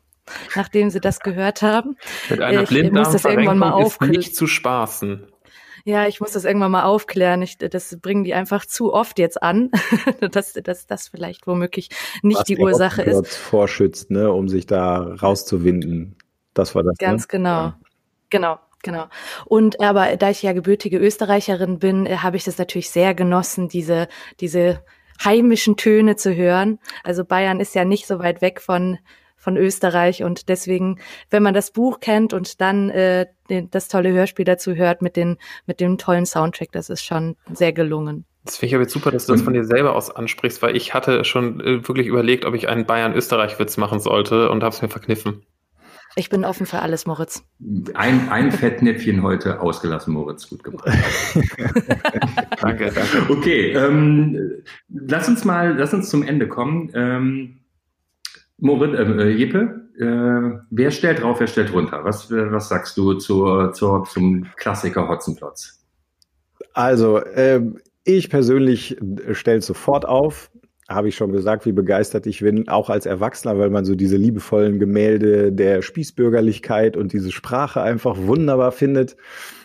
nachdem 0.54 0.90
sie 0.90 1.00
das 1.00 1.20
gehört 1.20 1.62
haben. 1.62 1.96
Mit 2.30 2.40
einer 2.40 2.62
ich 2.62 2.92
muss 2.92 3.10
das 3.10 3.24
irgendwann 3.24 3.58
mal 3.58 3.72
aufklären. 3.72 4.12
nicht 4.12 4.36
zu 4.36 4.46
spaßen. 4.46 5.26
Ja, 5.84 6.06
ich 6.06 6.20
muss 6.20 6.32
das 6.32 6.44
irgendwann 6.44 6.70
mal 6.70 6.84
aufklären. 6.84 7.42
Ich, 7.42 7.58
das 7.58 7.98
bringen 8.00 8.22
die 8.22 8.34
einfach 8.34 8.66
zu 8.66 8.92
oft 8.92 9.18
jetzt 9.18 9.42
an, 9.42 9.70
dass, 10.30 10.52
dass 10.52 10.86
das 10.86 11.08
vielleicht 11.08 11.46
womöglich 11.46 11.88
nicht 12.22 12.38
Was 12.38 12.44
die 12.44 12.58
Ursache 12.58 13.02
ist. 13.02 13.34
vorschützt, 13.36 14.10
ne, 14.10 14.32
um 14.32 14.48
sich 14.48 14.66
da 14.66 14.98
rauszuwinden. 14.98 16.16
Das 16.54 16.74
war 16.74 16.84
das. 16.84 16.92
Ne? 16.92 17.06
Ganz 17.06 17.22
ne? 17.22 17.28
genau. 17.28 17.50
Ja. 17.50 17.78
Genau. 18.30 18.58
Genau. 18.84 19.06
Und 19.44 19.80
aber 19.80 20.16
da 20.16 20.30
ich 20.30 20.42
ja 20.42 20.52
gebürtige 20.52 20.98
Österreicherin 20.98 21.78
bin, 21.78 22.04
äh, 22.04 22.16
habe 22.16 22.36
ich 22.36 22.42
das 22.42 22.58
natürlich 22.58 22.90
sehr 22.90 23.14
genossen, 23.14 23.68
diese, 23.68 24.08
diese 24.40 24.82
heimischen 25.22 25.76
Töne 25.76 26.16
zu 26.16 26.34
hören. 26.34 26.80
Also 27.04 27.24
Bayern 27.24 27.60
ist 27.60 27.76
ja 27.76 27.84
nicht 27.84 28.08
so 28.08 28.18
weit 28.18 28.42
weg 28.42 28.60
von 28.60 28.98
von 29.42 29.56
Österreich 29.56 30.22
und 30.22 30.48
deswegen, 30.48 31.00
wenn 31.28 31.42
man 31.42 31.52
das 31.52 31.72
Buch 31.72 31.98
kennt 31.98 32.32
und 32.32 32.60
dann 32.60 32.90
äh, 32.90 33.26
den, 33.50 33.70
das 33.70 33.88
tolle 33.88 34.12
Hörspiel 34.12 34.44
dazu 34.44 34.74
hört 34.76 35.02
mit 35.02 35.16
den 35.16 35.36
mit 35.66 35.80
dem 35.80 35.98
tollen 35.98 36.26
Soundtrack, 36.26 36.70
das 36.70 36.88
ist 36.90 37.02
schon 37.02 37.36
sehr 37.52 37.72
gelungen. 37.72 38.24
Das 38.44 38.56
finde 38.56 38.68
ich 38.68 38.74
aber 38.74 38.82
jetzt 38.84 38.92
super, 38.92 39.10
dass 39.10 39.26
du 39.26 39.32
das 39.32 39.42
von 39.42 39.52
dir 39.52 39.64
selber 39.64 39.96
aus 39.96 40.14
ansprichst, 40.14 40.62
weil 40.62 40.76
ich 40.76 40.94
hatte 40.94 41.24
schon 41.24 41.60
äh, 41.60 41.86
wirklich 41.88 42.06
überlegt, 42.06 42.44
ob 42.44 42.54
ich 42.54 42.68
einen 42.68 42.86
Bayern-Österreich-Witz 42.86 43.76
machen 43.78 43.98
sollte 43.98 44.48
und 44.50 44.62
habe 44.62 44.74
es 44.74 44.80
mir 44.80 44.88
verkniffen. 44.88 45.44
Ich 46.14 46.28
bin 46.28 46.44
offen 46.44 46.66
für 46.66 46.80
alles, 46.80 47.06
Moritz. 47.06 47.42
Ein, 47.94 48.28
ein 48.28 48.52
Fettnäpfchen 48.52 49.22
heute 49.22 49.60
ausgelassen, 49.60 50.12
Moritz. 50.12 50.48
Gut 50.48 50.62
gemacht. 50.62 50.86
danke, 52.60 52.92
danke. 52.92 53.26
Okay, 53.30 53.72
ähm, 53.72 54.62
lass 54.88 55.28
uns 55.28 55.44
mal, 55.44 55.74
lass 55.76 55.94
uns 55.94 56.10
zum 56.10 56.22
Ende 56.22 56.48
kommen. 56.48 56.90
Ähm, 56.94 57.61
Moritz, 58.62 58.98
äh, 58.98 59.28
Jeppe, 59.30 59.88
äh, 59.98 60.58
wer 60.70 60.90
stellt 60.90 61.20
drauf, 61.20 61.40
wer 61.40 61.48
stellt 61.48 61.72
runter? 61.72 62.04
Was, 62.04 62.30
äh, 62.30 62.50
was 62.52 62.68
sagst 62.68 62.96
du 62.96 63.14
zur, 63.14 63.72
zur, 63.72 64.04
zum 64.04 64.46
Klassiker 64.56 65.08
Hotzenplotz? 65.08 65.84
Also, 66.72 67.20
ähm, 67.34 67.78
ich 68.04 68.30
persönlich 68.30 68.96
stelle 69.32 69.60
sofort 69.60 70.06
auf 70.06 70.50
habe 70.88 71.08
ich 71.08 71.16
schon 71.16 71.32
gesagt, 71.32 71.64
wie 71.66 71.72
begeistert 71.72 72.26
ich 72.26 72.40
bin, 72.40 72.68
auch 72.68 72.90
als 72.90 73.06
Erwachsener, 73.06 73.58
weil 73.58 73.70
man 73.70 73.84
so 73.84 73.94
diese 73.94 74.16
liebevollen 74.16 74.78
Gemälde 74.78 75.52
der 75.52 75.82
Spießbürgerlichkeit 75.82 76.96
und 76.96 77.12
diese 77.12 77.32
Sprache 77.32 77.82
einfach 77.82 78.16
wunderbar 78.18 78.72
findet 78.72 79.16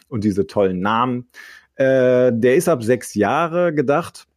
und 0.08 0.24
diese 0.24 0.48
tollen 0.48 0.80
Namen. 0.80 1.28
Äh, 1.76 2.32
der 2.34 2.56
ist 2.56 2.70
ab 2.70 2.84
sechs 2.84 3.14
Jahre 3.14 3.74
gedacht. 3.74 4.28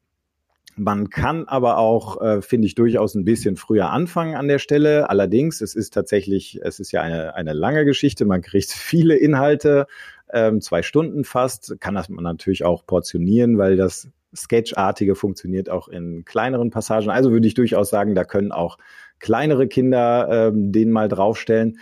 Man 0.82 1.10
kann 1.10 1.46
aber 1.46 1.76
auch, 1.76 2.22
äh, 2.22 2.40
finde 2.40 2.64
ich, 2.64 2.74
durchaus 2.74 3.14
ein 3.14 3.26
bisschen 3.26 3.56
früher 3.56 3.90
anfangen 3.90 4.34
an 4.34 4.48
der 4.48 4.58
Stelle. 4.58 5.10
Allerdings, 5.10 5.60
es 5.60 5.74
ist 5.74 5.92
tatsächlich, 5.92 6.58
es 6.62 6.80
ist 6.80 6.90
ja 6.90 7.02
eine, 7.02 7.34
eine 7.34 7.52
lange 7.52 7.84
Geschichte. 7.84 8.24
Man 8.24 8.40
kriegt 8.40 8.70
viele 8.72 9.14
Inhalte, 9.16 9.86
ähm, 10.32 10.62
zwei 10.62 10.80
Stunden 10.80 11.24
fast. 11.24 11.76
Kann 11.80 11.96
das 11.96 12.08
man 12.08 12.24
natürlich 12.24 12.64
auch 12.64 12.86
portionieren, 12.86 13.58
weil 13.58 13.76
das 13.76 14.08
Sketchartige 14.34 15.16
funktioniert 15.16 15.68
auch 15.68 15.88
in 15.88 16.24
kleineren 16.24 16.70
Passagen. 16.70 17.10
Also 17.10 17.30
würde 17.30 17.46
ich 17.46 17.52
durchaus 17.52 17.90
sagen, 17.90 18.14
da 18.14 18.24
können 18.24 18.50
auch 18.50 18.78
kleinere 19.18 19.68
Kinder 19.68 20.48
ähm, 20.48 20.72
den 20.72 20.90
mal 20.92 21.08
draufstellen. 21.08 21.78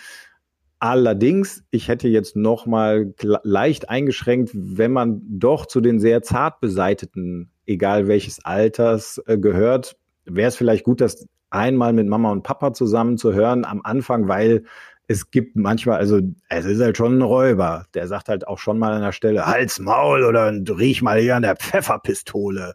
Allerdings, 0.80 1.64
ich 1.70 1.88
hätte 1.88 2.06
jetzt 2.08 2.36
noch 2.36 2.66
mal 2.66 3.12
leicht 3.42 3.88
eingeschränkt, 3.88 4.50
wenn 4.54 4.92
man 4.92 5.20
doch 5.26 5.66
zu 5.66 5.80
den 5.80 5.98
sehr 5.98 6.22
zart 6.22 6.60
beseiteten, 6.60 7.50
egal 7.66 8.06
welches 8.06 8.44
Alters, 8.44 9.20
äh, 9.26 9.38
gehört, 9.38 9.96
wäre 10.24 10.48
es 10.48 10.56
vielleicht 10.56 10.84
gut, 10.84 11.00
das 11.00 11.26
einmal 11.50 11.92
mit 11.92 12.06
Mama 12.06 12.30
und 12.30 12.42
Papa 12.42 12.72
zusammen 12.72 13.18
zu 13.18 13.32
hören 13.32 13.64
am 13.64 13.80
Anfang, 13.82 14.28
weil 14.28 14.64
es 15.08 15.30
gibt 15.30 15.56
manchmal, 15.56 15.98
also 15.98 16.20
es 16.50 16.66
ist 16.66 16.80
halt 16.80 16.96
schon 16.96 17.18
ein 17.18 17.22
Räuber. 17.22 17.86
Der 17.94 18.06
sagt 18.06 18.28
halt 18.28 18.46
auch 18.46 18.58
schon 18.58 18.78
mal 18.78 18.92
an 18.92 19.00
der 19.00 19.12
Stelle, 19.12 19.46
Hals, 19.46 19.80
Maul 19.80 20.22
oder 20.24 20.52
riech 20.52 21.00
mal 21.00 21.18
hier 21.18 21.34
an 21.34 21.42
der 21.42 21.56
Pfefferpistole. 21.56 22.74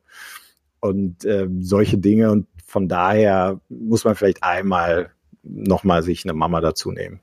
Und 0.80 1.24
äh, 1.26 1.48
solche 1.60 2.00
Dinge. 2.00 2.32
Und 2.32 2.48
von 2.66 2.88
daher 2.90 3.62
muss 3.70 4.04
man 4.04 4.16
vielleicht 4.16 4.42
einmal 4.42 5.12
nochmal 5.44 6.02
sich 6.02 6.26
eine 6.26 6.34
Mama 6.34 6.60
dazu 6.60 6.92
nehmen. 6.92 7.20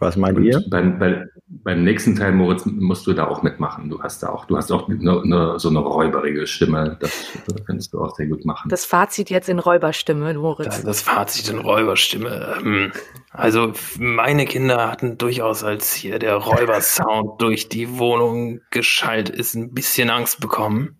Was 0.00 0.16
meint 0.16 0.38
ihr? 0.40 0.62
Beim, 0.68 0.98
bei, 0.98 1.26
beim 1.46 1.84
nächsten 1.84 2.16
Teil, 2.16 2.32
Moritz, 2.32 2.66
musst 2.66 3.06
du 3.06 3.12
da 3.12 3.26
auch 3.26 3.42
mitmachen. 3.42 3.88
Du 3.88 4.02
hast 4.02 4.22
da 4.22 4.28
auch, 4.28 4.44
du 4.44 4.56
hast 4.56 4.70
auch 4.70 4.88
eine, 4.88 5.22
eine, 5.22 5.58
so 5.58 5.68
eine 5.68 5.78
räuberige 5.78 6.46
Stimme. 6.46 6.96
Das 7.00 7.32
kannst 7.66 7.92
du 7.92 8.00
auch 8.00 8.14
sehr 8.14 8.26
gut 8.26 8.44
machen. 8.44 8.68
Das 8.68 8.84
Fazit 8.84 9.30
jetzt 9.30 9.48
in 9.48 9.58
Räuberstimme, 9.58 10.34
Moritz. 10.34 10.66
Das, 10.66 10.82
das 10.82 11.02
Fazit 11.02 11.48
in 11.48 11.58
Räuberstimme. 11.58 12.56
Ähm, 12.58 12.92
also 13.30 13.72
meine 13.98 14.44
Kinder 14.46 14.90
hatten 14.90 15.18
durchaus, 15.18 15.64
als 15.64 15.94
hier 15.94 16.18
der 16.18 16.36
Räubersound 16.36 17.38
durch 17.40 17.68
die 17.68 17.98
Wohnung 17.98 18.60
geschallt 18.70 19.28
ist, 19.28 19.54
ein 19.54 19.72
bisschen 19.72 20.10
Angst 20.10 20.40
bekommen. 20.40 20.96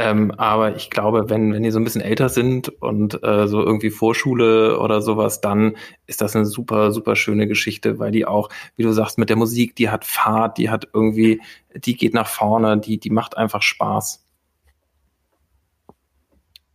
Ähm, 0.00 0.30
aber 0.36 0.76
ich 0.76 0.90
glaube, 0.90 1.28
wenn, 1.28 1.52
wenn 1.52 1.64
die 1.64 1.72
so 1.72 1.80
ein 1.80 1.84
bisschen 1.84 2.00
älter 2.00 2.28
sind 2.28 2.68
und 2.80 3.20
äh, 3.24 3.48
so 3.48 3.60
irgendwie 3.60 3.90
Vorschule 3.90 4.78
oder 4.78 5.02
sowas, 5.02 5.40
dann 5.40 5.76
ist 6.06 6.20
das 6.20 6.36
eine 6.36 6.46
super, 6.46 6.92
super 6.92 7.16
schöne 7.16 7.48
Geschichte, 7.48 7.98
weil 7.98 8.12
die 8.12 8.24
auch, 8.24 8.48
wie 8.76 8.84
du 8.84 8.92
sagst, 8.92 9.18
mit 9.18 9.28
der 9.28 9.36
Musik, 9.36 9.74
die 9.74 9.90
hat 9.90 10.04
Fahrt, 10.04 10.56
die 10.58 10.70
hat 10.70 10.86
irgendwie, 10.92 11.40
die 11.74 11.96
geht 11.96 12.14
nach 12.14 12.28
vorne, 12.28 12.78
die, 12.78 12.98
die 13.00 13.10
macht 13.10 13.36
einfach 13.36 13.60
Spaß. 13.60 14.24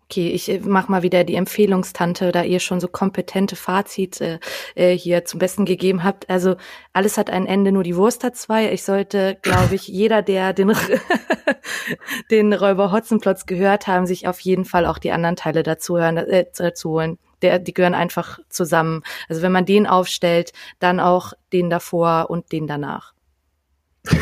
Okay, 0.05 0.29
ich 0.29 0.49
äh, 0.49 0.59
mach 0.63 0.89
mal 0.89 1.01
wieder 1.03 1.23
die 1.23 1.35
Empfehlungstante, 1.35 2.31
da 2.31 2.43
ihr 2.43 2.59
schon 2.59 2.79
so 2.79 2.87
kompetente 2.87 3.55
Fazite 3.55 4.39
äh, 4.75 4.95
hier 4.95 5.25
zum 5.25 5.39
Besten 5.39 5.65
gegeben 5.65 6.03
habt. 6.03 6.29
Also 6.29 6.55
alles 6.91 7.17
hat 7.17 7.29
ein 7.29 7.45
Ende, 7.45 7.71
nur 7.71 7.83
die 7.83 7.95
Wurst 7.95 8.23
hat 8.23 8.35
zwei. 8.35 8.71
Ich 8.71 8.83
sollte, 8.83 9.37
glaube 9.41 9.75
ich, 9.75 9.87
jeder, 9.87 10.21
der 10.21 10.53
den, 10.53 10.73
den 12.31 12.53
Räuber 12.53 12.91
Hotzenplotz 12.91 13.45
gehört 13.45 13.87
haben, 13.87 14.05
sich 14.05 14.27
auf 14.27 14.39
jeden 14.41 14.65
Fall 14.65 14.85
auch 14.85 14.97
die 14.97 15.11
anderen 15.11 15.35
Teile 15.35 15.63
dazu, 15.63 15.97
hören, 15.97 16.17
äh, 16.17 16.45
dazu 16.55 16.91
holen. 16.91 17.17
Der, 17.41 17.59
die 17.59 17.73
gehören 17.73 17.95
einfach 17.95 18.39
zusammen. 18.49 19.03
Also 19.27 19.41
wenn 19.41 19.51
man 19.51 19.65
den 19.65 19.87
aufstellt, 19.87 20.53
dann 20.79 20.99
auch 20.99 21.33
den 21.51 21.69
davor 21.69 22.29
und 22.29 22.51
den 22.51 22.67
danach. 22.67 23.13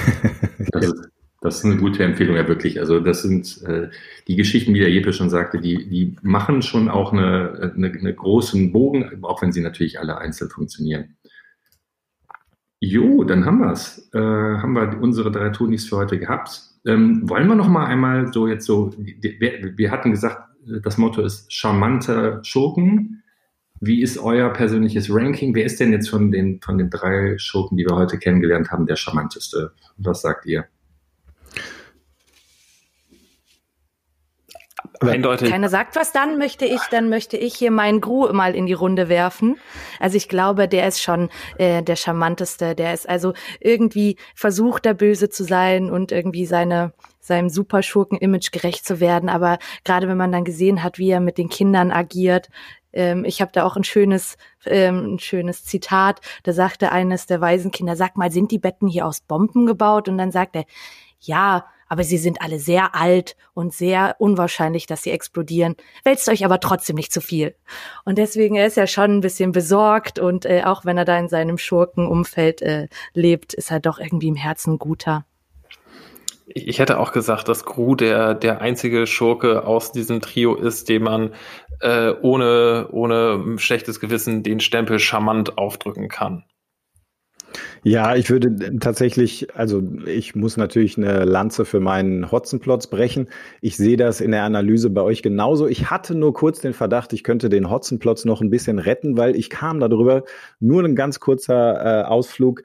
Das 0.73 0.85
ist, 0.85 1.11
das 1.41 1.57
ist 1.57 1.65
eine 1.65 1.77
gute 1.77 2.03
Empfehlung, 2.03 2.35
ja 2.35 2.47
wirklich. 2.47 2.79
Also 2.79 2.99
das 2.99 3.23
sind 3.23 3.63
äh, 3.63 3.89
die 4.27 4.35
Geschichten, 4.35 4.75
wie 4.75 4.79
der 4.79 4.91
Jeppe 4.91 5.11
schon 5.11 5.31
sagte, 5.31 5.59
die, 5.59 5.89
die 5.89 6.15
machen 6.21 6.61
schon 6.61 6.87
auch 6.87 7.11
eine, 7.11 7.73
eine, 7.75 7.91
eine 7.91 8.13
großen 8.13 8.71
Bogen, 8.71 9.23
auch 9.23 9.41
wenn 9.41 9.51
sie 9.51 9.61
natürlich 9.61 9.99
alle 9.99 10.19
einzeln 10.19 10.51
funktionieren. 10.51 11.17
Jo, 12.79 13.23
dann 13.23 13.45
haben 13.45 13.59
wir's. 13.59 14.09
Äh, 14.13 14.19
haben 14.19 14.73
wir 14.73 15.01
unsere 15.01 15.31
drei 15.31 15.49
Tonis 15.49 15.87
für 15.89 15.97
heute 15.97 16.19
gehabt. 16.19 16.61
Ähm, 16.85 17.27
wollen 17.27 17.47
wir 17.47 17.55
noch 17.55 17.67
mal 17.67 17.85
einmal 17.85 18.31
so 18.31 18.47
jetzt 18.47 18.65
so, 18.65 18.93
wir, 18.97 19.77
wir 19.77 19.91
hatten 19.91 20.11
gesagt, 20.11 20.47
das 20.83 20.99
Motto 20.99 21.23
ist 21.23 21.51
charmanter 21.51 22.43
Schurken. 22.43 23.23
Wie 23.79 24.03
ist 24.03 24.19
euer 24.19 24.49
persönliches 24.53 25.07
Ranking? 25.09 25.55
Wer 25.55 25.65
ist 25.65 25.79
denn 25.79 25.91
jetzt 25.91 26.09
von 26.09 26.31
den, 26.31 26.61
von 26.61 26.77
den 26.77 26.91
drei 26.91 27.35
Schurken, 27.39 27.77
die 27.77 27.85
wir 27.85 27.95
heute 27.95 28.19
kennengelernt 28.19 28.71
haben, 28.71 28.85
der 28.85 28.95
charmanteste? 28.95 29.71
Was 29.97 30.21
sagt 30.21 30.45
ihr? 30.45 30.65
Eindeutig. 35.01 35.49
Keiner 35.49 35.69
sagt 35.69 35.95
was, 35.95 36.11
dann 36.11 36.37
möchte 36.37 36.65
ich, 36.65 36.81
dann 36.91 37.09
möchte 37.09 37.37
ich 37.37 37.55
hier 37.55 37.71
meinen 37.71 38.01
Gru 38.01 38.31
mal 38.33 38.55
in 38.55 38.65
die 38.65 38.73
Runde 38.73 39.09
werfen. 39.09 39.57
Also 39.99 40.17
ich 40.17 40.29
glaube, 40.29 40.67
der 40.67 40.87
ist 40.87 41.01
schon 41.01 41.29
äh, 41.57 41.81
der 41.81 41.95
charmanteste. 41.95 42.75
Der 42.75 42.93
ist 42.93 43.09
also 43.09 43.33
irgendwie 43.59 44.17
versucht, 44.35 44.85
der 44.85 44.93
Böse 44.93 45.29
zu 45.29 45.43
sein 45.43 45.89
und 45.89 46.11
irgendwie 46.11 46.45
seine 46.45 46.93
seinem 47.19 47.49
Superschurken-Image 47.49 48.51
gerecht 48.51 48.85
zu 48.85 48.99
werden. 48.99 49.29
Aber 49.29 49.59
gerade 49.85 50.07
wenn 50.07 50.17
man 50.17 50.31
dann 50.31 50.43
gesehen 50.43 50.83
hat, 50.83 50.97
wie 50.97 51.11
er 51.11 51.19
mit 51.19 51.37
den 51.37 51.49
Kindern 51.49 51.91
agiert, 51.91 52.49
ähm, 52.93 53.25
ich 53.25 53.41
habe 53.41 53.51
da 53.53 53.63
auch 53.63 53.77
ein 53.77 53.83
schönes, 53.83 54.37
ähm, 54.65 55.15
ein 55.15 55.19
schönes 55.19 55.63
Zitat. 55.63 56.19
Da 56.43 56.53
sagte 56.53 56.91
eines 56.91 57.25
der 57.25 57.41
Waisenkinder: 57.41 57.95
"Sag 57.95 58.17
mal, 58.17 58.31
sind 58.31 58.51
die 58.51 58.59
Betten 58.59 58.87
hier 58.87 59.05
aus 59.05 59.21
Bomben 59.21 59.65
gebaut?" 59.65 60.09
Und 60.09 60.17
dann 60.17 60.31
sagt 60.31 60.55
er: 60.55 60.65
"Ja." 61.19 61.65
Aber 61.91 62.05
sie 62.05 62.17
sind 62.17 62.41
alle 62.41 62.57
sehr 62.57 62.95
alt 62.95 63.35
und 63.53 63.73
sehr 63.73 64.15
unwahrscheinlich, 64.17 64.85
dass 64.85 65.03
sie 65.03 65.11
explodieren. 65.11 65.75
Wälzt 66.05 66.29
euch 66.29 66.45
aber 66.45 66.61
trotzdem 66.61 66.95
nicht 66.95 67.11
zu 67.11 67.19
viel. 67.19 67.53
Und 68.05 68.17
deswegen 68.17 68.55
er 68.55 68.65
ist 68.65 68.77
er 68.77 68.87
schon 68.87 69.17
ein 69.17 69.19
bisschen 69.19 69.51
besorgt 69.51 70.17
und 70.17 70.45
äh, 70.45 70.63
auch 70.63 70.85
wenn 70.85 70.97
er 70.97 71.03
da 71.03 71.19
in 71.19 71.27
seinem 71.27 71.57
Schurkenumfeld 71.57 72.61
äh, 72.61 72.87
lebt, 73.13 73.53
ist 73.53 73.71
er 73.71 73.81
doch 73.81 73.99
irgendwie 73.99 74.29
im 74.29 74.37
Herzen 74.37 74.79
guter. 74.79 75.25
Ich 76.45 76.79
hätte 76.79 76.97
auch 76.97 77.11
gesagt, 77.11 77.49
dass 77.49 77.65
Gru 77.65 77.95
der, 77.95 78.35
der 78.35 78.61
einzige 78.61 79.05
Schurke 79.05 79.65
aus 79.65 79.91
diesem 79.91 80.21
Trio 80.21 80.55
ist, 80.55 80.87
dem 80.87 81.03
man 81.03 81.33
äh, 81.81 82.13
ohne, 82.21 82.87
ohne 82.91 83.57
schlechtes 83.57 83.99
Gewissen 83.99 84.43
den 84.43 84.61
Stempel 84.61 84.97
charmant 84.97 85.57
aufdrücken 85.57 86.07
kann. 86.07 86.45
Ja, 87.83 88.15
ich 88.15 88.29
würde 88.29 88.77
tatsächlich, 88.79 89.55
also 89.55 89.81
ich 90.05 90.35
muss 90.35 90.57
natürlich 90.57 90.97
eine 90.97 91.25
Lanze 91.25 91.65
für 91.65 91.79
meinen 91.79 92.31
Hotzenplotz 92.31 92.87
brechen. 92.87 93.27
Ich 93.61 93.77
sehe 93.77 93.97
das 93.97 94.21
in 94.21 94.31
der 94.31 94.43
Analyse 94.43 94.89
bei 94.89 95.01
euch 95.01 95.23
genauso. 95.23 95.67
Ich 95.67 95.89
hatte 95.89 96.15
nur 96.15 96.33
kurz 96.33 96.61
den 96.61 96.73
Verdacht, 96.73 97.13
ich 97.13 97.23
könnte 97.23 97.49
den 97.49 97.69
Hotzenplotz 97.69 98.25
noch 98.25 98.41
ein 98.41 98.49
bisschen 98.49 98.79
retten, 98.79 99.17
weil 99.17 99.35
ich 99.35 99.49
kam 99.49 99.79
darüber, 99.79 100.23
nur 100.59 100.83
ein 100.83 100.95
ganz 100.95 101.19
kurzer 101.19 102.01
äh, 102.01 102.03
Ausflug 102.03 102.63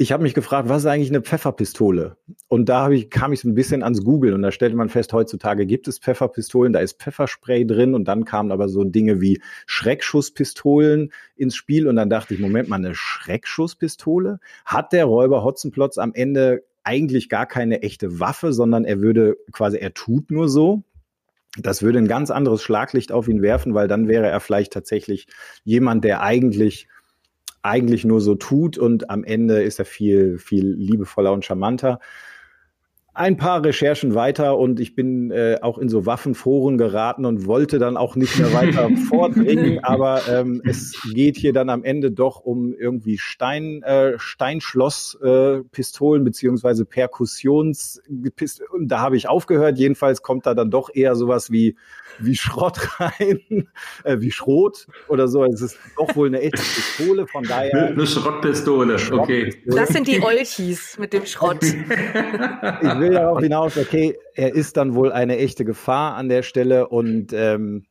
ich 0.00 0.12
habe 0.12 0.22
mich 0.22 0.32
gefragt, 0.32 0.68
was 0.68 0.82
ist 0.82 0.86
eigentlich 0.86 1.10
eine 1.10 1.22
Pfefferpistole? 1.22 2.16
Und 2.46 2.68
da 2.68 2.88
ich, 2.88 3.10
kam 3.10 3.32
ich 3.32 3.40
so 3.40 3.48
ein 3.48 3.56
bisschen 3.56 3.82
ans 3.82 4.04
Google 4.04 4.32
und 4.32 4.42
da 4.42 4.52
stellte 4.52 4.76
man 4.76 4.88
fest, 4.88 5.12
heutzutage 5.12 5.66
gibt 5.66 5.88
es 5.88 5.98
Pfefferpistolen, 5.98 6.72
da 6.72 6.78
ist 6.78 7.02
Pfefferspray 7.02 7.66
drin 7.66 7.96
und 7.96 8.06
dann 8.06 8.24
kamen 8.24 8.52
aber 8.52 8.68
so 8.68 8.84
Dinge 8.84 9.20
wie 9.20 9.42
Schreckschusspistolen 9.66 11.12
ins 11.34 11.56
Spiel 11.56 11.88
und 11.88 11.96
dann 11.96 12.08
dachte 12.08 12.32
ich, 12.32 12.38
Moment 12.38 12.68
mal, 12.68 12.76
eine 12.76 12.94
Schreckschusspistole? 12.94 14.38
Hat 14.64 14.92
der 14.92 15.04
Räuber 15.04 15.42
Hotzenplotz 15.42 15.98
am 15.98 16.14
Ende 16.14 16.62
eigentlich 16.84 17.28
gar 17.28 17.46
keine 17.46 17.82
echte 17.82 18.20
Waffe, 18.20 18.52
sondern 18.52 18.84
er 18.84 19.00
würde 19.00 19.36
quasi, 19.50 19.78
er 19.78 19.94
tut 19.94 20.30
nur 20.30 20.48
so? 20.48 20.84
Das 21.56 21.82
würde 21.82 21.98
ein 21.98 22.06
ganz 22.06 22.30
anderes 22.30 22.62
Schlaglicht 22.62 23.10
auf 23.10 23.26
ihn 23.26 23.42
werfen, 23.42 23.74
weil 23.74 23.88
dann 23.88 24.06
wäre 24.06 24.28
er 24.28 24.38
vielleicht 24.38 24.72
tatsächlich 24.72 25.26
jemand, 25.64 26.04
der 26.04 26.22
eigentlich 26.22 26.86
eigentlich 27.62 28.04
nur 28.04 28.20
so 28.20 28.34
tut 28.34 28.78
und 28.78 29.10
am 29.10 29.24
Ende 29.24 29.62
ist 29.62 29.78
er 29.78 29.84
viel, 29.84 30.38
viel 30.38 30.66
liebevoller 30.72 31.32
und 31.32 31.44
charmanter 31.44 32.00
ein 33.18 33.36
paar 33.36 33.62
Recherchen 33.64 34.14
weiter 34.14 34.56
und 34.56 34.78
ich 34.78 34.94
bin 34.94 35.32
äh, 35.32 35.58
auch 35.60 35.78
in 35.78 35.88
so 35.88 36.06
Waffenforen 36.06 36.78
geraten 36.78 37.24
und 37.24 37.46
wollte 37.46 37.80
dann 37.80 37.96
auch 37.96 38.14
nicht 38.14 38.38
mehr 38.38 38.52
weiter 38.52 38.88
vordringen, 39.08 39.82
aber 39.82 40.20
ähm, 40.30 40.62
es 40.64 40.96
geht 41.12 41.36
hier 41.36 41.52
dann 41.52 41.68
am 41.68 41.82
Ende 41.82 42.12
doch 42.12 42.38
um 42.40 42.72
irgendwie 42.72 43.18
Stein, 43.18 43.82
äh, 43.82 44.12
Steinschlosspistolen 44.18 46.22
äh, 46.22 46.24
beziehungsweise 46.24 46.84
Perkussionspistolen. 46.84 48.86
Da 48.86 49.00
habe 49.00 49.16
ich 49.16 49.28
aufgehört. 49.28 49.78
Jedenfalls 49.78 50.22
kommt 50.22 50.46
da 50.46 50.54
dann 50.54 50.70
doch 50.70 50.88
eher 50.94 51.16
sowas 51.16 51.50
wie 51.50 51.74
wie 52.20 52.36
Schrott 52.36 53.00
rein, 53.00 53.68
äh, 54.04 54.20
wie 54.20 54.30
Schrot 54.30 54.86
oder 55.08 55.28
so. 55.28 55.44
Es 55.44 55.60
ist 55.60 55.78
doch 55.96 56.14
wohl 56.16 56.28
eine 56.28 56.40
echte 56.40 56.58
Pistole, 56.58 57.26
von 57.26 57.44
daher. 57.44 57.88
Eine 57.88 58.06
Schrottpistole, 58.06 58.96
okay. 59.12 59.62
Das 59.66 59.90
sind 59.90 60.06
die 60.06 60.22
Olchis 60.22 60.98
mit 60.98 61.12
dem 61.12 61.26
Schrott. 61.26 61.62
ich 61.62 61.72
will 61.72 63.07
darauf 63.14 63.40
hinaus, 63.40 63.76
okay, 63.76 64.16
er 64.34 64.54
ist 64.54 64.76
dann 64.76 64.94
wohl 64.94 65.12
eine 65.12 65.38
echte 65.38 65.64
Gefahr 65.64 66.14
an 66.14 66.28
der 66.28 66.42
Stelle 66.42 66.88
und 66.88 67.32
ähm, 67.32 67.84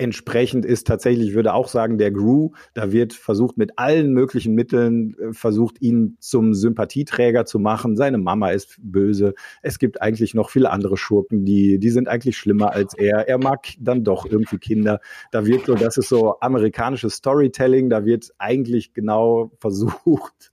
entsprechend 0.00 0.64
ist 0.64 0.86
tatsächlich, 0.86 1.34
würde 1.34 1.52
auch 1.52 1.68
sagen, 1.68 1.98
der 1.98 2.10
Gru, 2.10 2.52
da 2.72 2.90
wird 2.90 3.12
versucht 3.12 3.58
mit 3.58 3.78
allen 3.78 4.12
möglichen 4.14 4.54
Mitteln, 4.54 5.14
äh, 5.18 5.32
versucht 5.34 5.82
ihn 5.82 6.16
zum 6.20 6.54
Sympathieträger 6.54 7.44
zu 7.44 7.58
machen. 7.58 7.96
Seine 7.96 8.16
Mama 8.16 8.50
ist 8.50 8.78
böse. 8.80 9.34
Es 9.60 9.78
gibt 9.78 10.00
eigentlich 10.00 10.32
noch 10.32 10.48
viele 10.48 10.70
andere 10.70 10.96
Schurken, 10.96 11.44
die, 11.44 11.78
die 11.78 11.90
sind 11.90 12.08
eigentlich 12.08 12.38
schlimmer 12.38 12.72
als 12.72 12.94
er. 12.94 13.28
Er 13.28 13.36
mag 13.36 13.66
dann 13.78 14.02
doch 14.02 14.24
irgendwie 14.24 14.56
Kinder. 14.58 15.00
Da 15.32 15.44
wird 15.44 15.66
so, 15.66 15.74
das 15.74 15.98
ist 15.98 16.08
so 16.08 16.40
amerikanisches 16.40 17.16
Storytelling, 17.16 17.90
da 17.90 18.06
wird 18.06 18.30
eigentlich 18.38 18.94
genau 18.94 19.52
versucht. 19.58 20.50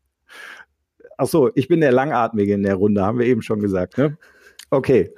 Ach 1.17 1.27
so, 1.27 1.49
ich 1.55 1.67
bin 1.67 1.81
der 1.81 1.91
Langatmige 1.91 2.53
in 2.53 2.63
der 2.63 2.75
Runde, 2.75 3.01
haben 3.03 3.19
wir 3.19 3.25
eben 3.25 3.41
schon 3.41 3.59
gesagt, 3.59 3.97
ne? 3.97 4.17
Okay. 4.69 5.13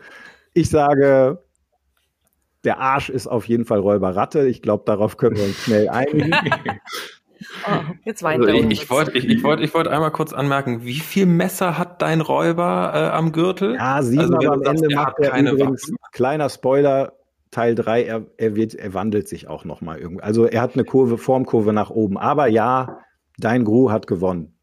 Ich 0.54 0.70
sage, 0.70 1.44
der 2.64 2.80
Arsch 2.80 3.10
ist 3.10 3.28
auf 3.28 3.48
jeden 3.48 3.66
Fall 3.66 3.80
Räuberratte. 3.80 4.48
Ich 4.48 4.62
glaube, 4.62 4.84
darauf 4.86 5.18
können 5.18 5.38
wir 5.38 5.44
uns 5.44 5.58
schnell 5.64 5.90
einigen. 5.90 6.32
Oh, 7.66 7.94
jetzt 8.04 8.22
weint 8.22 8.46
also 8.46 8.54
ich, 8.54 8.70
ich 8.70 8.90
wollte 8.90 9.18
ich, 9.18 9.26
ich 9.26 9.44
wollt, 9.44 9.62
ich 9.62 9.74
wollt 9.74 9.88
einmal 9.88 10.12
kurz 10.12 10.34
anmerken, 10.34 10.84
wie 10.84 11.00
viel 11.00 11.26
Messer 11.26 11.78
hat 11.78 12.02
dein 12.02 12.20
Räuber 12.20 12.92
äh, 12.94 13.16
am 13.16 13.32
Gürtel? 13.32 13.76
Ja, 13.76 14.02
sieben, 14.02 14.36
also, 14.36 14.36
aber 14.36 14.68
am 14.68 14.76
Ende 14.76 14.94
macht 14.94 15.20
er 15.20 15.38
übrigens, 15.40 15.84
Waffen. 15.84 15.98
kleiner 16.12 16.50
Spoiler, 16.50 17.14
Teil 17.52 17.76
3, 17.76 18.04
er, 18.04 18.26
er, 18.38 18.56
wird, 18.56 18.76
er 18.76 18.94
wandelt 18.94 19.28
sich 19.28 19.48
auch 19.48 19.64
nochmal 19.64 20.00
irgendwie. 20.00 20.22
Also 20.22 20.46
er 20.46 20.62
hat 20.62 20.74
eine 20.74 20.84
Kurve, 20.84 21.18
Formkurve 21.18 21.72
nach 21.72 21.90
oben. 21.90 22.18
Aber 22.18 22.48
ja, 22.48 23.00
dein 23.38 23.64
Gru 23.64 23.90
hat 23.90 24.06
gewonnen. 24.06 24.54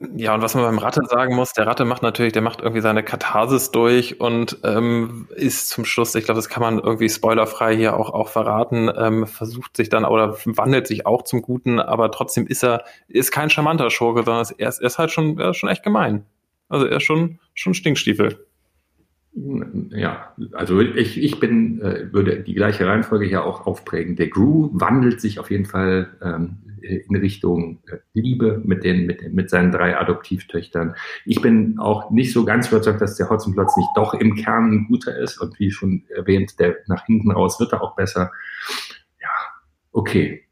Ja, 0.00 0.32
und 0.32 0.42
was 0.42 0.54
man 0.54 0.62
beim 0.62 0.78
Ratte 0.78 1.02
sagen 1.08 1.34
muss, 1.34 1.54
der 1.54 1.66
Ratte 1.66 1.84
macht 1.84 2.02
natürlich, 2.02 2.32
der 2.32 2.42
macht 2.42 2.60
irgendwie 2.60 2.82
seine 2.82 3.02
Katharsis 3.02 3.72
durch 3.72 4.20
und 4.20 4.58
ähm, 4.62 5.26
ist 5.34 5.70
zum 5.70 5.84
Schluss, 5.84 6.14
ich 6.14 6.24
glaube, 6.24 6.38
das 6.38 6.48
kann 6.48 6.62
man 6.62 6.78
irgendwie 6.78 7.08
spoilerfrei 7.08 7.76
hier 7.76 7.96
auch, 7.96 8.10
auch 8.10 8.28
verraten, 8.28 8.88
ähm, 8.96 9.26
versucht 9.26 9.76
sich 9.76 9.88
dann 9.88 10.04
oder 10.04 10.36
wandelt 10.44 10.86
sich 10.86 11.04
auch 11.04 11.22
zum 11.22 11.42
Guten, 11.42 11.80
aber 11.80 12.12
trotzdem 12.12 12.46
ist 12.46 12.62
er, 12.62 12.84
ist 13.08 13.32
kein 13.32 13.50
charmanter 13.50 13.90
Schurke, 13.90 14.22
sondern 14.22 14.46
er 14.58 14.68
ist, 14.68 14.78
er 14.78 14.86
ist 14.86 14.98
halt 14.98 15.10
schon, 15.10 15.36
er 15.40 15.50
ist 15.50 15.56
schon 15.56 15.68
echt 15.68 15.82
gemein. 15.82 16.24
Also 16.68 16.86
er 16.86 16.98
ist 16.98 17.02
schon, 17.02 17.40
schon 17.54 17.74
Stinkstiefel. 17.74 18.47
Ja, 19.90 20.34
also 20.52 20.80
ich, 20.80 21.22
ich 21.22 21.38
bin, 21.38 21.80
äh, 21.80 22.12
würde 22.12 22.40
die 22.40 22.54
gleiche 22.54 22.86
Reihenfolge 22.86 23.26
hier 23.26 23.44
auch 23.44 23.66
aufprägen. 23.66 24.16
Der 24.16 24.28
Gru 24.28 24.70
wandelt 24.72 25.20
sich 25.20 25.38
auf 25.38 25.50
jeden 25.50 25.64
Fall 25.64 26.08
ähm, 26.22 26.58
in 26.82 27.16
Richtung 27.16 27.78
äh, 27.86 27.98
Liebe 28.14 28.60
mit, 28.64 28.84
den, 28.84 29.06
mit, 29.06 29.32
mit 29.32 29.50
seinen 29.50 29.70
drei 29.72 29.96
Adoptivtöchtern. 29.96 30.94
Ich 31.24 31.40
bin 31.40 31.78
auch 31.78 32.10
nicht 32.10 32.32
so 32.32 32.44
ganz 32.44 32.68
überzeugt, 32.68 33.00
dass 33.00 33.16
der 33.16 33.30
Hotzenplotz 33.30 33.76
nicht 33.76 33.90
doch 33.94 34.14
im 34.14 34.34
Kern 34.34 34.72
ein 34.72 34.86
guter 34.88 35.16
ist 35.16 35.38
und 35.38 35.58
wie 35.58 35.70
schon 35.70 36.04
erwähnt, 36.08 36.58
der 36.58 36.76
nach 36.86 37.06
hinten 37.06 37.30
raus 37.30 37.60
wird 37.60 37.72
er 37.72 37.82
auch 37.82 37.94
besser. 37.94 38.32
Ja, 39.20 39.28
okay. 39.92 40.44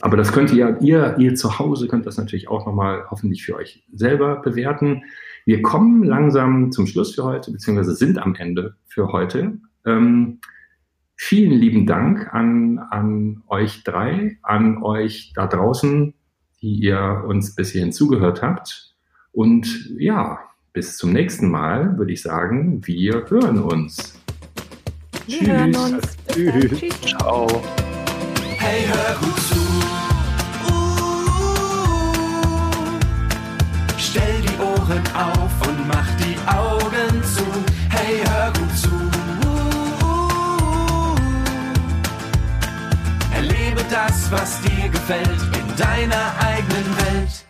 Aber 0.00 0.16
das 0.16 0.32
könnt 0.32 0.52
ihr, 0.52 0.78
ihr, 0.80 1.16
ihr 1.18 1.34
zu 1.34 1.58
Hause 1.58 1.86
könnt 1.86 2.06
das 2.06 2.16
natürlich 2.16 2.48
auch 2.48 2.66
nochmal 2.66 3.04
hoffentlich 3.10 3.44
für 3.44 3.56
euch 3.56 3.84
selber 3.92 4.36
bewerten. 4.36 5.02
Wir 5.46 5.62
kommen 5.62 6.04
langsam 6.04 6.72
zum 6.72 6.86
Schluss 6.86 7.14
für 7.14 7.24
heute, 7.24 7.50
beziehungsweise 7.50 7.94
sind 7.94 8.18
am 8.18 8.34
Ende 8.34 8.76
für 8.86 9.08
heute. 9.08 9.58
Ähm, 9.86 10.40
vielen 11.16 11.52
lieben 11.52 11.86
Dank 11.86 12.32
an, 12.32 12.78
an 12.78 13.42
euch 13.48 13.84
drei, 13.84 14.38
an 14.42 14.82
euch 14.82 15.32
da 15.34 15.46
draußen, 15.46 16.14
die 16.62 16.74
ihr 16.74 17.24
uns 17.26 17.54
bis 17.54 17.72
hierhin 17.72 17.92
zugehört 17.92 18.42
habt. 18.42 18.94
Und 19.32 19.90
ja, 19.98 20.38
bis 20.72 20.96
zum 20.96 21.12
nächsten 21.12 21.50
Mal 21.50 21.98
würde 21.98 22.12
ich 22.12 22.22
sagen, 22.22 22.86
wir 22.86 23.24
hören 23.28 23.62
uns. 23.62 24.20
Wir 25.26 25.38
Tschüss. 25.38 25.48
hören 25.48 25.76
uns. 25.76 26.16
Tschüss. 26.28 26.78
Tschüss. 26.78 27.00
Ciao. 27.00 27.46
Hey, 28.56 28.84
hör 28.86 29.16
gut 29.20 29.38
zu. 29.38 29.99
Ohren 34.90 35.02
auf 35.14 35.68
und 35.68 35.86
mach 35.86 36.06
die 36.18 36.36
Augen 36.48 37.22
zu. 37.22 37.44
Hey, 37.90 38.22
hör 38.28 38.52
gut 38.52 38.76
zu. 38.76 38.90
das, 43.90 44.30
was 44.30 44.60
dir 44.60 44.88
gefällt, 44.88 45.26
in 45.26 45.76
deiner 45.76 46.32
eigenen 46.38 46.96
Welt. 46.96 47.44